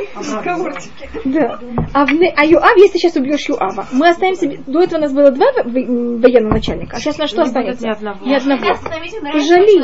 Да. 1.24 1.60
А, 1.94 2.06
в, 2.06 2.12
а 2.12 2.46
Юав, 2.46 2.76
если 2.78 2.98
сейчас 2.98 3.16
убьешь 3.16 3.48
Юава, 3.48 3.88
мы 3.94 4.10
останемся... 4.10 4.48
До 4.68 4.82
этого 4.82 5.00
у 5.00 5.02
нас 5.04 5.14
было 5.14 5.32
два 5.32 5.48
военных 5.64 6.52
начальника, 6.52 6.98
а 6.98 7.00
сейчас 7.00 7.18
на 7.18 7.28
что 7.28 7.44
останется? 7.44 7.86
Ни 7.86 7.92
одного. 7.92 8.26
Ни 8.26 8.34
одного. 8.34 8.62
Пожалей. 9.32 9.80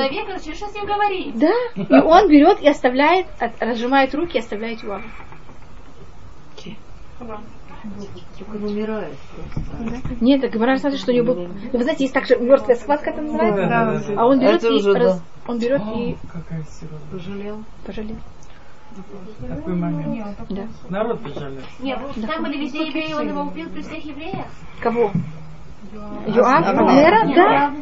Да. 1.36 1.54
И 1.76 2.02
он 2.02 2.28
берет 2.30 2.62
и 2.62 2.68
оставляет, 2.68 3.28
разжимает 3.60 4.14
руки 4.16 4.38
и 4.38 4.40
оставляет 4.40 4.84
Юава. 4.84 5.04
Он 7.84 8.64
умирает 8.64 9.18
просто. 9.36 10.16
Нет, 10.22 10.42
так 10.42 10.54
Гимара 10.54 10.78
смотрит, 10.78 11.00
что 11.00 11.12
у 11.12 11.16
него 11.16 11.34
был... 11.34 11.48
Ну, 11.48 11.78
вы 11.78 11.84
знаете, 11.84 12.04
есть 12.04 12.14
также 12.14 12.38
мертвая 12.38 12.76
схватка, 12.76 13.10
это 13.10 13.22
называется. 13.22 13.62
Да, 13.62 13.86
да, 13.86 14.00
да. 14.00 14.22
А 14.22 14.26
он 14.26 14.40
берет 14.40 14.64
и... 14.64 14.68
Уже, 14.68 14.94
раз... 14.94 15.24
Он 15.48 15.60
берет 15.60 15.82
и... 15.96 16.18
Какая 16.32 16.64
Пожалел. 17.12 17.64
Пожалел. 17.86 18.18
Такой 19.48 19.76
момент. 19.76 20.38
Да. 20.50 20.68
Народ 20.90 21.24
пожалел. 21.24 21.62
Нет, 21.80 22.00
да. 22.18 22.28
там 22.28 22.44
были 22.44 22.58
везде 22.58 22.88
евреи, 22.88 23.14
он 23.14 23.28
его 23.30 23.42
убил 23.42 23.70
при 23.70 23.82
всех 23.82 24.06
евреях. 24.06 24.46
Кого? 24.82 25.12
Юав? 26.28 26.68
Абнера? 26.68 27.36
Да. 27.36 27.76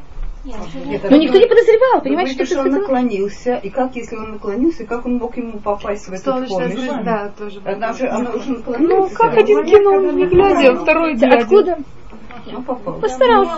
Но 0.46 1.18
никто 1.18 1.38
не 1.38 1.48
подозревал, 1.48 2.02
понимаете, 2.02 2.34
что, 2.34 2.46
что 2.46 2.62
он 2.62 2.70
наклонился, 2.70 3.56
и 3.56 3.70
как, 3.70 3.96
если 3.96 4.16
он 4.16 4.32
наклонился, 4.32 4.86
как 4.86 5.06
он 5.06 5.18
мог 5.18 5.36
ему 5.36 5.60
попасть 5.60 6.08
в 6.08 6.14
эту 6.14 6.48
помощь? 6.48 6.50
Да, 7.04 7.32
тоже. 7.38 7.62
Она 7.66 7.94
же, 7.94 8.08
она 8.08 8.32
уже 8.32 8.52
наклонилась. 8.52 9.12
Ну, 9.12 9.16
как 9.16 9.38
один 9.38 9.66
кинул, 9.66 10.12
не 10.12 10.26
глядя, 10.28 10.76
второй 10.76 11.16
глядя. 11.16 11.44
Откуда? 11.44 11.78
Ну, 12.52 12.62
Постарался. 12.64 13.54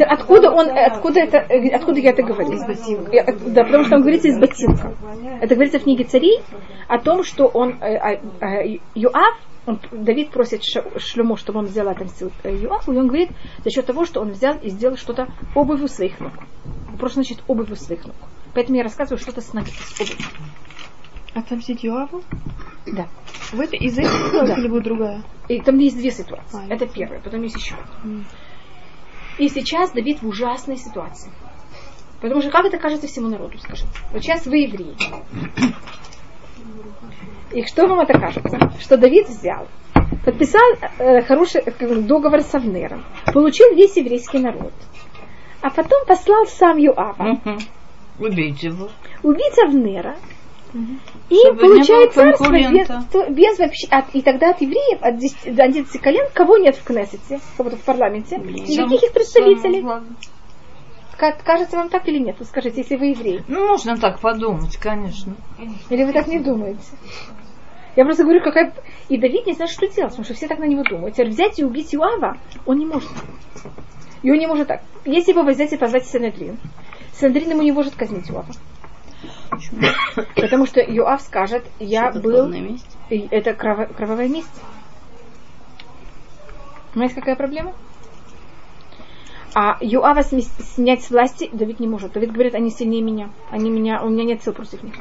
Откуда 0.00 0.50
он, 0.50 0.68
откуда 0.68 1.20
это, 1.20 1.38
откуда 1.74 1.98
я 2.00 2.10
это 2.10 2.22
говорю? 2.22 2.52
Из 2.52 2.64
ботинка. 2.64 3.34
Да, 3.46 3.64
потому 3.64 3.84
что 3.84 3.90
там 3.90 4.00
говорится 4.02 4.28
из 4.28 4.38
ботинка. 4.38 4.94
Это 5.40 5.54
говорится 5.54 5.78
в 5.78 5.82
книге 5.82 6.04
царей 6.04 6.42
о 6.88 6.98
том, 6.98 7.24
что 7.24 7.46
он, 7.46 7.78
э, 7.80 8.20
э, 8.40 8.78
Юав, 8.94 9.34
он, 9.66 9.80
Давид 9.90 10.30
просит 10.30 10.62
Шлюму, 10.64 11.36
чтобы 11.36 11.58
он 11.58 11.66
взял 11.66 11.88
отомстил 11.88 12.30
Юаху, 12.44 12.92
и 12.92 12.96
он 12.96 13.08
говорит, 13.08 13.30
за 13.64 13.70
счет 13.70 13.86
того, 13.86 14.04
что 14.04 14.20
он 14.20 14.30
взял 14.30 14.56
и 14.58 14.70
сделал 14.70 14.96
что-то 14.96 15.28
обувью 15.54 15.88
своих 15.88 16.20
ног. 16.20 16.32
Просто 16.98 17.22
значит 17.22 17.42
обувью 17.48 17.76
своих 17.76 18.04
ног. 18.06 18.16
Поэтому 18.54 18.78
я 18.78 18.84
рассказываю 18.84 19.18
что-то 19.18 19.40
с 19.40 19.52
ноги, 19.52 19.70
с 19.70 20.00
обувью. 20.00 20.16
Отомстить 21.34 21.84
Юаву? 21.84 22.22
Да. 22.86 23.08
В 23.52 23.60
этой, 23.60 23.78
из 23.78 23.98
этих 23.98 24.10
ситуаций 24.10 24.56
или 24.56 24.68
будет 24.68 24.84
другая? 24.84 25.22
И 25.48 25.60
там 25.60 25.76
есть 25.78 25.96
две 25.96 26.10
ситуации. 26.10 26.58
А, 26.58 26.72
это 26.72 26.86
первая, 26.86 27.20
потом 27.20 27.42
есть 27.42 27.56
еще. 27.56 27.74
Mm. 28.04 28.24
И 29.38 29.48
сейчас 29.48 29.92
Давид 29.92 30.22
в 30.22 30.26
ужасной 30.26 30.76
ситуации. 30.76 31.30
Потому 32.20 32.40
что 32.40 32.50
как 32.50 32.64
это 32.64 32.78
кажется 32.78 33.06
всему 33.06 33.28
народу, 33.28 33.58
скажите? 33.58 33.88
Вот 34.12 34.22
сейчас 34.22 34.46
вы 34.46 34.58
евреи. 34.58 34.96
И 37.52 37.64
что 37.64 37.86
вам 37.86 38.00
это 38.00 38.18
кажется? 38.18 38.58
Что 38.80 38.96
Давид 38.96 39.28
взял, 39.28 39.66
подписал 40.24 40.62
э, 40.98 41.22
хороший 41.22 41.62
э, 41.62 41.94
договор 42.00 42.40
с 42.42 42.54
Авнером, 42.54 43.04
получил 43.32 43.74
весь 43.74 43.96
еврейский 43.96 44.38
народ, 44.38 44.72
а 45.60 45.70
потом 45.70 46.04
послал 46.06 46.46
сам 46.46 46.76
Юава. 46.76 47.40
Убить 48.18 48.62
его. 48.62 48.88
Убить 49.22 49.58
Авнера. 49.64 50.16
И 51.30 51.36
Чтобы 51.36 51.60
получает 51.60 52.12
царство 52.12 52.50
без, 52.50 52.88
без 53.30 53.58
вообще, 53.58 53.86
от, 53.88 54.14
и 54.14 54.20
тогда 54.20 54.50
от 54.50 54.60
евреев, 54.60 54.98
от 55.00 55.16
10, 55.18 55.54
до 55.54 55.64
11 55.64 56.00
колен, 56.00 56.26
кого 56.34 56.58
нет 56.58 56.76
в 56.76 56.84
Кнессете, 56.84 57.40
кого-то 57.56 57.76
в 57.76 57.82
парламенте, 57.82 58.36
никаких 58.36 59.04
их 59.04 59.12
представителей. 59.12 59.84
Кажется 61.16 61.76
вам 61.76 61.88
так 61.88 62.06
или 62.08 62.18
нет? 62.18 62.38
Вы 62.38 62.44
скажите, 62.44 62.82
если 62.82 62.96
вы 62.96 63.06
еврей. 63.06 63.42
Ну, 63.48 63.66
можно 63.68 63.96
так 63.96 64.20
подумать, 64.20 64.76
конечно. 64.76 65.34
Или 65.88 66.04
вы 66.04 66.12
так 66.12 66.26
не 66.26 66.38
думаете? 66.38 66.82
Я 67.96 68.04
просто 68.04 68.24
говорю, 68.24 68.42
какая... 68.42 68.74
И 69.08 69.16
Давид 69.16 69.46
не 69.46 69.54
знает, 69.54 69.70
что 69.70 69.88
делать, 69.88 70.10
потому 70.10 70.24
что 70.24 70.34
все 70.34 70.48
так 70.48 70.58
на 70.58 70.66
него 70.66 70.82
думают. 70.82 71.14
Теперь 71.14 71.30
взять 71.30 71.58
и 71.58 71.64
убить 71.64 71.94
Юава 71.94 72.36
он 72.66 72.78
не 72.78 72.86
может. 72.86 73.10
И 74.22 74.30
он 74.30 74.38
не 74.38 74.46
может 74.46 74.68
так. 74.68 74.82
Если 75.06 75.32
его 75.32 75.42
взять 75.42 75.72
и 75.72 75.78
позвать 75.78 76.06
Синедрин, 76.06 76.58
Синедрин 77.14 77.50
ему 77.50 77.62
не 77.62 77.72
может 77.72 77.94
казнить 77.94 78.28
Юава. 78.28 78.52
Потому 80.34 80.66
что 80.66 80.80
Юав 80.80 81.22
скажет, 81.22 81.64
я 81.78 82.10
что 82.10 82.20
был... 82.20 82.52
Это 83.08 83.54
кровавое 83.54 84.28
месть. 84.28 84.60
Понимаете, 86.92 87.14
какая 87.14 87.36
проблема? 87.36 87.72
А 89.58 89.78
Юава 89.80 90.22
снять 90.22 91.02
с 91.02 91.10
власти 91.10 91.48
Давид 91.50 91.80
не 91.80 91.88
может. 91.88 92.12
Давид 92.12 92.30
говорит, 92.30 92.54
они 92.54 92.68
сильнее 92.68 93.00
меня. 93.00 93.30
Они 93.50 93.70
меня, 93.70 94.02
у 94.04 94.10
меня 94.10 94.24
нет 94.24 94.42
сил 94.44 94.52
против 94.52 94.82
них. 94.82 94.92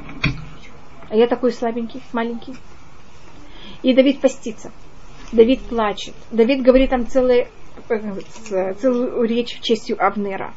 А 1.09 1.15
я 1.17 1.27
такой 1.27 1.51
слабенький, 1.51 2.01
маленький. 2.13 2.55
И 3.83 3.93
Давид 3.93 4.21
постится. 4.21 4.71
Давид 5.33 5.59
плачет. 5.63 6.13
Давид 6.31 6.61
говорит 6.61 6.91
там 6.91 7.05
целые, 7.05 7.49
э, 7.89 8.73
целую 8.75 9.23
речь 9.23 9.59
в 9.59 9.61
честь 9.61 9.91
Авнера. 9.91 10.53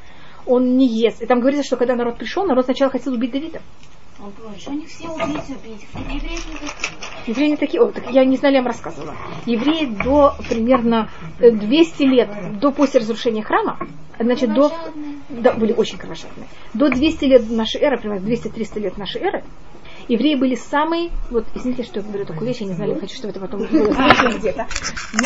Он 0.46 0.76
не 0.76 0.86
ест. 0.86 1.20
И 1.20 1.26
там 1.26 1.40
говорится, 1.40 1.66
что 1.66 1.76
когда 1.76 1.96
народ 1.96 2.18
пришел, 2.18 2.46
народ 2.46 2.66
сначала 2.66 2.92
хотел 2.92 3.14
убить 3.14 3.32
Давида. 3.32 3.61
У 4.20 4.72
них 4.72 4.88
все 4.88 5.08
убийцы 5.08 5.52
убить. 5.52 5.86
Евреи 5.94 6.32
не 6.32 6.36
такие. 6.36 6.90
Евреи 7.26 7.48
не 7.50 7.56
такие. 7.56 7.82
О, 7.82 7.92
так 7.92 8.10
я 8.10 8.24
не 8.24 8.36
знаю, 8.36 8.54
я 8.54 8.60
вам 8.60 8.66
рассказывала. 8.66 9.14
Евреи 9.46 9.86
до 9.86 10.34
примерно 10.48 11.08
200 11.38 12.02
э, 12.02 12.06
лет, 12.06 12.58
до 12.58 12.72
после 12.72 13.00
разрушения 13.00 13.42
храма, 13.42 13.78
значит, 14.18 14.52
до... 14.52 14.72
Да, 15.28 15.52
были 15.52 15.72
очень 15.72 15.98
кровожадные. 15.98 16.48
До 16.74 16.88
200 16.88 17.24
лет 17.26 17.50
нашей 17.50 17.80
эры, 17.80 17.98
примерно 17.98 18.26
200-300 18.26 18.80
лет 18.80 18.98
нашей 18.98 19.20
эры, 19.20 19.44
евреи 20.08 20.34
были 20.34 20.54
самые, 20.54 21.10
вот 21.30 21.46
извините, 21.54 21.84
что 21.84 22.00
я 22.00 22.06
говорю 22.06 22.24
такую 22.24 22.48
вещь, 22.48 22.60
я 22.60 22.66
не 22.66 22.72
знаю, 22.72 22.94
я 22.94 22.98
хочу, 22.98 23.14
чтобы 23.14 23.30
это 23.30 23.40
потом 23.40 23.66
было 23.66 24.38
где-то. 24.38 24.66